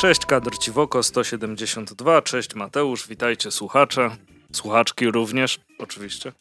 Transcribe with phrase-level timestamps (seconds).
[0.00, 4.10] Cześć Kadr Ciwoko 172, cześć Mateusz, witajcie słuchacze,
[4.52, 6.32] słuchaczki również oczywiście.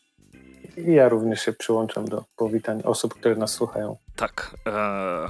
[0.77, 3.97] I ja również się przyłączam do powitań osób, które nas słuchają.
[4.15, 4.55] Tak.
[4.67, 5.29] E,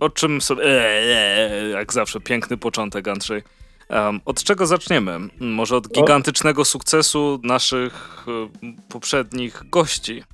[0.00, 0.64] o czym sobie...
[0.64, 3.42] E, jak zawsze, piękny początek, Andrzej.
[3.90, 5.18] Um, od czego zaczniemy?
[5.40, 8.48] Może od gigantycznego sukcesu naszych e,
[8.88, 10.24] poprzednich gości.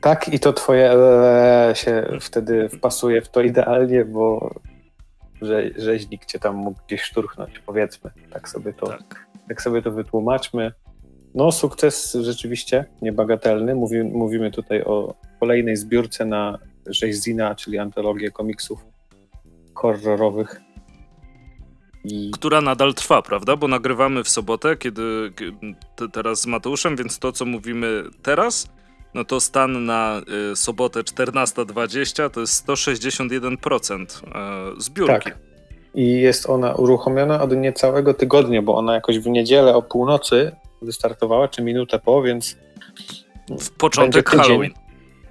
[0.00, 4.54] Tak, i to twoje e, się wtedy wpasuje w to idealnie, bo
[5.42, 8.10] że, rzeźnik cię tam mógł gdzieś szturchnąć, powiedzmy.
[8.30, 9.26] Tak sobie to, tak.
[9.48, 10.72] tak sobie to wytłumaczmy.
[11.34, 13.74] No, sukces rzeczywiście niebagatelny.
[13.74, 18.84] Mówi, mówimy tutaj o kolejnej zbiórce na Rzeźzina, czyli antologię komiksów
[19.74, 20.60] horrorowych.
[22.04, 22.30] I...
[22.30, 23.56] Która nadal trwa, prawda?
[23.56, 25.32] Bo nagrywamy w sobotę, kiedy,
[26.12, 28.68] teraz z Mateuszem, więc to, co mówimy teraz,
[29.14, 30.20] no to stan na
[30.52, 34.02] y, sobotę 14.20 to jest 161%
[34.78, 35.24] y, zbiórki.
[35.24, 35.38] Tak.
[35.94, 41.48] I jest ona uruchomiona od niecałego tygodnia, bo ona jakoś w niedzielę o północy wystartowała,
[41.48, 42.56] czy minutę po, więc.
[43.60, 44.72] W początek Halloween.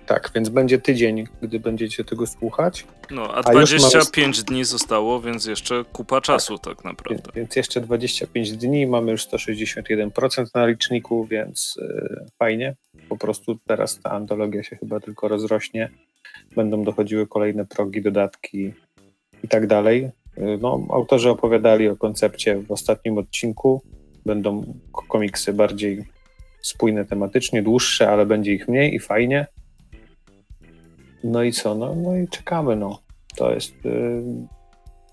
[0.05, 2.87] Tak, więc będzie tydzień, gdy będziecie tego słuchać.
[3.11, 4.45] No, a 25 mamy...
[4.45, 7.23] dni zostało, więc jeszcze kupa czasu tak, tak naprawdę.
[7.23, 12.75] Więc, więc, jeszcze 25 dni, mamy już 161% na liczniku, więc yy, fajnie.
[13.11, 15.89] Po prostu teraz ta antologia się chyba tylko rozrośnie.
[16.55, 18.73] Będą dochodziły kolejne progi, dodatki
[19.43, 20.09] i tak dalej.
[20.61, 23.81] No, autorzy opowiadali o koncepcie w ostatnim odcinku.
[24.25, 24.73] Będą
[25.07, 26.05] komiksy bardziej
[26.61, 29.47] spójne tematycznie, dłuższe, ale będzie ich mniej i fajnie.
[31.23, 31.75] No i co?
[31.75, 32.75] No, no i czekamy.
[32.75, 32.99] No.
[33.35, 33.85] To jest.
[33.85, 34.23] Yy,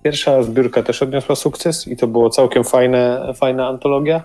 [0.02, 4.24] pierwsza zbiórka też odniosła sukces i to było całkiem fajne, fajna antologia.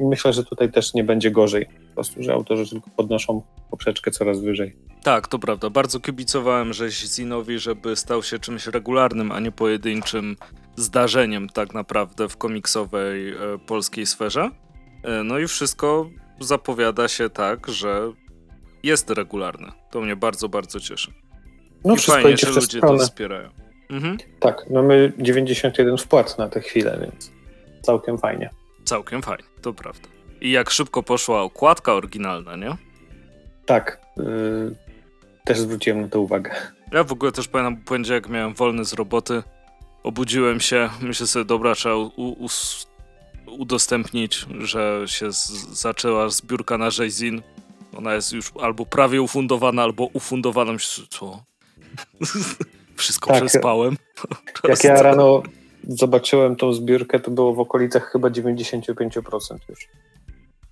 [0.00, 1.66] I myślę, że tutaj też nie będzie gorzej.
[1.98, 4.76] Prostu, że autorzy tylko podnoszą poprzeczkę coraz wyżej.
[5.02, 5.70] Tak, to prawda.
[5.70, 10.36] Bardzo kibicowałem Zinowi, żeby stał się czymś regularnym, a nie pojedynczym
[10.76, 13.34] zdarzeniem tak naprawdę w komiksowej e,
[13.66, 14.50] polskiej sferze.
[15.02, 16.10] E, no i wszystko
[16.40, 18.12] zapowiada się tak, że
[18.82, 19.72] jest regularne.
[19.90, 21.12] To mnie bardzo, bardzo cieszy.
[21.84, 22.98] No, I wszystko fajnie, że ludzie stronę.
[22.98, 23.50] to wspierają.
[23.90, 24.18] Mhm.
[24.40, 27.32] Tak, mamy 91 wpłat na tę chwilę, więc
[27.82, 28.50] całkiem fajnie.
[28.84, 30.17] Całkiem fajnie, to prawda.
[30.40, 32.76] I jak szybko poszła okładka oryginalna, nie?
[33.66, 34.74] Tak, yy,
[35.44, 36.50] też zwróciłem na to uwagę.
[36.92, 39.42] Ja w ogóle też pamiętam, poniedziałek miałem wolny z roboty,
[40.02, 42.48] obudziłem się, myślę sobie, dobra, trzeba u, u,
[43.46, 45.48] udostępnić, że się z,
[45.80, 47.42] zaczęła zbiórka na Jayzin.
[47.96, 50.72] Ona jest już albo prawie ufundowana, albo ufundowana.
[50.72, 51.42] Myślę, co?
[52.96, 53.96] Wszystko tak, przespałem.
[54.68, 55.42] Jak ja rano
[55.88, 59.88] zobaczyłem tą zbiórkę, to było w okolicach chyba 95% już.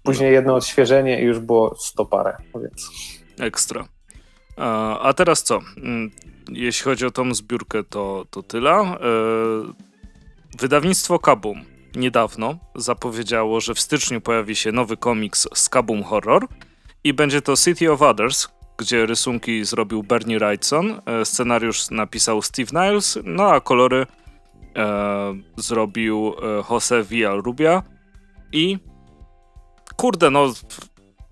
[0.06, 2.90] Później jedno odświeżenie i już było 100 parę, więc...
[3.40, 3.88] Ekstra.
[4.56, 5.60] A, teraz co?
[5.76, 6.10] Mm,
[6.52, 8.72] jeśli chodzi o tą zbiórkę, to, to tyle.
[8.72, 8.96] E,
[10.58, 11.64] wydawnictwo Kabum
[11.96, 16.46] niedawno zapowiedziało, że w styczniu pojawi się nowy komiks z Kabum Horror
[17.04, 22.70] i będzie to City of Others, gdzie rysunki zrobił Bernie Wrightson, e, scenariusz napisał Steve
[22.72, 24.06] Niles, no a kolory
[24.76, 27.82] e, zrobił e, Jose Villarrubia
[28.52, 28.78] i
[29.96, 30.52] kurde, no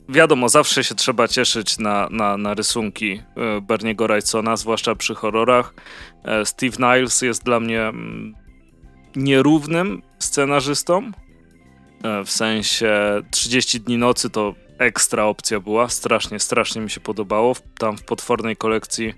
[0.09, 5.75] wiadomo, zawsze się trzeba cieszyć na, na, na rysunki e, Berniego Wrightsona, zwłaszcza przy horrorach.
[6.25, 8.35] E, Steve Niles jest dla mnie mm,
[9.17, 11.11] nierównym scenarzystą,
[12.05, 15.89] e, w sensie 30 dni nocy to ekstra opcja była.
[15.89, 17.55] Strasznie, strasznie mi się podobało.
[17.79, 19.15] Tam w potwornej kolekcji.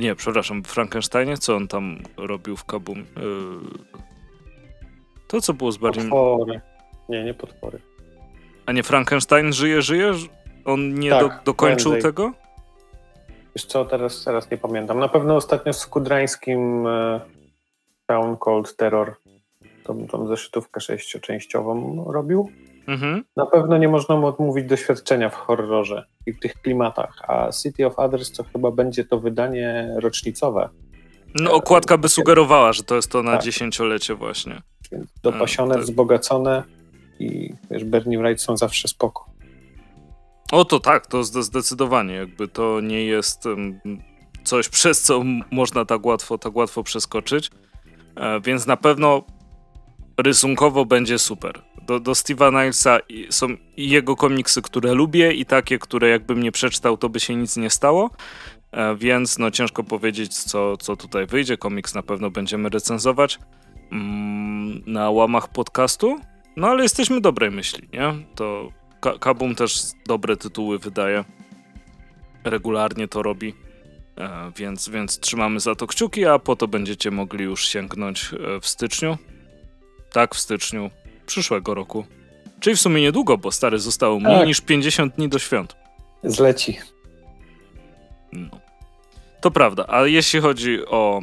[0.00, 3.04] Nie, przepraszam, w Frankensteinie, co on tam robił w Kabum?
[5.28, 6.02] To, co było z Barney.
[6.08, 6.60] Potwory.
[7.08, 7.93] Nie, nie potwory.
[8.66, 10.12] A nie Frankenstein żyje, żyje?
[10.64, 12.12] On nie tak, do, dokończył prędzej.
[12.12, 12.32] tego?
[13.56, 14.98] Wiesz co, teraz, teraz nie pamiętam.
[14.98, 17.20] Na pewno ostatnio z kudrańskim e,
[18.06, 19.16] Town Cold Terror
[19.84, 22.50] tą, tą zeszytówkę sześcioczęściową robił.
[22.86, 23.24] Mhm.
[23.36, 27.86] Na pewno nie można mu odmówić doświadczenia w horrorze i w tych klimatach, a City
[27.86, 30.68] of Others to chyba będzie to wydanie rocznicowe.
[31.34, 33.42] No okładka by sugerowała, że to jest to na tak.
[33.42, 34.62] dziesięciolecie właśnie.
[35.22, 36.62] Dopasione, wzbogacone
[37.24, 39.26] i wiesz, Bernie Wright są zawsze spoko.
[40.52, 43.44] O to tak, to zdecydowanie, jakby to nie jest
[44.44, 47.50] coś, przez co można tak łatwo, tak łatwo przeskoczyć,
[48.16, 49.22] e, więc na pewno
[50.16, 52.98] rysunkowo będzie super do, do Steve'a Nilesa
[53.30, 57.36] są i jego komiksy, które lubię i takie, które jakbym nie przeczytał, to by się
[57.36, 58.10] nic nie stało.
[58.72, 61.56] E, więc no ciężko powiedzieć, co, co tutaj wyjdzie.
[61.56, 63.38] Komiks na pewno będziemy recenzować
[63.92, 66.20] mm, na łamach podcastu.
[66.56, 68.14] No ale jesteśmy dobrej myśli, nie?
[68.34, 68.72] To
[69.20, 71.24] Kabum też dobre tytuły wydaje.
[72.44, 73.54] Regularnie to robi.
[74.18, 78.60] E, więc, więc trzymamy za to kciuki, a po to będziecie mogli już sięgnąć e,
[78.60, 79.18] w styczniu.
[80.12, 80.90] Tak, w styczniu
[81.26, 82.04] przyszłego roku.
[82.60, 84.46] Czyli w sumie niedługo, bo stary zostało mniej tak.
[84.46, 85.76] niż 50 dni do świąt.
[86.24, 86.78] Zleci.
[88.32, 88.60] No.
[89.40, 91.20] To prawda, a jeśli chodzi o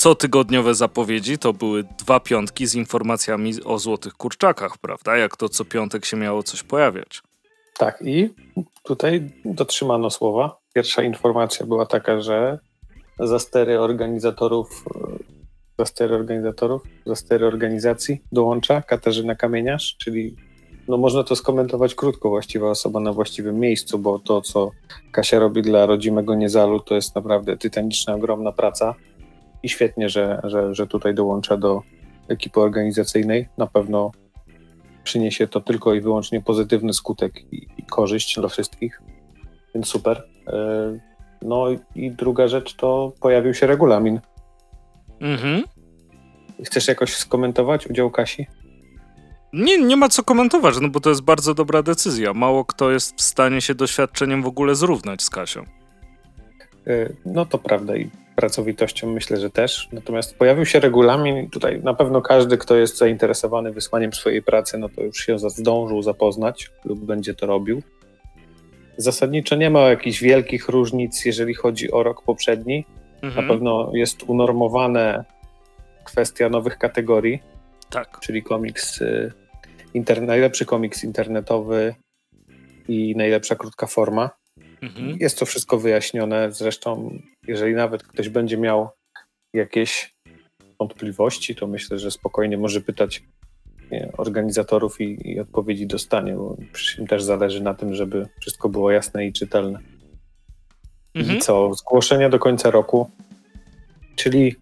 [0.00, 5.16] cotygodniowe zapowiedzi, to były dwa piątki z informacjami o złotych kurczakach, prawda?
[5.16, 7.22] Jak to co piątek się miało coś pojawiać.
[7.78, 8.28] Tak, i
[8.82, 10.56] tutaj dotrzymano słowa.
[10.74, 12.58] Pierwsza informacja była taka, że
[13.18, 14.84] za stery organizatorów,
[15.78, 20.36] za stery organizatorów, za stery organizacji dołącza Katarzyna Kamieniarz, czyli
[20.88, 24.70] no można to skomentować krótko, właściwa osoba na właściwym miejscu, bo to, co
[25.12, 28.94] Kasia robi dla rodzimego Niezalu, to jest naprawdę tytaniczna, ogromna praca
[29.62, 31.82] i świetnie, że, że, że tutaj dołącza do
[32.28, 33.48] ekipy organizacyjnej.
[33.58, 34.10] Na pewno
[35.04, 39.02] przyniesie to tylko i wyłącznie pozytywny skutek i, i korzyść dla wszystkich,
[39.74, 40.28] więc super.
[40.46, 40.98] E,
[41.42, 44.20] no i druga rzecz to pojawił się regulamin.
[45.20, 45.62] Mhm.
[46.64, 48.46] Chcesz jakoś skomentować udział Kasi?
[49.52, 52.34] Nie, nie ma co komentować, no bo to jest bardzo dobra decyzja.
[52.34, 55.64] Mało kto jest w stanie się doświadczeniem w ogóle zrównać z Kasią.
[56.86, 59.88] E, no to prawda i pracowitością myślę, że też.
[59.92, 64.88] Natomiast pojawił się regulamin tutaj na pewno każdy, kto jest zainteresowany wysłaniem swojej pracy, no
[64.88, 67.82] to już się zdążył zapoznać lub będzie to robił.
[68.96, 72.84] Zasadniczo nie ma jakichś wielkich różnic, jeżeli chodzi o rok poprzedni.
[73.22, 73.46] Mhm.
[73.46, 75.24] Na pewno jest unormowane
[76.04, 77.42] kwestia nowych kategorii.
[77.90, 78.20] Tak.
[78.20, 79.32] Czyli komiks, y,
[79.94, 81.94] inter, najlepszy komiks internetowy
[82.88, 84.30] i najlepsza krótka forma.
[84.82, 85.16] Mhm.
[85.20, 86.52] Jest to wszystko wyjaśnione.
[86.52, 88.88] Zresztą, jeżeli nawet ktoś będzie miał
[89.54, 90.14] jakieś
[90.80, 93.22] wątpliwości, to myślę, że spokojnie może pytać
[94.16, 96.56] organizatorów i, i, odpowiedzi dostanie, bo
[96.98, 99.78] im też zależy na tym, żeby wszystko było jasne i czytelne.
[101.14, 101.38] Mhm.
[101.38, 101.74] I co?
[101.74, 103.10] Zgłoszenia do końca roku,
[104.16, 104.56] czyli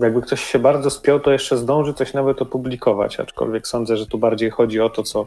[0.00, 4.18] jakby ktoś się bardzo spiął, to jeszcze zdąży coś nawet opublikować, aczkolwiek sądzę, że tu
[4.18, 5.26] bardziej chodzi o to, co,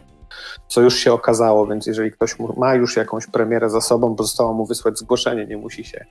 [0.67, 4.65] co już się okazało, więc jeżeli ktoś ma już jakąś premierę za sobą, pozostało mu
[4.65, 6.05] wysłać zgłoszenie, nie musi się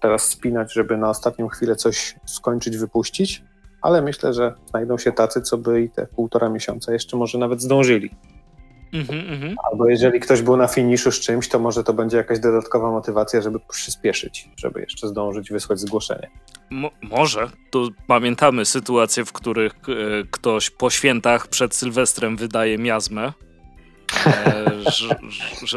[0.00, 3.44] teraz spinać, żeby na ostatnią chwilę coś skończyć, wypuścić,
[3.82, 7.62] ale myślę, że znajdą się tacy, co by i te półtora miesiąca jeszcze może nawet
[7.62, 8.10] zdążyli.
[8.92, 9.54] Mm-hmm.
[9.70, 13.40] Albo jeżeli ktoś był na finiszu z czymś, to może to będzie jakaś dodatkowa motywacja,
[13.40, 16.30] żeby przyspieszyć, żeby jeszcze zdążyć wysłać zgłoszenie.
[16.70, 17.50] Mo- może.
[17.70, 23.32] Tu pamiętamy sytuacje, w których e, ktoś po świętach przed Sylwestrem wydaje miazmę,
[24.26, 24.64] e,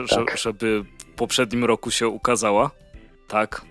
[0.15, 0.37] tak.
[0.37, 2.71] żeby w poprzednim roku się ukazała.
[3.27, 3.61] Tak,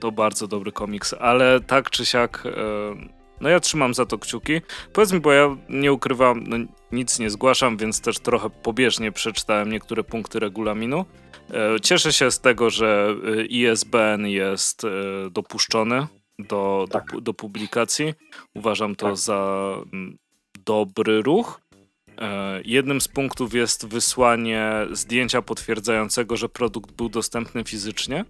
[0.00, 4.60] to bardzo dobry komiks, ale tak czy siak e, no ja trzymam za to kciuki.
[4.92, 6.56] Powiedz mi, bo ja nie ukrywam, no
[6.92, 11.04] nic nie zgłaszam, więc też trochę pobieżnie przeczytałem niektóre punkty regulaminu.
[11.50, 14.88] E, cieszę się z tego, że e, ISBN jest e,
[15.30, 16.06] dopuszczony
[16.38, 17.12] do, tak.
[17.12, 18.14] do, do, publikacji.
[18.54, 19.16] Uważam to tak.
[19.16, 19.72] za
[20.64, 21.60] dobry ruch.
[22.64, 28.24] Jednym z punktów jest wysłanie zdjęcia potwierdzającego, że produkt był dostępny fizycznie.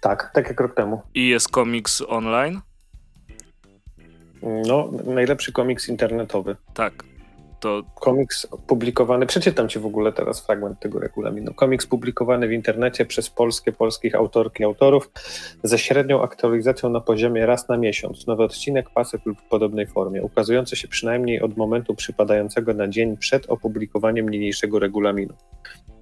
[0.00, 1.02] Tak, tak jak rok temu.
[1.14, 2.60] I jest komiks online.
[4.42, 6.56] No, najlepszy komiks internetowy.
[6.74, 7.04] Tak.
[7.60, 7.82] To...
[7.94, 11.54] Komiks publikowany, przeczytam ci w ogóle teraz fragment tego regulaminu.
[11.54, 15.10] Komiks publikowany w internecie przez polskie, polskich autorki autorów
[15.62, 18.26] ze średnią aktualizacją na poziomie raz na miesiąc.
[18.26, 23.16] Nowy odcinek, pasek lub w podobnej formie, ukazujący się przynajmniej od momentu przypadającego na dzień
[23.16, 25.34] przed opublikowaniem niniejszego regulaminu.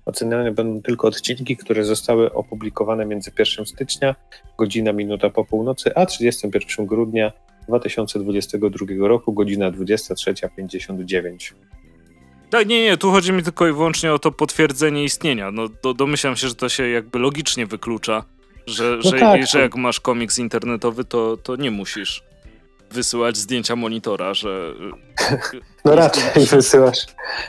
[0.06, 4.14] Oceniane będą tylko odcinki, które zostały opublikowane między 1 stycznia,
[4.58, 7.32] godzina minuta po północy, a 31 grudnia
[7.68, 11.54] 2022 roku, godzina 23.59.
[12.50, 15.50] Tak, nie, nie, tu chodzi mi tylko i wyłącznie o to potwierdzenie istnienia.
[15.50, 18.24] No, do, domyślam się, że to się jakby logicznie wyklucza,
[18.66, 19.46] że, no że, tak.
[19.46, 22.22] że jak masz komiks internetowy, to, to nie musisz
[22.90, 24.74] wysyłać zdjęcia monitora, że...
[25.84, 27.06] No raczej wysyłasz,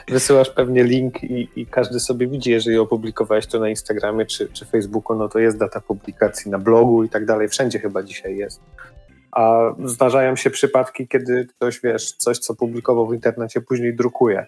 [0.08, 4.64] wysyłasz pewnie link i, i każdy sobie widzi, jeżeli opublikowałeś to na Instagramie czy, czy
[4.64, 8.60] Facebooku, no to jest data publikacji na blogu i tak dalej, wszędzie chyba dzisiaj jest.
[9.32, 14.46] A zdarzają się przypadki, kiedy ktoś, wiesz, coś, co publikował w internecie, później drukuje.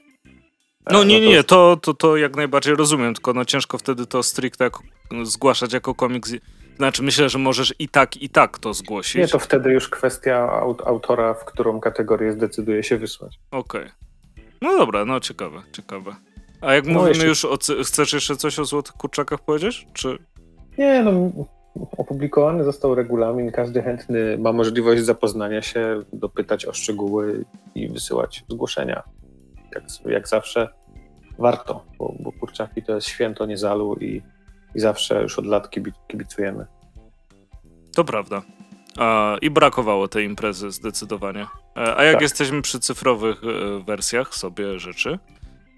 [0.91, 4.23] No nie, no nie, to, to, to jak najbardziej rozumiem, tylko no ciężko wtedy to
[4.23, 4.83] stricte jako,
[5.23, 6.33] zgłaszać jako komiks.
[6.77, 9.15] Znaczy myślę, że możesz i tak, i tak to zgłosić.
[9.15, 10.51] Nie, to wtedy już kwestia
[10.87, 13.39] autora, w którą kategorię zdecyduje się wysłać.
[13.51, 13.81] Okej.
[13.81, 13.93] Okay.
[14.63, 16.17] No dobra, no ciekawe, ciekawe.
[16.61, 17.29] A jak no mówimy jeśli...
[17.29, 17.59] już o...
[17.85, 19.87] Chcesz jeszcze coś o Złotych Kurczakach powiedzieć?
[19.93, 20.19] Czy...
[20.79, 21.31] Nie, no
[21.75, 23.51] Opublikowany został regulamin.
[23.51, 29.03] Każdy chętny ma możliwość zapoznania się, dopytać o szczegóły i wysyłać zgłoszenia.
[29.75, 30.69] Jak, jak zawsze
[31.39, 34.23] warto, bo, bo kurczaki to jest święto niezalu i
[34.75, 35.71] i zawsze już od lat
[36.09, 36.67] kibicujemy.
[37.95, 38.43] To prawda.
[39.43, 41.47] I brakowało tej imprezy zdecydowanie.
[41.77, 42.23] E, a jak tak.
[42.23, 45.19] jesteśmy przy cyfrowych e, wersjach sobie rzeczy,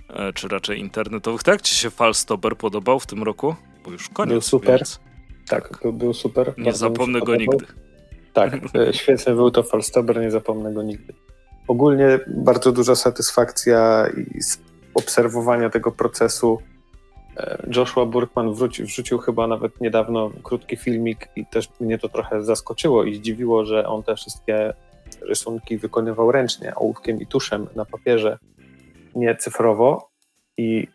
[0.08, 1.62] e, czy raczej internetowych, tak?
[1.62, 3.54] Ci się Falstopper podobał w tym roku?
[3.84, 4.32] Bo już koniec.
[4.32, 4.78] Był super.
[4.78, 5.00] Więc...
[5.48, 6.54] Tak, był, był super.
[6.58, 7.66] Nie zapomnę go nigdy.
[8.32, 8.52] Tak,
[8.92, 11.12] świetny był to Falstopper, nie zapomnę go nigdy.
[11.68, 14.58] Ogólnie bardzo duża satysfakcja i z
[14.94, 16.58] obserwowania tego procesu
[17.36, 22.42] E, Joshua Burkman wróci, wrzucił chyba nawet niedawno krótki filmik i też mnie to trochę
[22.42, 24.74] zaskoczyło i zdziwiło, że on te wszystkie
[25.20, 28.38] rysunki wykonywał ręcznie, ołówkiem i tuszem na papierze,
[29.14, 30.10] nie cyfrowo
[30.56, 30.88] i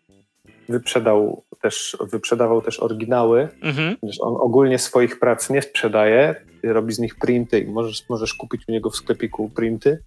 [0.68, 3.48] wyprzedał też, wyprzedawał też oryginały.
[3.62, 3.96] Mhm.
[4.20, 6.34] On ogólnie swoich prac nie sprzedaje,
[6.64, 9.98] robi z nich printy i możesz, możesz kupić u niego w sklepiku printy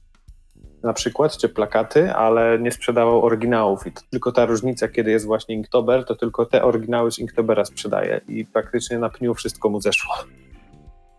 [0.83, 5.25] na przykład, czy plakaty, ale nie sprzedawał oryginałów i to tylko ta różnica, kiedy jest
[5.25, 9.81] właśnie Inktober, to tylko te oryginały z Inktobera sprzedaje i praktycznie na pniu wszystko mu
[9.81, 10.15] zeszło.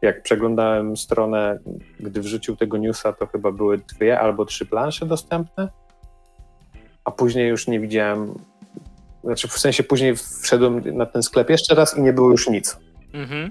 [0.03, 1.59] Jak przeglądałem stronę,
[2.01, 5.69] gdy wrzucił tego newsa, to chyba były dwie albo trzy plansze dostępne,
[7.05, 8.35] a później już nie widziałem,
[9.25, 12.77] znaczy w sensie później wszedłem na ten sklep jeszcze raz i nie było już nic.
[13.15, 13.51] Mhm.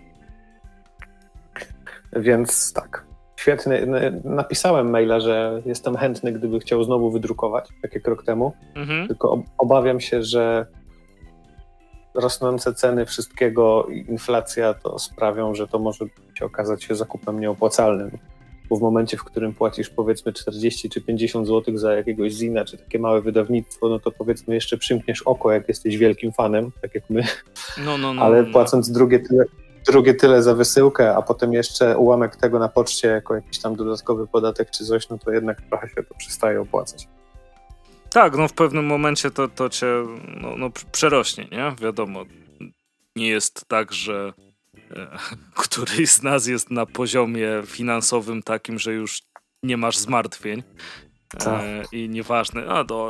[2.15, 3.87] Więc tak, świetny.
[4.23, 8.53] Napisałem maila, że jestem chętny, gdyby chciał znowu wydrukować, tak jak rok temu.
[8.75, 9.07] Mhm.
[9.07, 10.65] Tylko obawiam się, że
[12.13, 18.17] rosnące ceny wszystkiego i inflacja to sprawią, że to może się okazać się zakupem nieopłacalnym.
[18.71, 22.77] Bo w momencie, w którym płacisz powiedzmy 40 czy 50 zł za jakiegoś zina, czy
[22.77, 27.03] takie małe wydawnictwo, no to powiedzmy jeszcze przymkniesz oko, jak jesteś wielkim fanem, tak jak
[27.09, 27.23] my.
[27.85, 28.51] No, no, no, Ale no.
[28.51, 29.45] płacąc drugie tyle,
[29.87, 34.27] drugie tyle za wysyłkę, a potem jeszcze ułamek tego na poczcie jako jakiś tam dodatkowy
[34.27, 37.07] podatek czy coś, no to jednak trochę się to przestaje opłacać.
[38.09, 39.87] Tak, no w pewnym momencie to, to cię
[40.41, 41.75] no, no przerośnie, nie?
[41.81, 42.23] Wiadomo,
[43.15, 44.33] nie jest tak, że
[45.63, 49.21] któryś z nas jest na poziomie finansowym takim, że już
[49.63, 50.63] nie masz zmartwień.
[51.37, 51.61] Tak.
[51.63, 53.09] E, I nieważne, a do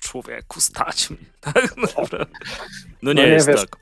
[0.00, 1.18] człowieku, stać mnie.
[1.40, 1.74] Tak?
[1.76, 2.26] No nie,
[3.02, 3.76] no nie jest wiesz, tak.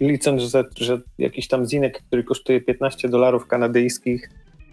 [0.00, 4.30] Licząc, że, że jakiś tam zinek, który kosztuje 15 dolarów kanadyjskich,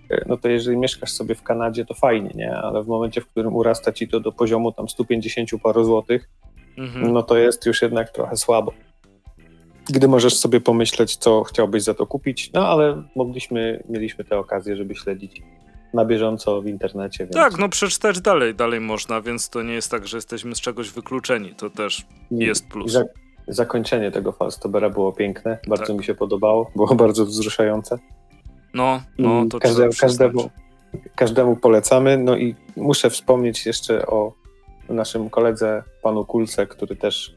[0.09, 2.55] e, no to jeżeli mieszkasz sobie w Kanadzie, to fajnie, nie?
[2.55, 6.29] Ale w momencie, w którym urasta ci to do poziomu tam 150 paru złotych,
[6.77, 7.13] mhm.
[7.13, 8.73] no to jest już jednak trochę słabo.
[9.89, 14.75] Gdy możesz sobie pomyśleć, co chciałbyś za to kupić, no ale mogliśmy, mieliśmy tę okazję,
[14.75, 15.41] żeby śledzić
[15.93, 17.23] na bieżąco w internecie.
[17.23, 17.35] Więc...
[17.35, 20.89] Tak, no przeczytać dalej, dalej można, więc to nie jest tak, że jesteśmy z czegoś
[20.89, 22.91] wykluczeni, to też jest plus.
[22.91, 23.03] Za
[23.47, 25.97] zakończenie tego Falstobera było piękne, bardzo tak.
[25.97, 27.99] mi się podobało, było bardzo wzruszające.
[28.73, 30.49] No, no to Każde, każdemu,
[31.15, 34.33] każdemu polecamy, no i muszę wspomnieć jeszcze o
[34.89, 37.35] naszym koledze, panu Kulce, który też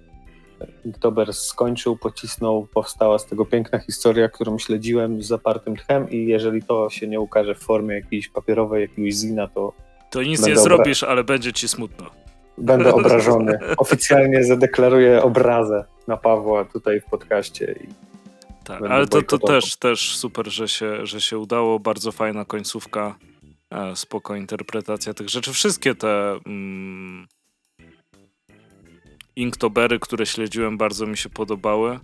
[0.91, 6.63] Oktober skończył, pocisnął, powstała z tego piękna historia, którą śledziłem z zapartym tchem i jeżeli
[6.63, 9.73] to się nie ukaże w formie jakiejś papierowej, jakiegoś zina, to...
[10.11, 12.11] To nic nie zrobisz, ale będzie ci smutno.
[12.59, 13.59] Będę obrażony.
[13.77, 17.75] Oficjalnie zadeklaruję obrazę na Pawła tutaj w podcaście.
[17.85, 17.89] I
[18.65, 21.81] tak, ale to, to też, też super, że się, że się udało.
[21.81, 23.17] Bardzo fajna końcówka,
[23.71, 25.53] e, spoko interpretacja tych rzeczy.
[25.53, 26.39] Wszystkie te...
[26.47, 27.27] Mm,
[29.37, 31.99] Inktobery, które śledziłem, bardzo mi się podobały.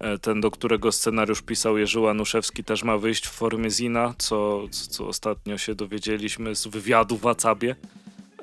[0.00, 4.60] E, ten, do którego scenariusz pisał Jerzy Łanuszewski, też ma wyjść w formie zina, co,
[4.70, 7.76] co ostatnio się dowiedzieliśmy z wywiadu w Wacabie.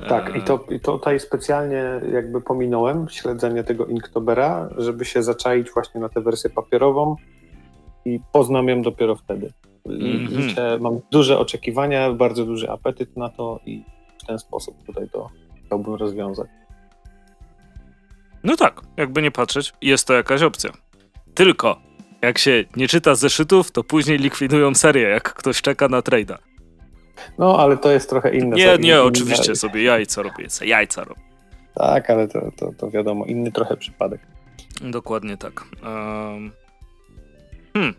[0.08, 5.72] Tak, i to, i to tutaj specjalnie jakby pominąłem śledzenie tego Inktobera, żeby się zaczaić
[5.72, 7.16] właśnie na tę wersję papierową
[8.06, 9.54] i poznam ją dopiero wtedy.
[9.86, 10.82] Mm -hmm.
[10.82, 13.84] mam duże oczekiwania, bardzo duży apetyt na to i
[14.24, 15.30] w ten sposób tutaj to
[15.66, 16.48] chciałbym rozwiązać.
[18.46, 20.72] No tak, jakby nie patrzeć, jest to jakaś opcja.
[21.34, 21.82] Tylko,
[22.22, 26.38] jak się nie czyta zeszytów, to później likwidują serię, jak ktoś czeka na trade'a.
[27.38, 28.56] No, ale to jest trochę inne.
[28.56, 31.22] Nie, nie, oczywiście sobie jajca robię, jajca robię.
[31.76, 34.22] Tak, ale to, to, to wiadomo, inny trochę przypadek.
[34.82, 35.66] Dokładnie tak.
[35.84, 36.52] Um,
[37.74, 37.94] hmm.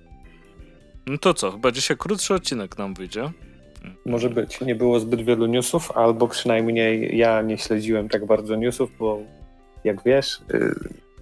[1.07, 3.31] No to co, chyba dzisiaj krótszy odcinek nam wyjdzie.
[4.07, 4.61] Może być.
[4.61, 9.19] Nie było zbyt wielu newsów, albo przynajmniej ja nie śledziłem tak bardzo newsów, bo
[9.87, 10.75] jak wiesz, y,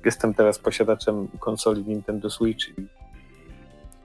[0.05, 2.67] jestem teraz posiadaczem konsoli Nintendo Switch.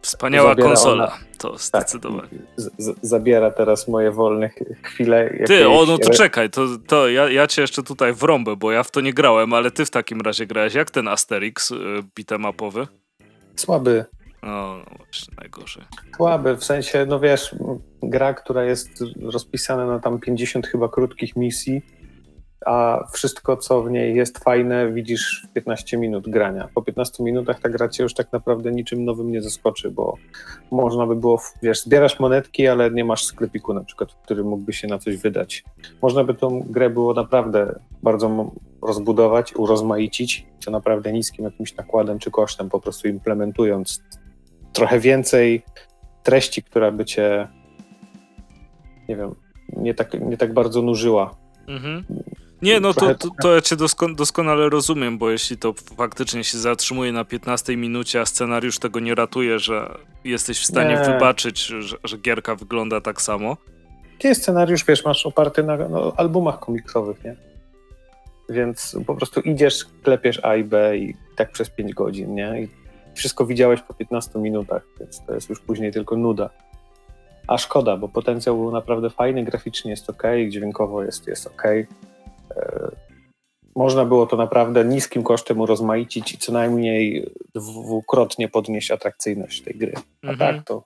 [0.01, 2.29] Wspaniała konsola, ona, to tak, zdecydowanie.
[2.29, 4.49] Tak, z, z, zabiera teraz moje wolne
[4.83, 5.43] chwile.
[5.45, 8.83] Ty, o no to czekaj, to, to ja, ja cię jeszcze tutaj wrąbę, bo ja
[8.83, 10.73] w to nie grałem, ale ty w takim razie grałeś.
[10.73, 11.75] Jak ten Asterix y,
[12.15, 12.87] bitemapowy?
[13.55, 14.05] Słaby.
[14.41, 15.83] O, no właśnie, najgorzej.
[16.15, 17.55] Słaby, w sensie, no wiesz,
[18.03, 21.81] gra, która jest rozpisana na tam 50 chyba krótkich misji,
[22.65, 26.69] a wszystko, co w niej jest fajne, widzisz w 15 minut grania.
[26.75, 30.15] Po 15 minutach ta gra cię już tak naprawdę niczym nowym nie zaskoczy, bo
[30.71, 34.73] można by było, wiesz, zbierasz monetki, ale nie masz sklepiku na przykład, w którym mógłby
[34.73, 35.63] się na coś wydać.
[36.01, 38.51] Można by tą grę było naprawdę bardzo
[38.81, 44.03] rozbudować, urozmaicić, co naprawdę niskim jakimś nakładem czy kosztem, po prostu implementując
[44.73, 45.63] trochę więcej
[46.23, 47.47] treści, która by cię,
[49.09, 49.35] nie wiem,
[49.77, 51.35] nie tak, nie tak bardzo nużyła.
[51.67, 52.03] Mhm.
[52.61, 56.57] Nie, no to, to, to ja cię doskon doskonale rozumiem, bo jeśli to faktycznie się
[56.57, 61.13] zatrzymuje na 15 minucie, a scenariusz tego nie ratuje, że jesteś w stanie nie.
[61.13, 63.57] wybaczyć, że, że, gierka wygląda tak samo.
[64.19, 67.35] Ty scenariusz, wiesz, masz oparty na no, albumach komiksowych, nie?
[68.49, 72.61] Więc po prostu idziesz, klepiesz A i B i tak przez 5 godzin, nie?
[72.61, 72.69] I
[73.13, 76.49] wszystko widziałeś po 15 minutach, więc to jest już później tylko nuda.
[77.47, 81.63] A szkoda, bo potencjał był naprawdę fajny, graficznie jest ok, dźwiękowo jest, jest ok.
[82.55, 82.91] E,
[83.75, 89.93] można było to naprawdę niskim kosztem urozmaicić i co najmniej dwukrotnie podnieść atrakcyjność tej gry.
[90.23, 90.37] A mhm.
[90.37, 90.83] tak to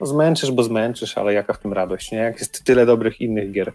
[0.00, 2.18] no zmęczysz, bo zmęczysz, ale jaka w tym radość, nie?
[2.18, 3.72] Jak jest tyle dobrych innych gier.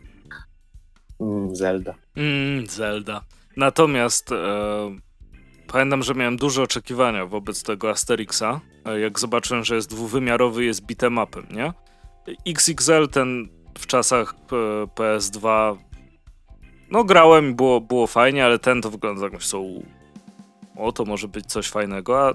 [1.19, 1.95] Mm, Zelda.
[2.15, 3.21] Mm, Zelda.
[3.57, 4.35] Natomiast e,
[5.67, 8.61] pamiętam, że miałem duże oczekiwania wobec tego Asterixa.
[8.85, 11.73] E, jak zobaczyłem, że jest dwuwymiarowy, jest bitemapem, nie?
[12.47, 15.77] XXL ten w czasach e, PS2
[16.91, 19.83] no grałem i było, było fajnie, ale ten to wygląda jak są
[20.75, 22.33] o, to może być coś fajnego, a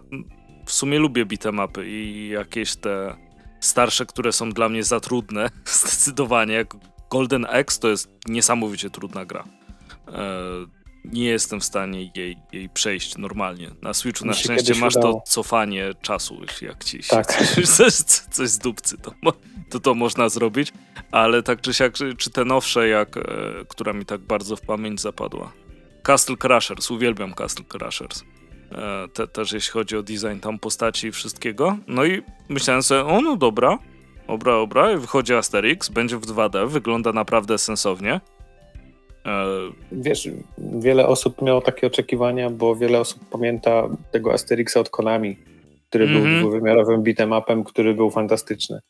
[0.67, 3.17] w sumie lubię bitemapy i jakieś te
[3.61, 6.75] starsze, które są dla mnie za trudne, zdecydowanie, jak
[7.11, 9.45] Golden X to jest niesamowicie trudna gra.
[10.09, 10.15] E,
[11.05, 13.71] nie jestem w stanie jej, jej przejść normalnie.
[13.83, 15.15] Na Switchu na szczęście masz udało.
[15.15, 17.43] to cofanie czasu, jak ci tak.
[17.77, 17.93] coś,
[18.31, 19.13] coś z dupcy, to,
[19.71, 20.73] to to można zrobić,
[21.15, 23.21] ale tak czy siak, czy te nowsze, jak, e,
[23.69, 25.53] która mi tak bardzo w pamięć zapadła.
[26.03, 28.25] Castle Crashers, uwielbiam Castle Crashers.
[28.73, 31.77] E, te, też jeśli chodzi o design tam postaci i wszystkiego.
[31.87, 33.79] No i myślałem sobie, o no dobra,
[34.27, 38.21] obra, obra, wychodzi Asterix, będzie w 2D, wygląda naprawdę sensownie.
[39.27, 39.47] E,
[39.93, 45.37] Wiesz, wiele osób miało takie oczekiwania, bo wiele osób pamięta tego Asterixa od Konami,
[45.89, 46.13] który mm-hmm.
[46.13, 46.41] był mhm.
[46.41, 48.81] dwuwymiarowym beatemapem, który był fantastyczny.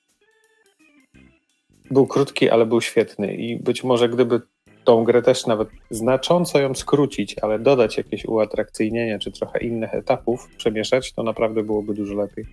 [1.94, 4.40] Był krótki, ale był świetny i być może gdyby
[4.84, 10.48] tą grę też nawet znacząco ją skrócić, ale dodać jakieś uatrakcyjnienie czy trochę innych etapów
[10.56, 12.46] przemieszać, to naprawdę byłoby dużo lepiej.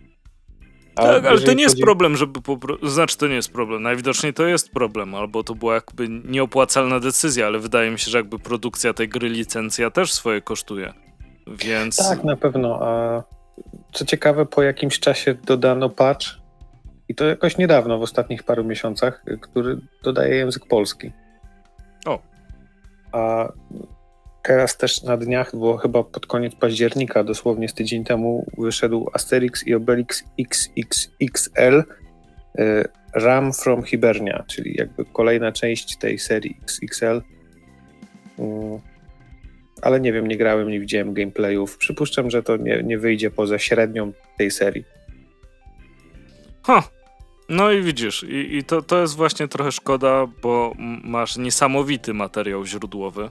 [0.96, 2.88] A tak, ale to nie jest problem, żeby po prostu.
[2.88, 3.84] Znaczy, to nie jest problem.
[3.84, 8.18] Najwidoczniej to jest problem, albo to była jakby nieopłacalna decyzja, ale wydaje mi się, że
[8.18, 10.94] jakby produkcja tej gry, licencja też swoje kosztuje.
[11.48, 11.98] Więc.
[11.98, 12.80] Tak, na pewno.
[12.82, 13.24] A
[13.94, 16.41] co ciekawe, po jakimś czasie dodano patch,
[17.12, 21.12] i to jakoś niedawno, w ostatnich paru miesiącach, który dodaje język polski.
[22.06, 22.20] O.
[23.12, 23.52] A
[24.44, 29.68] Teraz też na dniach, było chyba pod koniec października, dosłownie z tydzień temu, wyszedł Asterix
[29.68, 31.84] i Obelix XXXL
[32.60, 37.22] y, Ram from Hibernia, czyli jakby kolejna część tej serii XXL.
[38.40, 38.80] Mm,
[39.82, 41.78] ale nie wiem, nie grałem, nie widziałem gameplayów.
[41.78, 44.86] Przypuszczam, że to nie, nie wyjdzie poza średnią tej serii.
[46.64, 46.84] Ha,
[47.52, 52.66] no i widzisz, i, i to, to jest właśnie trochę szkoda, bo masz niesamowity materiał
[52.66, 53.30] źródłowy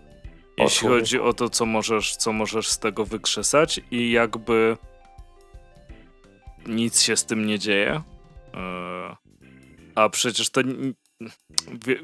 [0.60, 4.76] jeśli chodzi o to, co możesz, co możesz z tego wykrzesać i jakby
[6.66, 8.02] nic się z tym nie dzieje.
[8.54, 9.16] E,
[9.94, 10.60] a przecież to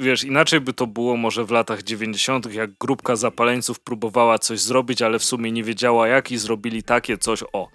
[0.01, 5.03] wiesz, inaczej by to było może w latach 90., jak grupka zapaleńców próbowała coś zrobić,
[5.03, 7.69] ale w sumie nie wiedziała jak i zrobili takie coś, o.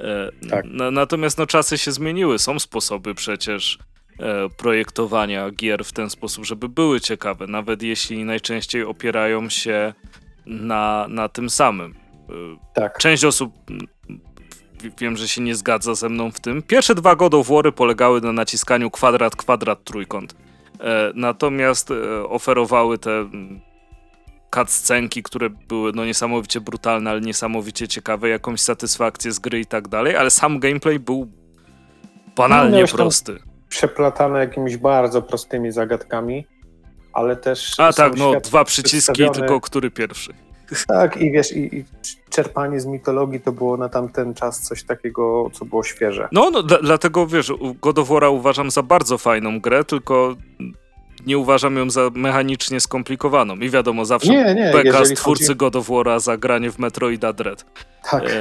[0.00, 0.64] E, tak.
[0.92, 3.78] natomiast no, czasy się zmieniły, są sposoby przecież
[4.18, 9.94] e, projektowania gier w ten sposób, żeby były ciekawe, nawet jeśli najczęściej opierają się
[10.46, 11.94] na, na tym samym.
[12.74, 12.98] Tak.
[12.98, 13.52] Część osób
[14.98, 16.62] wiem, że się nie zgadza ze mną w tym.
[16.62, 20.34] Pierwsze dwa God of polegały na naciskaniu kwadrat, kwadrat, trójkąt.
[20.80, 23.30] E, natomiast e, oferowały te
[24.58, 29.88] cutscenki, które były no niesamowicie brutalne, ale niesamowicie ciekawe, jakąś satysfakcję z gry i tak
[29.88, 31.28] dalej, ale sam gameplay był
[32.36, 33.38] banalnie no, prosty.
[33.68, 36.46] Przeplatane jakimiś bardzo prostymi zagadkami
[37.16, 37.80] ale też.
[37.80, 40.32] A tak, no dwa przyciski, tylko który pierwszy.
[40.86, 41.84] Tak, i wiesz, i, i,
[42.30, 46.28] czerpanie z mitologii to było na tamten czas coś takiego, co było świeże.
[46.32, 50.36] No, no dlatego wiesz, God of War'a uważam za bardzo fajną grę, tylko
[51.26, 53.56] nie uważam ją za mechanicznie skomplikowaną.
[53.56, 55.56] I wiadomo, zawsze nie, nie, beka z twórcy chodzi...
[55.56, 57.64] God of War'a za granie w Metroida Dread.
[58.10, 58.24] Tak.
[58.24, 58.36] E...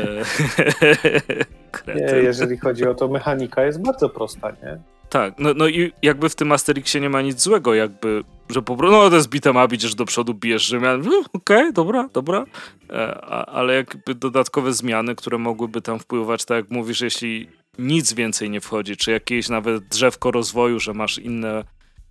[1.95, 4.80] nie, jeżeli chodzi o to, mechanika jest bardzo prosta, nie?
[5.10, 8.78] Tak, no, no i jakby w tym Asterixie nie ma nic złego, jakby, że po
[8.78, 12.10] prostu, no to jest bitem up, idziesz do przodu, bijesz Rzymian, no, okej, okay, dobra,
[12.13, 12.45] dobra,
[12.89, 18.13] e, a, ale jakby dodatkowe zmiany, które mogłyby tam wpływać, tak jak mówisz, jeśli nic
[18.13, 21.63] więcej nie wchodzi, czy jakieś nawet drzewko rozwoju, że masz inne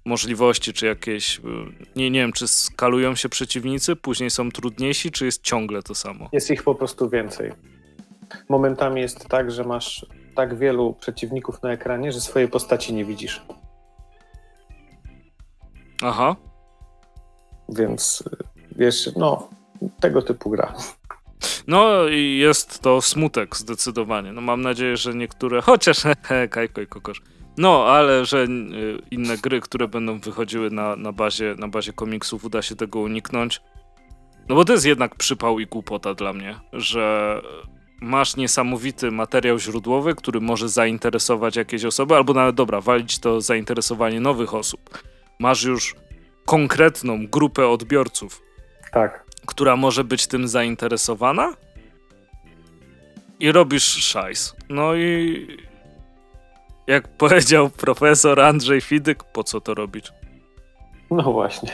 [0.04, 1.42] możliwości, czy jakieś, y,
[1.96, 6.28] nie, nie wiem, czy skalują się przeciwnicy, później są trudniejsi, czy jest ciągle to samo?
[6.32, 7.52] Jest ich po prostu więcej.
[8.48, 13.42] Momentami jest tak, że masz tak wielu przeciwników na ekranie, że swojej postaci nie widzisz.
[16.02, 16.36] Aha.
[17.68, 18.36] Więc y,
[18.76, 19.48] wiesz, no,
[20.00, 20.74] tego typu gra.
[21.66, 24.32] No i jest to smutek zdecydowanie.
[24.32, 26.02] No mam nadzieję, że niektóre, chociaż
[26.50, 27.22] Kajko i Kokosz.
[27.56, 28.48] No, ale że y,
[29.10, 33.60] inne gry, które będą wychodziły na, na, bazie, na bazie komiksów, uda się tego uniknąć.
[34.48, 37.40] No bo to jest jednak przypał i głupota dla mnie, że
[38.00, 44.20] masz niesamowity materiał źródłowy, który może zainteresować jakieś osoby, albo nawet dobra, walić to zainteresowanie
[44.20, 45.02] nowych osób.
[45.38, 45.94] Masz już
[46.44, 48.42] konkretną grupę odbiorców,
[48.92, 49.24] tak.
[49.46, 51.54] która może być tym zainteresowana
[53.40, 54.56] i robisz szajs.
[54.68, 55.46] No i
[56.86, 60.12] jak powiedział profesor Andrzej Fidyk, po co to robić?
[61.10, 61.72] No właśnie.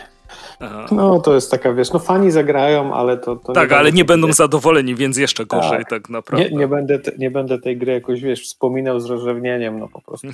[0.61, 0.87] Aha.
[0.92, 3.37] No to jest taka, wiesz, no fani zagrają, ale to...
[3.37, 6.51] to tak, nie ale nie będą zadowoleni, więc jeszcze gorzej tak, tak naprawdę.
[6.51, 10.01] Nie, nie, będę te, nie będę tej gry jakoś, wiesz, wspominał z rozrzewnieniem, no po
[10.01, 10.29] prostu.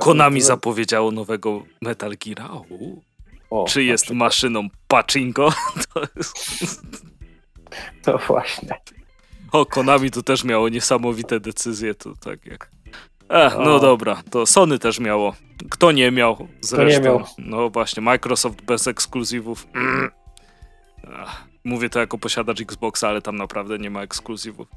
[0.00, 2.50] Konami zapowiedziało nowego Metal Gear.
[3.50, 5.48] O, Czy jest maszyną pachinko?
[5.94, 6.82] To, jest...
[8.02, 8.80] to właśnie.
[9.52, 12.75] O, Konami to też miało niesamowite decyzje, to tak jak...
[13.28, 15.34] Ech, no dobra, to Sony też miało.
[15.70, 17.00] Kto nie miał zresztą?
[17.00, 17.24] Nie miał.
[17.38, 19.66] No właśnie, Microsoft bez ekskluzywów.
[19.74, 20.10] Mm.
[21.64, 24.68] Mówię to jako posiadacz Xboxa, ale tam naprawdę nie ma ekskluzywów.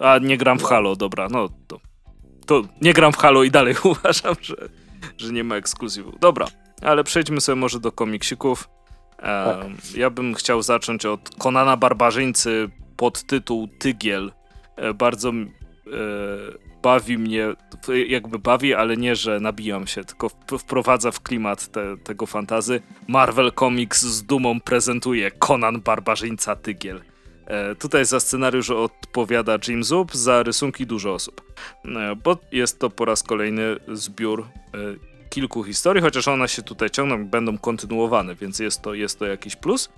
[0.00, 1.80] A nie gram w Halo, dobra, no to,
[2.46, 4.56] to nie gram w Halo i dalej uważam, że,
[5.18, 6.14] że nie ma ekskluzywów.
[6.20, 6.46] Dobra,
[6.82, 8.68] ale przejdźmy sobie może do komiksików.
[9.16, 9.66] tak.
[9.96, 14.32] Ja bym chciał zacząć od Konana Barbarzyńcy pod tytuł Tygiel.
[14.76, 17.46] E, bardzo e, bawi mnie,
[18.08, 22.80] jakby bawi, ale nie, że nabijam się, tylko wprowadza w klimat te, tego fantazy.
[23.08, 27.00] Marvel Comics z dumą prezentuje Conan Barbarzyńca Tygiel.
[27.46, 31.42] E, tutaj za scenariusz odpowiada Jim Zub, za rysunki dużo osób.
[31.84, 34.78] E, bo jest to po raz kolejny zbiór e,
[35.30, 39.56] kilku historii, chociaż one się tutaj ciągną będą kontynuowane, więc jest to, jest to jakiś
[39.56, 39.88] plus.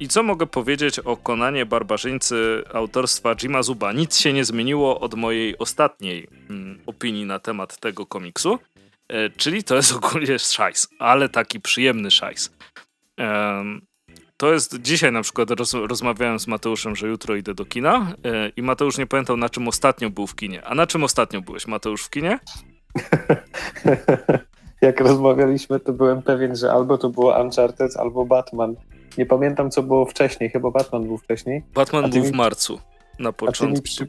[0.00, 3.92] I co mogę powiedzieć o Konanie Barbarzyńcy autorstwa Jima Zuba?
[3.92, 8.58] Nic się nie zmieniło od mojej ostatniej mm, opinii na temat tego komiksu,
[9.08, 12.52] e, czyli to jest ogólnie szajs, ale taki przyjemny szajs.
[14.36, 18.48] To jest dzisiaj na przykład roz, rozmawiałem z Mateuszem, że jutro idę do kina e,
[18.48, 20.64] i Mateusz nie pamiętał na czym ostatnio był w kinie.
[20.64, 22.38] A na czym ostatnio byłeś, Mateusz, w kinie?
[24.82, 28.76] Jak rozmawialiśmy, to byłem pewien, że albo to było Uncharted, albo Batman.
[29.18, 30.50] Nie pamiętam, co było wcześniej.
[30.50, 31.62] Chyba Batman był wcześniej.
[31.74, 32.28] Batman był mi...
[32.28, 32.80] w marcu,
[33.18, 33.82] na początku.
[33.82, 34.08] Przy...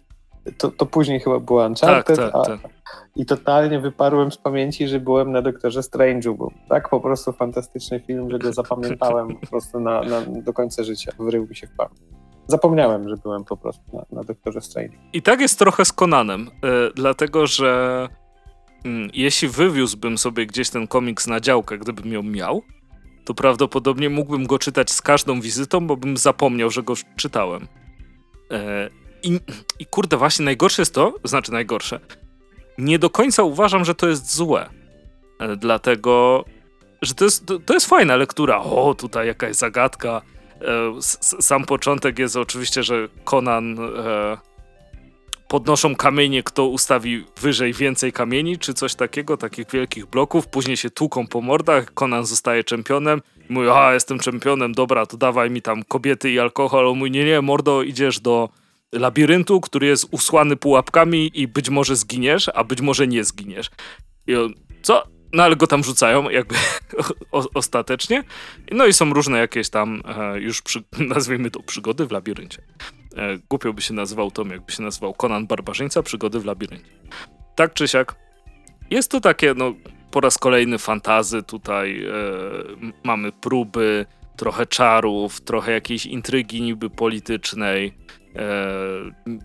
[0.57, 2.17] To, to, później chyba było Uncharted.
[2.17, 2.71] Tak, tak, tak.
[3.15, 6.37] I totalnie wyparłem z pamięci, że byłem na Doktorze Strange'u.
[6.37, 10.83] Był tak po prostu fantastyczny film, że go zapamiętałem po prostu na, na, do końca
[10.83, 11.11] życia.
[11.19, 11.99] Wrył mi się w pamięć.
[12.47, 14.97] Zapomniałem, że byłem po prostu na, na Doktorze Strange.
[15.13, 18.07] I tak jest trochę z Konanem, yy, dlatego że
[18.85, 22.61] yy, jeśli wywiózłbym sobie gdzieś ten komiks na działkę, gdybym ją miał,
[23.25, 27.67] to prawdopodobnie mógłbym go czytać z każdą wizytą, bo bym zapomniał, że go czytałem.
[28.51, 28.89] E,
[29.23, 29.39] i,
[29.79, 31.99] I kurde, właśnie najgorsze jest to, znaczy najgorsze,
[32.77, 34.69] nie do końca uważam, że to jest złe.
[35.39, 36.45] E, dlatego,
[37.01, 38.59] że to jest, to, to, jest fajna lektura.
[38.59, 40.21] O, tutaj jakaś zagadka.
[40.61, 40.93] E,
[41.41, 43.77] sam początek jest oczywiście, że Conan
[45.53, 50.89] podnoszą kamienie, kto ustawi wyżej więcej kamieni, czy coś takiego, takich wielkich bloków, później się
[50.89, 55.83] tłuką po mordach, Conan zostaje czempionem mówi, a jestem czempionem, dobra, to dawaj mi tam
[55.83, 58.49] kobiety i alkohol, on mówi, nie, nie, mordo, idziesz do
[58.91, 63.69] labiryntu, który jest usłany pułapkami i być może zginiesz, a być może nie zginiesz.
[64.27, 65.03] I on, co?
[65.33, 66.55] No ale go tam rzucają jakby
[67.31, 68.23] o, ostatecznie.
[68.71, 70.83] No i są różne jakieś tam e, już, przy,
[71.15, 72.61] nazwijmy to, przygody w labiryncie.
[73.17, 76.89] E, głupio by się nazywał Tom, jakby się nazywał Conan Barbarzyńca, przygody w labiryncie.
[77.55, 78.15] Tak czy siak,
[78.89, 79.73] jest to takie, no,
[80.11, 82.11] po raz kolejny fantazy, tutaj e,
[83.03, 87.93] mamy próby, trochę czarów, trochę jakiejś intrygi niby politycznej,
[88.35, 88.43] e,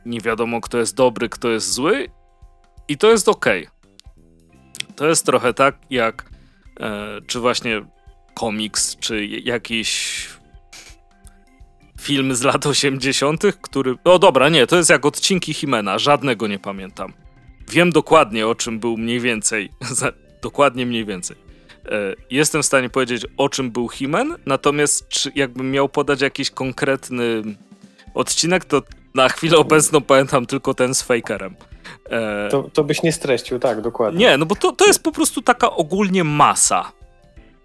[0.07, 2.09] nie wiadomo kto jest dobry, kto jest zły
[2.89, 3.47] i to jest ok.
[4.97, 6.31] To jest trochę tak jak
[6.81, 7.87] e, czy właśnie
[8.35, 10.29] komiks, czy jakiś
[12.01, 13.95] film z lat 80., który.
[14.05, 17.13] O dobra, nie, to jest jak odcinki Himena, żadnego nie pamiętam.
[17.71, 19.71] wiem dokładnie o czym był mniej więcej,
[20.43, 21.37] dokładnie mniej więcej.
[21.87, 26.51] E, jestem w stanie powiedzieć o czym był Himen, natomiast czy jakbym miał podać jakiś
[26.51, 27.43] konkretny
[28.15, 28.83] odcinek, to
[29.15, 31.55] na chwilę obecną pamiętam tylko ten z Fakerem.
[32.11, 32.49] E...
[32.51, 34.27] To, to byś nie streścił, tak, dokładnie.
[34.27, 36.93] Nie, no bo to, to jest po prostu taka ogólnie masa.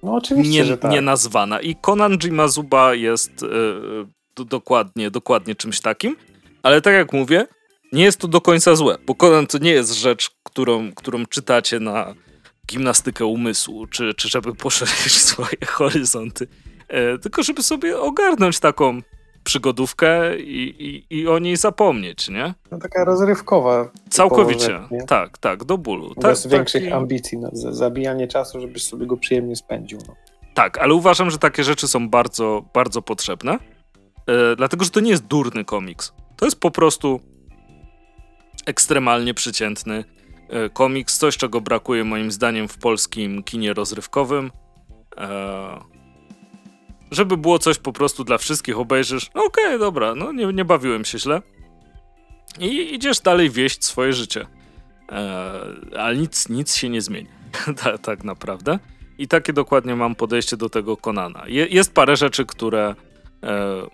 [0.03, 0.91] No oczywiście, nie, tak.
[0.91, 1.59] Nie nazwana.
[1.59, 3.47] I Konan Jimazuba jest e,
[4.35, 6.15] dokładnie, dokładnie czymś takim,
[6.63, 7.47] ale tak jak mówię,
[7.91, 11.79] nie jest to do końca złe, bo Conan to nie jest rzecz, którą, którą czytacie
[11.79, 12.13] na
[12.67, 16.47] gimnastykę umysłu, czy, czy żeby poszerzyć swoje horyzonty,
[16.87, 19.01] e, tylko żeby sobie ogarnąć taką
[19.43, 22.53] przygodówkę i, i, i o niej zapomnieć, nie?
[22.71, 23.89] No taka rozrywkowa.
[24.09, 26.13] Całkowicie, tak, tak, do bólu.
[26.21, 26.93] Bez tak, większych taki...
[26.93, 29.99] ambicji, no, zabijanie czasu, żebyś sobie go przyjemnie spędził.
[30.07, 30.15] No.
[30.53, 33.57] Tak, ale uważam, że takie rzeczy są bardzo, bardzo potrzebne,
[34.27, 36.13] e, dlatego, że to nie jest durny komiks.
[36.37, 37.19] To jest po prostu
[38.65, 40.03] ekstremalnie przeciętny
[40.49, 44.51] e, komiks, coś czego brakuje moim zdaniem w polskim kinie rozrywkowym.
[45.17, 45.93] E,
[47.11, 50.65] żeby było coś po prostu dla wszystkich, obejrzysz, no okej, okay, dobra, no nie, nie
[50.65, 51.41] bawiłem się źle.
[52.59, 54.45] I idziesz dalej wieść swoje życie.
[55.97, 57.27] Ale nic, nic się nie zmieni.
[57.83, 58.79] tak, tak naprawdę.
[59.17, 61.43] I takie dokładnie mam podejście do tego Konana.
[61.47, 62.95] Je, jest parę rzeczy, które.
[63.43, 63.87] E,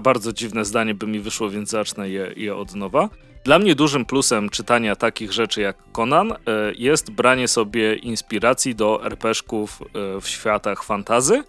[0.00, 3.08] bardzo dziwne zdanie by mi wyszło, więc zacznę je, je od nowa.
[3.44, 6.36] Dla mnie dużym plusem czytania takich rzeczy jak Conan e,
[6.78, 11.44] jest branie sobie inspiracji do RPszków e, w światach fantazy,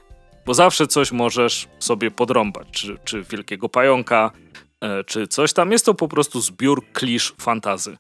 [0.46, 4.32] bo zawsze coś możesz sobie podrąbać, czy, czy Wielkiego Pająka,
[5.06, 5.72] czy coś tam.
[5.72, 7.98] Jest to po prostu zbiór klisz fantazy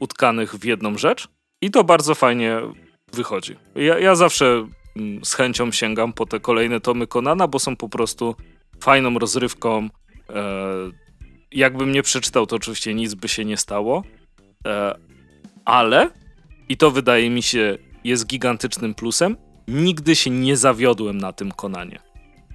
[0.00, 1.28] utkanych w jedną rzecz
[1.60, 2.60] i to bardzo fajnie
[3.12, 3.56] wychodzi.
[3.74, 4.66] Ja, ja zawsze
[5.24, 8.34] z chęcią sięgam po te kolejne tomy Konana, bo są po prostu
[8.80, 9.88] fajną rozrywką
[11.52, 14.02] jakbym nie przeczytał, to oczywiście nic by się nie stało,
[14.66, 14.94] e,
[15.64, 16.10] ale,
[16.68, 19.36] i to wydaje mi się jest gigantycznym plusem,
[19.68, 21.98] nigdy się nie zawiodłem na tym konanie.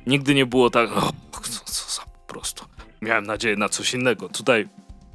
[0.07, 2.65] Nigdy nie było tak, o, co, co za po prostu.
[3.01, 4.29] Miałem nadzieję na coś innego.
[4.29, 4.67] Tutaj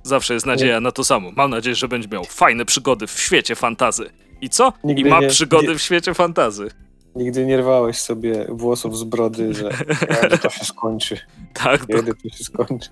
[0.02, 1.30] zawsze jest nadzieja na to samo.
[1.36, 4.10] Mam nadzieję, że będzie miał fajne przygody w świecie fantazy.
[4.40, 4.72] I co?
[4.84, 6.70] Nigdy I ma nie, przygody nie, w świecie fantazy.
[7.16, 9.70] Nigdy nie rwałeś sobie włosów z brody, że
[10.20, 11.18] kiedy to się skończy.
[11.52, 12.90] Tak, kiedy to się skończy.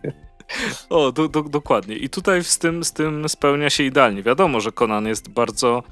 [0.90, 1.96] O, do, do, dokładnie.
[1.96, 4.22] I tutaj z tym, z tym spełnia się idealnie.
[4.22, 5.82] Wiadomo, że Conan jest bardzo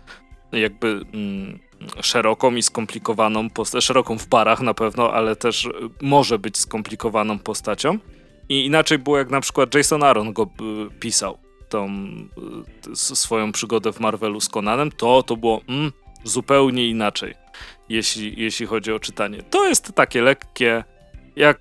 [0.53, 1.59] jakby mm,
[2.01, 5.69] szeroką i skomplikowaną postacią, szeroką w parach na pewno, ale też
[6.03, 7.99] może być skomplikowaną postacią.
[8.49, 11.89] I inaczej było jak na przykład Jason Aaron go y, pisał, tą
[12.93, 15.93] y, swoją przygodę w Marvelu z Conanem, to to było mm,
[16.25, 17.35] zupełnie inaczej,
[17.88, 19.42] jeśli, jeśli chodzi o czytanie.
[19.42, 20.85] To jest takie lekkie,
[21.37, 21.59] jak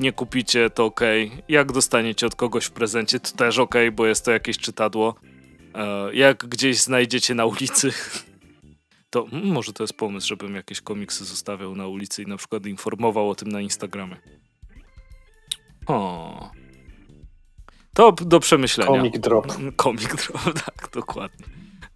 [0.00, 1.00] nie kupicie, to ok.
[1.48, 5.14] Jak dostaniecie od kogoś w prezencie, to też ok, bo jest to jakieś czytadło.
[5.74, 7.92] E, jak gdzieś znajdziecie na ulicy,
[9.10, 12.66] to mm, może to jest pomysł, żebym jakieś komiksy zostawiał na ulicy i na przykład
[12.66, 14.16] informował o tym na Instagramie.
[15.86, 16.50] O.
[17.94, 18.90] To do przemyślenia.
[18.90, 19.46] Comic drop.
[19.76, 21.46] Comic drop, tak, dokładnie.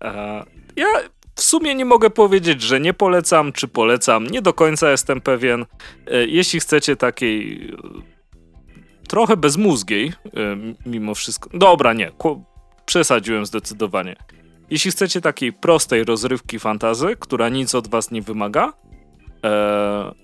[0.02, 0.44] E,
[0.76, 0.86] ja
[1.34, 4.26] w sumie nie mogę powiedzieć, że nie polecam, czy polecam.
[4.26, 5.66] Nie do końca jestem pewien.
[6.06, 10.12] E, jeśli chcecie takiej e, trochę bezmózgiej, e,
[10.86, 11.50] mimo wszystko.
[11.58, 12.12] Dobra, nie,
[12.86, 14.16] przesadziłem zdecydowanie.
[14.70, 18.72] Jeśli chcecie takiej prostej rozrywki fantazy, która nic od was nie wymaga,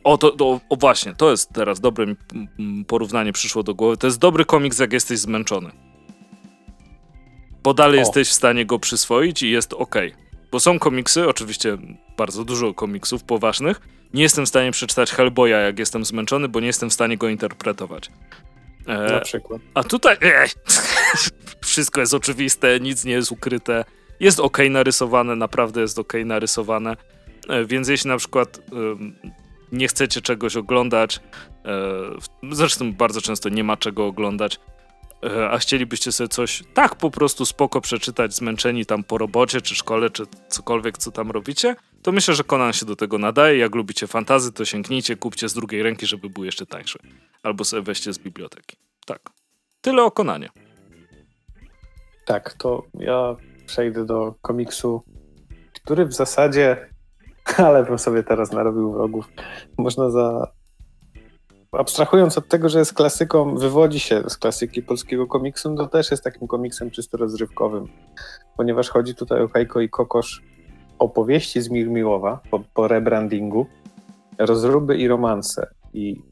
[0.04, 2.06] o, to, to, o właśnie, to jest teraz dobre
[2.86, 3.96] porównanie przyszło do głowy.
[3.96, 5.70] To jest dobry komiks, jak jesteś zmęczony.
[7.62, 8.00] Bo dalej o.
[8.00, 9.94] jesteś w stanie go przyswoić i jest ok.
[10.52, 11.78] Bo są komiksy, oczywiście
[12.16, 13.80] bardzo dużo komiksów poważnych.
[14.14, 17.28] Nie jestem w stanie przeczytać Hellboya, jak jestem zmęczony, bo nie jestem w stanie go
[17.28, 18.10] interpretować.
[18.86, 19.60] E, Na przykład.
[19.74, 20.46] A tutaj e,
[21.64, 23.84] wszystko jest oczywiste, nic nie jest ukryte.
[24.20, 26.96] Jest ok narysowane, naprawdę jest ok narysowane.
[27.48, 28.60] E, więc jeśli na przykład
[29.72, 31.20] nie chcecie czegoś oglądać,
[31.64, 34.60] e, zresztą bardzo często nie ma czego oglądać,
[35.50, 40.10] a chcielibyście sobie coś tak po prostu spoko przeczytać, zmęczeni tam po robocie, czy szkole,
[40.10, 43.58] czy cokolwiek, co tam robicie, to myślę, że Conan się do tego nadaje.
[43.58, 46.98] Jak lubicie fantazy, to sięgnijcie, kupcie z drugiej ręki, żeby był jeszcze tańszy.
[47.42, 48.76] Albo sobie weźcie z biblioteki.
[49.06, 49.20] Tak.
[49.80, 50.48] Tyle o Konanie.
[52.26, 55.02] Tak, to ja przejdę do komiksu,
[55.74, 56.90] który w zasadzie,
[57.68, 59.28] ale bym sobie teraz narobił wrogów,
[59.78, 60.52] można za
[61.72, 66.24] abstrahując od tego, że jest klasyką, wywodzi się z klasyki polskiego komiksu, to też jest
[66.24, 67.88] takim komiksem czysto rozrywkowym,
[68.56, 70.42] ponieważ chodzi tutaj o Kajko i Kokosz
[70.98, 73.66] opowieści z Mirmiłowa po, po rebrandingu,
[74.38, 75.66] rozruby i romanse.
[75.92, 76.22] I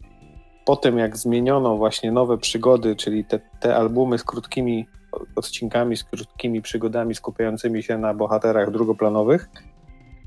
[0.67, 4.87] po tym, jak zmieniono właśnie nowe przygody, czyli te, te albumy z krótkimi
[5.37, 9.49] odcinkami z krótkimi przygodami skupiającymi się na bohaterach drugoplanowych.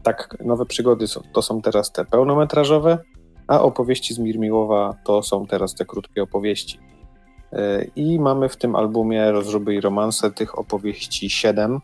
[0.04, 2.98] Tak, nowe przygody są, to są teraz te pełnometrażowe,
[3.52, 6.80] a opowieści z Mirmiłowa to są teraz te krótkie opowieści.
[7.54, 11.80] E, I mamy w tym albumie Rozruby i romanse tych opowieści 7.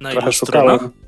[0.00, 0.76] Na Trochę szukałem.
[0.76, 1.00] Stronach?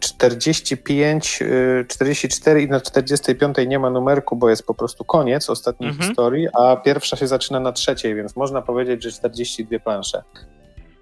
[0.00, 1.42] 45,
[1.88, 6.08] 44 y, i na 45 nie ma numerku, bo jest po prostu koniec ostatniej mhm.
[6.08, 10.22] historii, a pierwsza się zaczyna na trzeciej, więc można powiedzieć, że 42 plansze.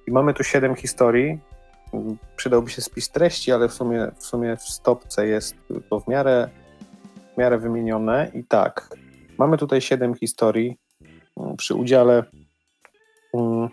[0.06, 1.40] I mamy tu 7 historii.
[2.36, 5.56] Przydałby się spis treści, ale w sumie w, sumie w stopce jest
[5.90, 6.48] to w miarę,
[7.38, 8.30] w miarę wymienione.
[8.34, 8.96] I tak,
[9.38, 10.76] mamy tutaj 7 historii
[11.36, 12.24] mm, przy udziale
[13.32, 13.68] um,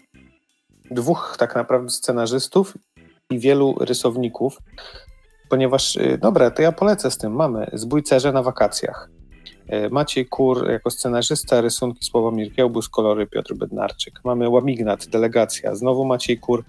[0.91, 2.77] dwóch tak naprawdę scenarzystów
[3.29, 4.57] i wielu rysowników,
[5.49, 7.33] ponieważ, y, dobra, to ja polecę z tym.
[7.33, 9.09] Mamy Zbójcerze na wakacjach.
[9.73, 14.19] Y, Maciej Kur jako scenarzysta, rysunki Sławomir Kiełbus, kolory Piotr Bednarczyk.
[14.23, 16.63] Mamy Łamignat, delegacja, znowu Maciej Kur,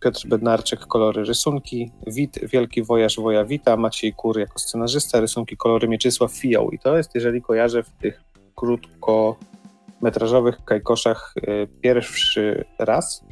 [0.00, 5.88] Piotr Bednarczyk, kolory rysunki, Wit, Wielki Wojaż Woja Wita, Maciej Kur jako scenarzysta, rysunki kolory
[5.88, 6.70] Mieczysław Fioł.
[6.70, 8.20] I to jest, jeżeli kojarzę w tych
[8.54, 13.24] krótkometrażowych kajkoszach y, pierwszy raz,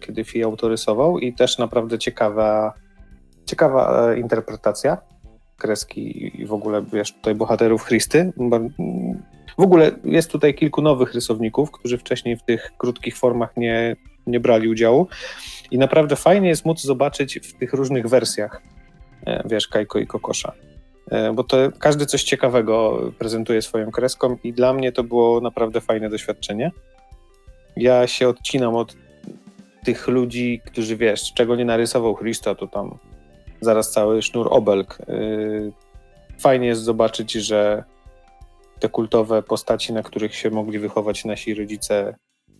[0.00, 2.72] kiedy Fi autorysował i też naprawdę ciekawa,
[3.46, 4.98] ciekawa e, interpretacja
[5.56, 8.32] kreski i w ogóle, wiesz, tutaj bohaterów Christy.
[9.58, 14.40] W ogóle jest tutaj kilku nowych rysowników, którzy wcześniej w tych krótkich formach nie, nie
[14.40, 15.08] brali udziału
[15.70, 18.62] i naprawdę fajnie jest móc zobaczyć w tych różnych wersjach,
[19.26, 20.52] e, wiesz, Kajko i Kokosza.
[21.10, 25.80] E, bo to każdy coś ciekawego prezentuje swoją kreską i dla mnie to było naprawdę
[25.80, 26.70] fajne doświadczenie.
[27.76, 28.96] Ja się odcinam od
[29.84, 32.98] tych ludzi, którzy wiesz, czego nie narysował Christa, to tam
[33.60, 34.98] zaraz cały sznur obelg.
[35.08, 35.72] Y,
[36.38, 37.84] fajnie jest zobaczyć, że
[38.80, 42.14] te kultowe postaci, na których się mogli wychować nasi rodzice,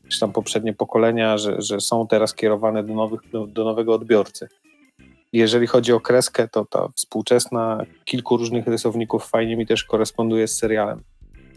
[0.09, 4.49] czy tam poprzednie pokolenia, że, że są teraz kierowane do, nowych, do, do nowego odbiorcy.
[5.33, 10.59] Jeżeli chodzi o kreskę, to ta współczesna kilku różnych rysowników fajnie mi też koresponduje z
[10.59, 11.03] serialem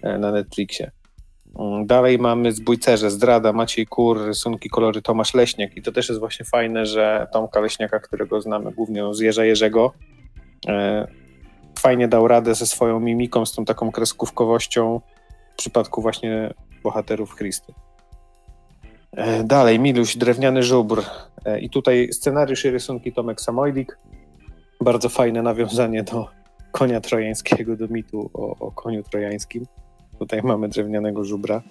[0.01, 0.91] e, na Netflixie.
[1.59, 6.19] Mm, dalej mamy Zbójcerze, Zdrada, Maciej Kur, rysunki, kolory Tomasz Leśniak i to też jest
[6.19, 9.93] właśnie fajne, że Tomka Leśniaka, którego znamy głównie z Jerza Jerzego,
[10.67, 11.07] e,
[11.79, 15.01] fajnie dał radę ze swoją mimiką, z tą taką kreskówkowością
[15.53, 17.73] w przypadku właśnie bohaterów Christy.
[19.17, 21.03] E, dalej, Miluś, Drewniany Żubr
[21.45, 23.97] e, i tutaj scenariusz i rysunki Tomek Samojlik.
[24.81, 26.27] Bardzo fajne nawiązanie do
[26.71, 29.65] konia trojańskiego, do mitu o, o koniu trojańskim.
[30.19, 31.61] Tutaj mamy drewnianego żubra.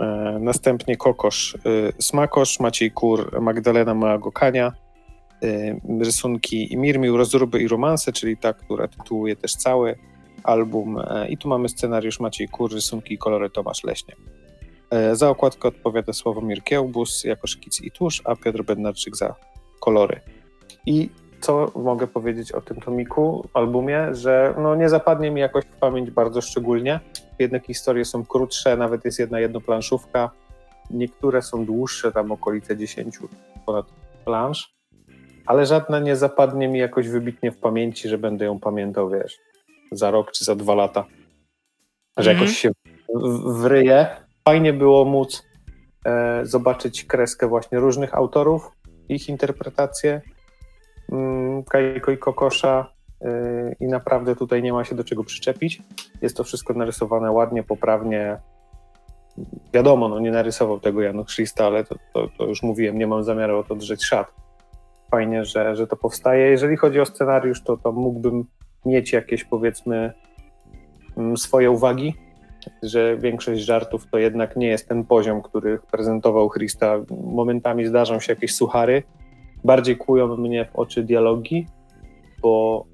[0.00, 1.56] E, następnie kokosz,
[2.00, 4.72] smakosz, Maciej Kur, Magdalena Małagokania,
[6.00, 9.98] rysunki Mirmił, rozruby i romanse, czyli ta, która tytułuje też cały
[10.42, 10.98] album.
[11.28, 14.18] I tu mamy scenariusz Maciej Kur, rysunki i kolory Tomasz Leśniak.
[15.12, 19.34] Za okładkę odpowiada Sławomir Kiełbus jako szkic i tusz, a Piotr Bednarczyk za
[19.80, 20.20] kolory.
[20.86, 25.76] I co mogę powiedzieć o tym tomiku, albumie, że no nie zapadnie mi jakoś w
[25.76, 27.00] pamięć bardzo szczególnie.
[27.38, 30.30] Jednak historie są krótsze, nawet jest jedna jednoplanszówka.
[30.90, 33.18] Niektóre są dłuższe, tam okolice 10
[33.66, 33.86] ponad
[34.24, 34.74] plansz,
[35.46, 39.38] ale żadna nie zapadnie mi jakoś wybitnie w pamięci, że będę ją pamiętał, wiesz,
[39.92, 41.04] za rok czy za dwa lata.
[42.16, 42.44] Że mm -hmm.
[42.44, 42.70] jakoś się
[43.46, 44.21] wryje.
[44.44, 45.46] Fajnie było móc
[46.06, 48.70] e, zobaczyć kreskę właśnie różnych autorów,
[49.08, 50.20] ich interpretacje
[51.12, 52.92] Mm, Kajko i Kokosza
[53.24, 55.82] y, i naprawdę tutaj nie ma się do czego przyczepić.
[56.22, 58.36] Jest to wszystko narysowane ładnie, poprawnie.
[59.74, 63.24] Wiadomo, no nie narysował tego Jan Krzysta, ale to, to, to, już mówiłem, nie mam
[63.24, 64.26] zamiaru o to drzeć szat.
[65.10, 66.50] Fajnie, że, że to powstaje.
[66.50, 68.44] Jeżeli chodzi o scenariusz, to, to mógłbym
[68.86, 70.12] mieć jakieś powiedzmy
[71.16, 72.14] mm, swoje uwagi,
[72.82, 76.98] że większość żartów to jednak nie jest ten poziom, który prezentował Christa.
[77.10, 79.02] Momentami zdarzą się jakieś suchary,
[79.64, 81.66] bardziej kłują mnie w oczy dialogi,
[82.42, 82.84] bo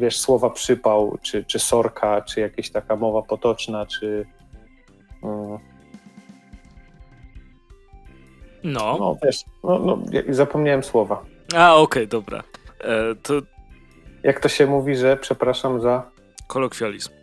[0.00, 4.26] wiesz, słowa przypał, czy, czy sorka, czy jakaś taka mowa potoczna, czy.
[5.22, 5.58] Um,
[8.64, 8.96] no.
[8.98, 11.24] No wiesz, no, no, zapomniałem słowa.
[11.54, 12.42] A, okej, okay, dobra.
[12.80, 13.34] E, to...
[14.22, 16.10] Jak to się mówi, że przepraszam za.
[16.46, 17.21] Kolokwializm.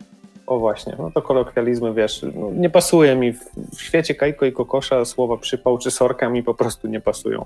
[0.49, 3.39] O właśnie, no to kolokwializmy, wiesz, no, nie pasuje mi w,
[3.75, 7.45] w świecie Kajko i Kokosza słowa przypał czy sorka mi po prostu nie pasują.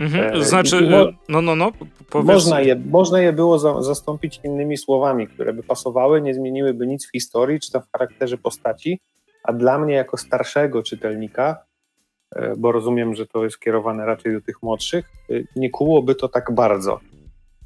[0.00, 1.72] Mhm, e, znaczy, mo- no, no, no,
[2.10, 2.26] powiedz.
[2.26, 7.06] Można je, można je było za, zastąpić innymi słowami, które by pasowały, nie zmieniłyby nic
[7.06, 9.00] w historii czy tam w charakterze postaci,
[9.42, 11.64] a dla mnie jako starszego czytelnika,
[12.36, 16.28] e, bo rozumiem, że to jest kierowane raczej do tych młodszych, e, nie kłułoby to
[16.28, 17.00] tak bardzo.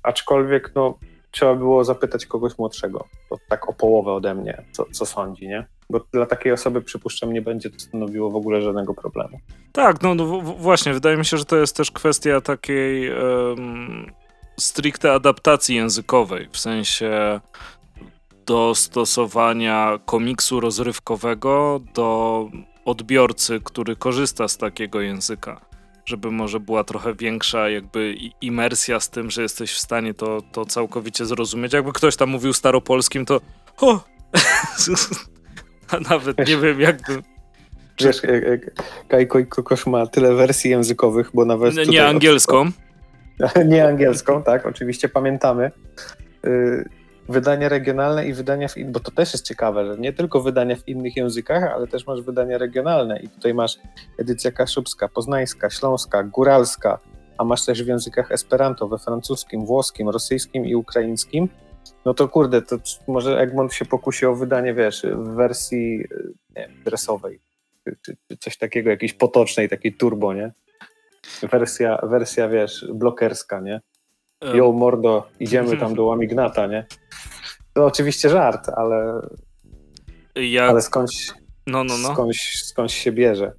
[0.02, 0.98] Aczkolwiek, no,
[1.30, 5.66] trzeba było zapytać kogoś młodszego, to tak o połowę ode mnie, co, co sądzi, nie?
[5.90, 9.38] bo dla takiej osoby przypuszczam nie będzie to stanowiło w ogóle żadnego problemu.
[9.72, 14.12] Tak, no, no właśnie, wydaje mi się, że to jest też kwestia takiej um,
[14.60, 17.40] stricte adaptacji językowej, w sensie
[18.46, 22.48] dostosowania komiksu rozrywkowego do
[22.84, 25.67] odbiorcy, który korzysta z takiego języka.
[26.08, 30.64] Żeby może była trochę większa jakby imersja z tym, że jesteś w stanie to, to
[30.64, 31.72] całkowicie zrozumieć.
[31.72, 33.40] Jakby ktoś tam mówił staropolskim, to
[33.80, 34.00] o!
[35.92, 37.22] A nawet nie wiem, jakby.
[38.00, 38.22] Wiesz,
[39.08, 41.74] Kajko i Kokosz ma tyle wersji językowych, bo nawet.
[41.74, 42.70] Nie, nie angielską.
[43.72, 45.70] nie angielską, tak, oczywiście pamiętamy.
[46.46, 46.88] Y,
[47.28, 50.76] wydania regionalne i wydania w innych, bo to też jest ciekawe, że nie tylko wydania
[50.76, 53.78] w innych językach, ale też masz wydania regionalne i tutaj masz
[54.18, 56.98] edycja kaszubska, poznańska, śląska, góralska,
[57.38, 61.48] a masz też w językach esperanto, we francuskim, włoskim, rosyjskim i ukraińskim.
[62.04, 62.76] No to kurde, to
[63.08, 66.04] może Egmont się pokusi o wydanie, wiesz, w wersji
[66.56, 67.40] nie wiem, dresowej,
[68.02, 70.52] czy, czy coś takiego, jakiejś potocznej, takiej turbo, nie?
[71.42, 73.80] Wersja, wersja, wiesz, blokerska, nie?
[74.54, 76.86] Jo, mordo, idziemy tam do Łamignata, nie?
[77.72, 79.20] To oczywiście żart, ale,
[80.36, 80.70] Jak...
[80.70, 81.32] ale skądś,
[81.66, 82.12] no, no, no.
[82.12, 83.52] Skądś, skądś się bierze.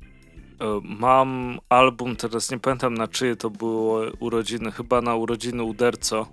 [0.61, 6.27] E, mam album, teraz nie pamiętam na czyje to było urodziny, chyba na urodziny Uderco.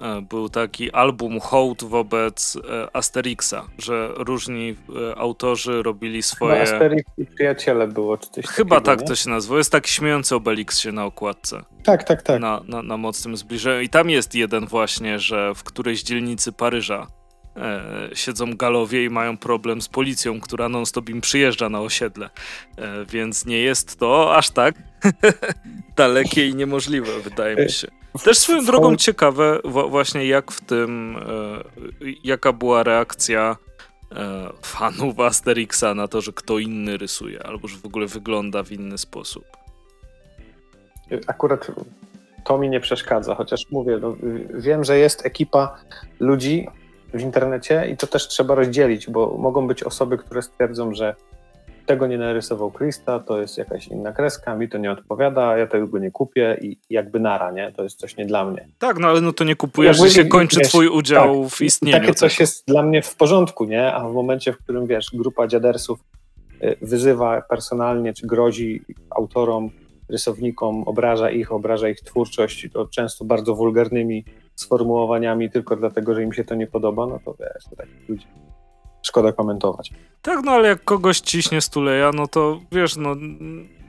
[0.00, 4.76] E, był taki album hołd wobec e, Asterixa, że różni
[5.16, 6.56] autorzy robili swoje...
[6.56, 9.06] No, Asterix i przyjaciele było, czy coś Chyba takiego, tak nie?
[9.06, 9.58] to się nazywa.
[9.58, 11.62] Jest taki śmiejący Obelix się na okładce.
[11.84, 12.40] Tak, tak, tak.
[12.40, 13.80] Na, na, na mocnym zbliżeniu.
[13.80, 17.06] I tam jest jeden właśnie, że w którejś dzielnicy Paryża
[17.56, 17.80] e,
[18.14, 22.30] siedzą galowie i mają problem z policją, która non-stop im przyjeżdża na osiedle.
[22.78, 24.74] E, więc nie jest to aż tak
[25.96, 27.88] dalekie i niemożliwe, wydaje mi się.
[28.24, 33.56] Też swoją drogą ciekawe właśnie jak w tym, e, jaka była reakcja
[34.12, 38.72] e, fanów Asterixa na to, że kto inny rysuje, albo że w ogóle wygląda w
[38.72, 39.44] inny sposób.
[41.26, 41.70] Akurat
[42.44, 44.16] to mi nie przeszkadza, chociaż mówię, no,
[44.54, 45.78] wiem, że jest ekipa
[46.20, 46.66] ludzi
[47.14, 51.14] w internecie i to też trzeba rozdzielić, bo mogą być osoby, które stwierdzą, że
[51.86, 55.98] tego nie narysował Krista, to jest jakaś inna kreska, mi to nie odpowiada, ja tego
[55.98, 57.72] nie kupię i jakby nara, nie?
[57.72, 58.68] To jest coś nie dla mnie.
[58.78, 61.52] Tak, no ale no to nie kupujesz, jakby, że się kończy wiesz, twój udział tak,
[61.52, 61.98] w istnieniu.
[61.98, 63.92] Takie coś jest dla mnie w porządku, nie?
[63.94, 65.98] A w momencie, w którym, wiesz, grupa dziadersów
[66.62, 69.70] y, wyzywa personalnie, czy grozi autorom,
[70.08, 74.24] rysownikom, obraża ich, obraża ich twórczość, to często bardzo wulgarnymi
[74.54, 78.26] sformułowaniami, tylko dlatego, że im się to nie podoba, no to wiesz, to takich ludzi
[79.06, 79.90] szkoda komentować.
[80.22, 83.16] Tak, no ale jak kogoś ciśnie stuleja, no to wiesz, no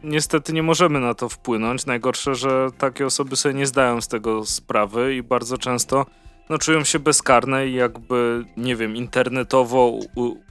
[0.03, 1.85] niestety nie możemy na to wpłynąć.
[1.85, 6.05] Najgorsze, że takie osoby sobie nie zdają z tego sprawy i bardzo często
[6.49, 9.99] no, czują się bezkarne i jakby, nie wiem, internetowo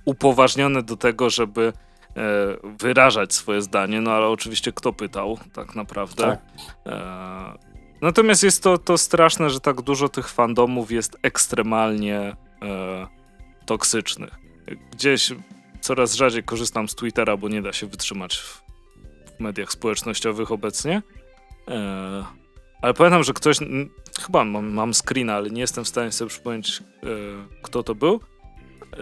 [0.04, 1.72] upoważnione do tego, żeby
[2.16, 2.22] e,
[2.78, 6.22] wyrażać swoje zdanie, no ale oczywiście kto pytał tak naprawdę.
[6.22, 6.40] Tak.
[6.86, 7.58] E,
[8.02, 13.06] natomiast jest to, to straszne, że tak dużo tych fandomów jest ekstremalnie e,
[13.66, 14.45] toksycznych
[14.92, 15.32] gdzieś
[15.80, 18.62] coraz rzadziej korzystam z Twittera, bo nie da się wytrzymać w,
[19.38, 21.02] mediach społecznościowych obecnie.
[21.68, 22.24] E,
[22.82, 23.58] ale pamiętam, że ktoś,
[24.20, 27.06] chyba mam, mam screena, ale nie jestem w stanie sobie przypomnieć, e,
[27.62, 28.20] kto to był,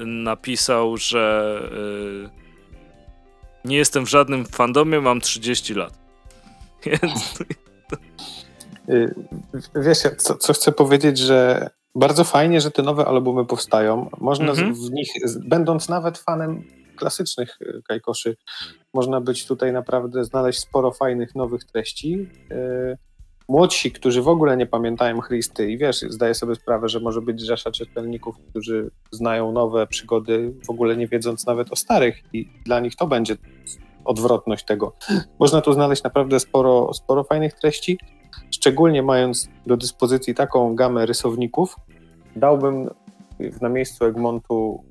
[0.06, 1.62] napisał, że
[2.34, 2.44] e,
[3.64, 5.98] nie jestem w żadnym fandomie, mam 30 lat.
[6.86, 7.40] Więc...
[8.88, 9.14] Y,
[9.76, 14.10] wiesz, co, co chcę powiedzieć, że bardzo fajnie, że te nowe albumy powstają.
[14.20, 14.74] Można -hmm.
[14.74, 15.12] w nich,
[15.44, 16.64] będąc nawet fanem
[16.96, 18.36] klasycznych e, kajkoszy,
[18.94, 22.28] można być tutaj naprawdę, znaleźć sporo fajnych nowych treści.
[22.50, 22.96] E,
[23.48, 27.40] młodsi, którzy w ogóle nie pamiętają Christy i wiesz, zdaję sobie sprawę, że może być
[27.40, 32.80] rzesza czytelników, którzy znają nowe przygody, w ogóle nie wiedząc nawet o starych i dla
[32.80, 33.36] nich to będzie
[34.04, 34.96] odwrotność tego.
[35.38, 37.98] Można tu znaleźć naprawdę sporo, sporo fajnych treści
[38.64, 41.76] szczególnie mając do dyspozycji taką gamę rysowników,
[42.36, 42.90] dałbym
[43.60, 44.84] na miejscu Egmontu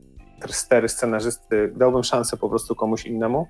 [0.48, 3.48] stery scenarzysty, dałbym szansę po prostu komuś innemu.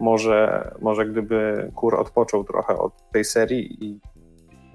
[0.00, 4.00] Może, może gdyby Kur odpoczął trochę od tej serii i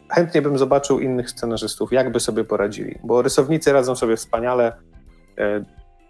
[0.09, 4.77] chętnie bym zobaczył innych scenarzystów, jakby sobie poradzili, bo rysownicy radzą sobie wspaniale
[5.37, 5.63] e,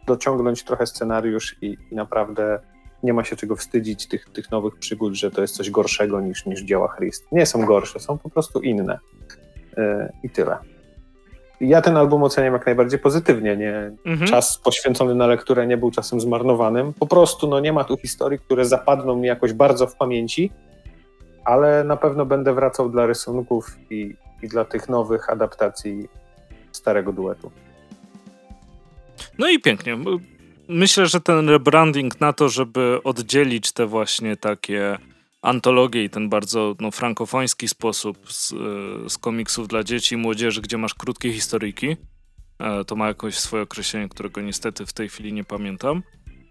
[0.07, 2.59] dociągnąć trochę scenariusz i, i naprawdę
[3.03, 6.45] nie ma się czego wstydzić tych, tych nowych przygód, że to jest coś gorszego niż,
[6.45, 7.27] niż dzieła Christ.
[7.31, 8.99] Nie są gorsze, są po prostu inne.
[9.77, 10.57] Yy, I tyle.
[11.61, 13.57] Ja ten album oceniam jak najbardziej pozytywnie.
[13.57, 13.91] Nie?
[14.05, 14.27] Mhm.
[14.27, 16.93] Czas poświęcony na lekturę nie był czasem zmarnowanym.
[16.93, 20.51] Po prostu no, nie ma tu historii, które zapadną mi jakoś bardzo w pamięci,
[21.45, 26.09] ale na pewno będę wracał dla rysunków i, i dla tych nowych adaptacji
[26.71, 27.51] starego duetu.
[29.37, 29.95] No i pięknie
[30.69, 34.97] myślę, że ten rebranding na to, żeby oddzielić te właśnie takie
[35.41, 38.49] antologie i ten bardzo no, frankofoński sposób z,
[39.07, 41.97] z komiksów dla dzieci i młodzieży, gdzie masz krótkie historyjki,
[42.59, 46.03] e, to ma jakoś swoje określenie, którego niestety w tej chwili nie pamiętam,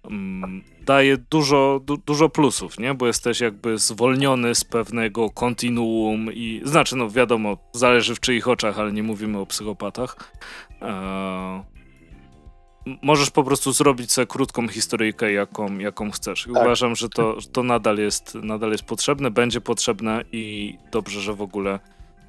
[0.04, 2.94] mm, daje dużo, du, dużo plusów, nie?
[2.94, 8.78] Bo jesteś jakby zwolniony z pewnego kontinuum i znaczy, no wiadomo, zależy w czyich oczach,
[8.78, 10.32] ale nie mówimy o psychopatach.
[10.80, 11.75] Eee,
[13.02, 16.46] możesz po prostu zrobić sobie krótką historyjkę, jaką, jaką chcesz.
[16.46, 16.62] I tak.
[16.62, 21.42] uważam, że to, to nadal, jest, nadal jest potrzebne, będzie potrzebne i dobrze, że w
[21.42, 21.80] ogóle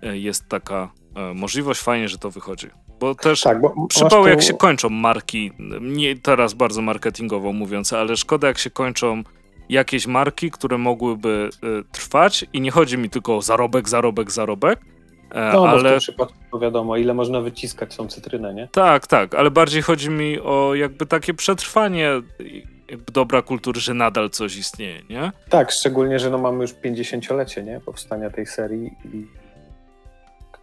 [0.02, 1.82] e, jest taka e, możliwość.
[1.82, 2.68] Fajnie, że to wychodzi.
[3.00, 5.52] Bo też tak, bo przypały, jak się kończą marki,
[5.82, 9.24] nie teraz bardzo marketingowo mówiąc, ale szkoda, jak się kończą
[9.70, 11.50] jakieś marki, które mogłyby
[11.80, 14.80] y, trwać i nie chodzi mi tylko o zarobek, zarobek, zarobek,
[15.36, 15.80] no, ale...
[15.80, 18.68] w tym przypadku wiadomo, ile można wyciskać tą cytrynę, nie?
[18.72, 22.12] Tak, tak, ale bardziej chodzi mi o jakby takie przetrwanie
[22.90, 25.32] jakby dobra kultury, że nadal coś istnieje, nie?
[25.50, 27.80] Tak, szczególnie, że no mamy już 50-lecie, nie?
[27.80, 28.92] Powstania tej serii,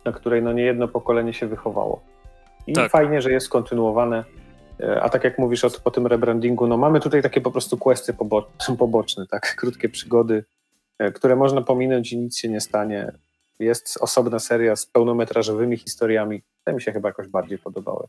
[0.04, 2.02] na której no nie jedno pokolenie się wychowało.
[2.66, 2.90] I tak.
[2.90, 4.24] fajnie, że jest kontynuowane.
[4.80, 7.78] E, a tak jak mówisz o, po tym rebrandingu, no mamy tutaj takie po prostu
[7.78, 8.14] questy
[8.78, 9.56] poboczne, tak?
[9.56, 10.44] Krótkie przygody,
[10.98, 13.12] e, które można pominąć i nic się nie stanie.
[13.58, 16.42] Jest osobna seria z pełnometrażowymi historiami.
[16.64, 18.06] Te mi się chyba jakoś bardziej podobały.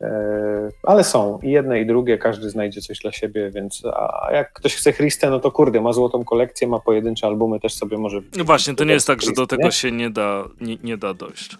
[0.00, 4.52] E, ale są i jedne i drugie, każdy znajdzie coś dla siebie, więc a jak
[4.52, 8.20] ktoś chce Christę, no to kurde, ma złotą kolekcję, ma pojedyncze albumy, też sobie może...
[8.36, 9.72] No właśnie, to nie jest tak, że do tego nie?
[9.72, 11.58] się nie da, nie, nie da dojść.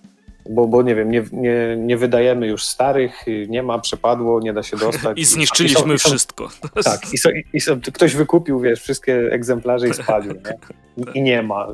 [0.51, 4.63] Bo, bo nie wiem, nie, nie, nie wydajemy już starych, nie ma, przepadło, nie da
[4.63, 5.19] się dostać.
[5.19, 6.49] I zniszczyliśmy I są, wszystko.
[6.77, 11.05] I są, tak, i, są, i są, ktoś wykupił, wiesz, wszystkie egzemplarze i spalił, nie?
[11.05, 11.69] I, I nie ma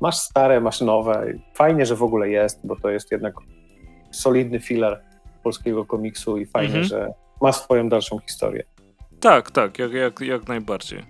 [0.00, 1.32] masz stare, masz nowe.
[1.54, 3.34] Fajnie, że w ogóle jest, bo to jest jednak
[4.10, 5.02] solidny filar
[5.42, 6.84] polskiego komiksu i fajnie, mhm.
[6.84, 8.64] że ma swoją dalszą historię.
[9.20, 10.98] Tak, tak, jak, jak, jak najbardziej.
[10.98, 11.04] E,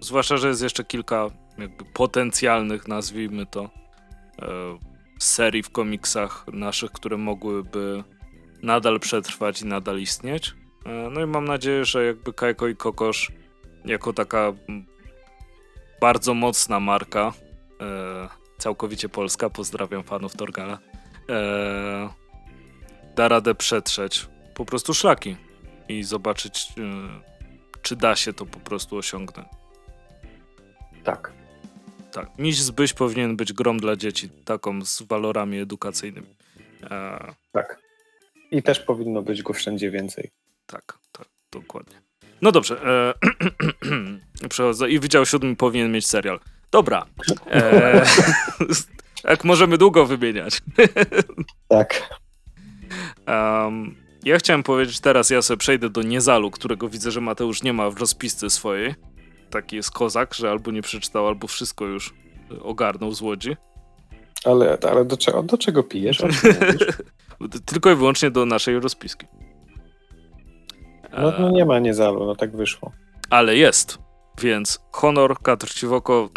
[0.00, 1.26] zwłaszcza, że jest jeszcze kilka
[1.58, 3.68] jakby potencjalnych, nazwijmy to, e,
[5.18, 8.04] serii w komiksach naszych, które mogłyby
[8.62, 10.54] nadal przetrwać i nadal istnieć.
[10.86, 13.32] E, no i mam nadzieję, że jakby Kajko i Kokosz
[13.84, 14.52] jako taka
[16.00, 17.32] bardzo mocna marka
[18.58, 20.78] całkowicie polska, pozdrawiam fanów Torgala,
[21.30, 22.08] e,
[23.16, 25.36] da radę przetrzeć po prostu szlaki
[25.88, 29.48] i zobaczyć, e, czy da się to po prostu osiągnąć.
[31.04, 31.32] Tak.
[32.12, 32.38] Tak.
[32.38, 36.34] Miś Zbyś powinien być grom dla dzieci, taką z walorami edukacyjnymi.
[36.90, 37.18] E,
[37.52, 37.78] tak.
[38.50, 40.30] I też powinno być go wszędzie więcej.
[40.66, 42.02] Tak, tak, dokładnie.
[42.42, 42.82] No dobrze.
[42.84, 43.14] E,
[44.48, 44.90] przechodzę.
[44.90, 46.40] I Wydział Siódmy powinien mieć serial.
[46.70, 47.06] Dobra.
[47.50, 48.04] E,
[49.30, 50.62] jak możemy długo wymieniać.
[51.68, 52.18] tak.
[53.26, 53.94] Um,
[54.24, 57.90] ja chciałem powiedzieć teraz, ja sobie przejdę do Niezalu, którego widzę, że Mateusz nie ma
[57.90, 58.94] w rozpisce swojej.
[59.50, 62.14] Taki jest kozak, że albo nie przeczytał, albo wszystko już
[62.62, 63.56] ogarnął z Łodzi.
[64.44, 66.22] Ale, ale do, czego, do czego pijesz?
[67.66, 69.26] Tylko i wyłącznie do naszej rozpiski.
[71.18, 72.92] No, no nie ma Niezalu, no tak wyszło.
[73.30, 73.98] Ale jest.
[74.40, 76.28] Więc honor, kadr ci w oko,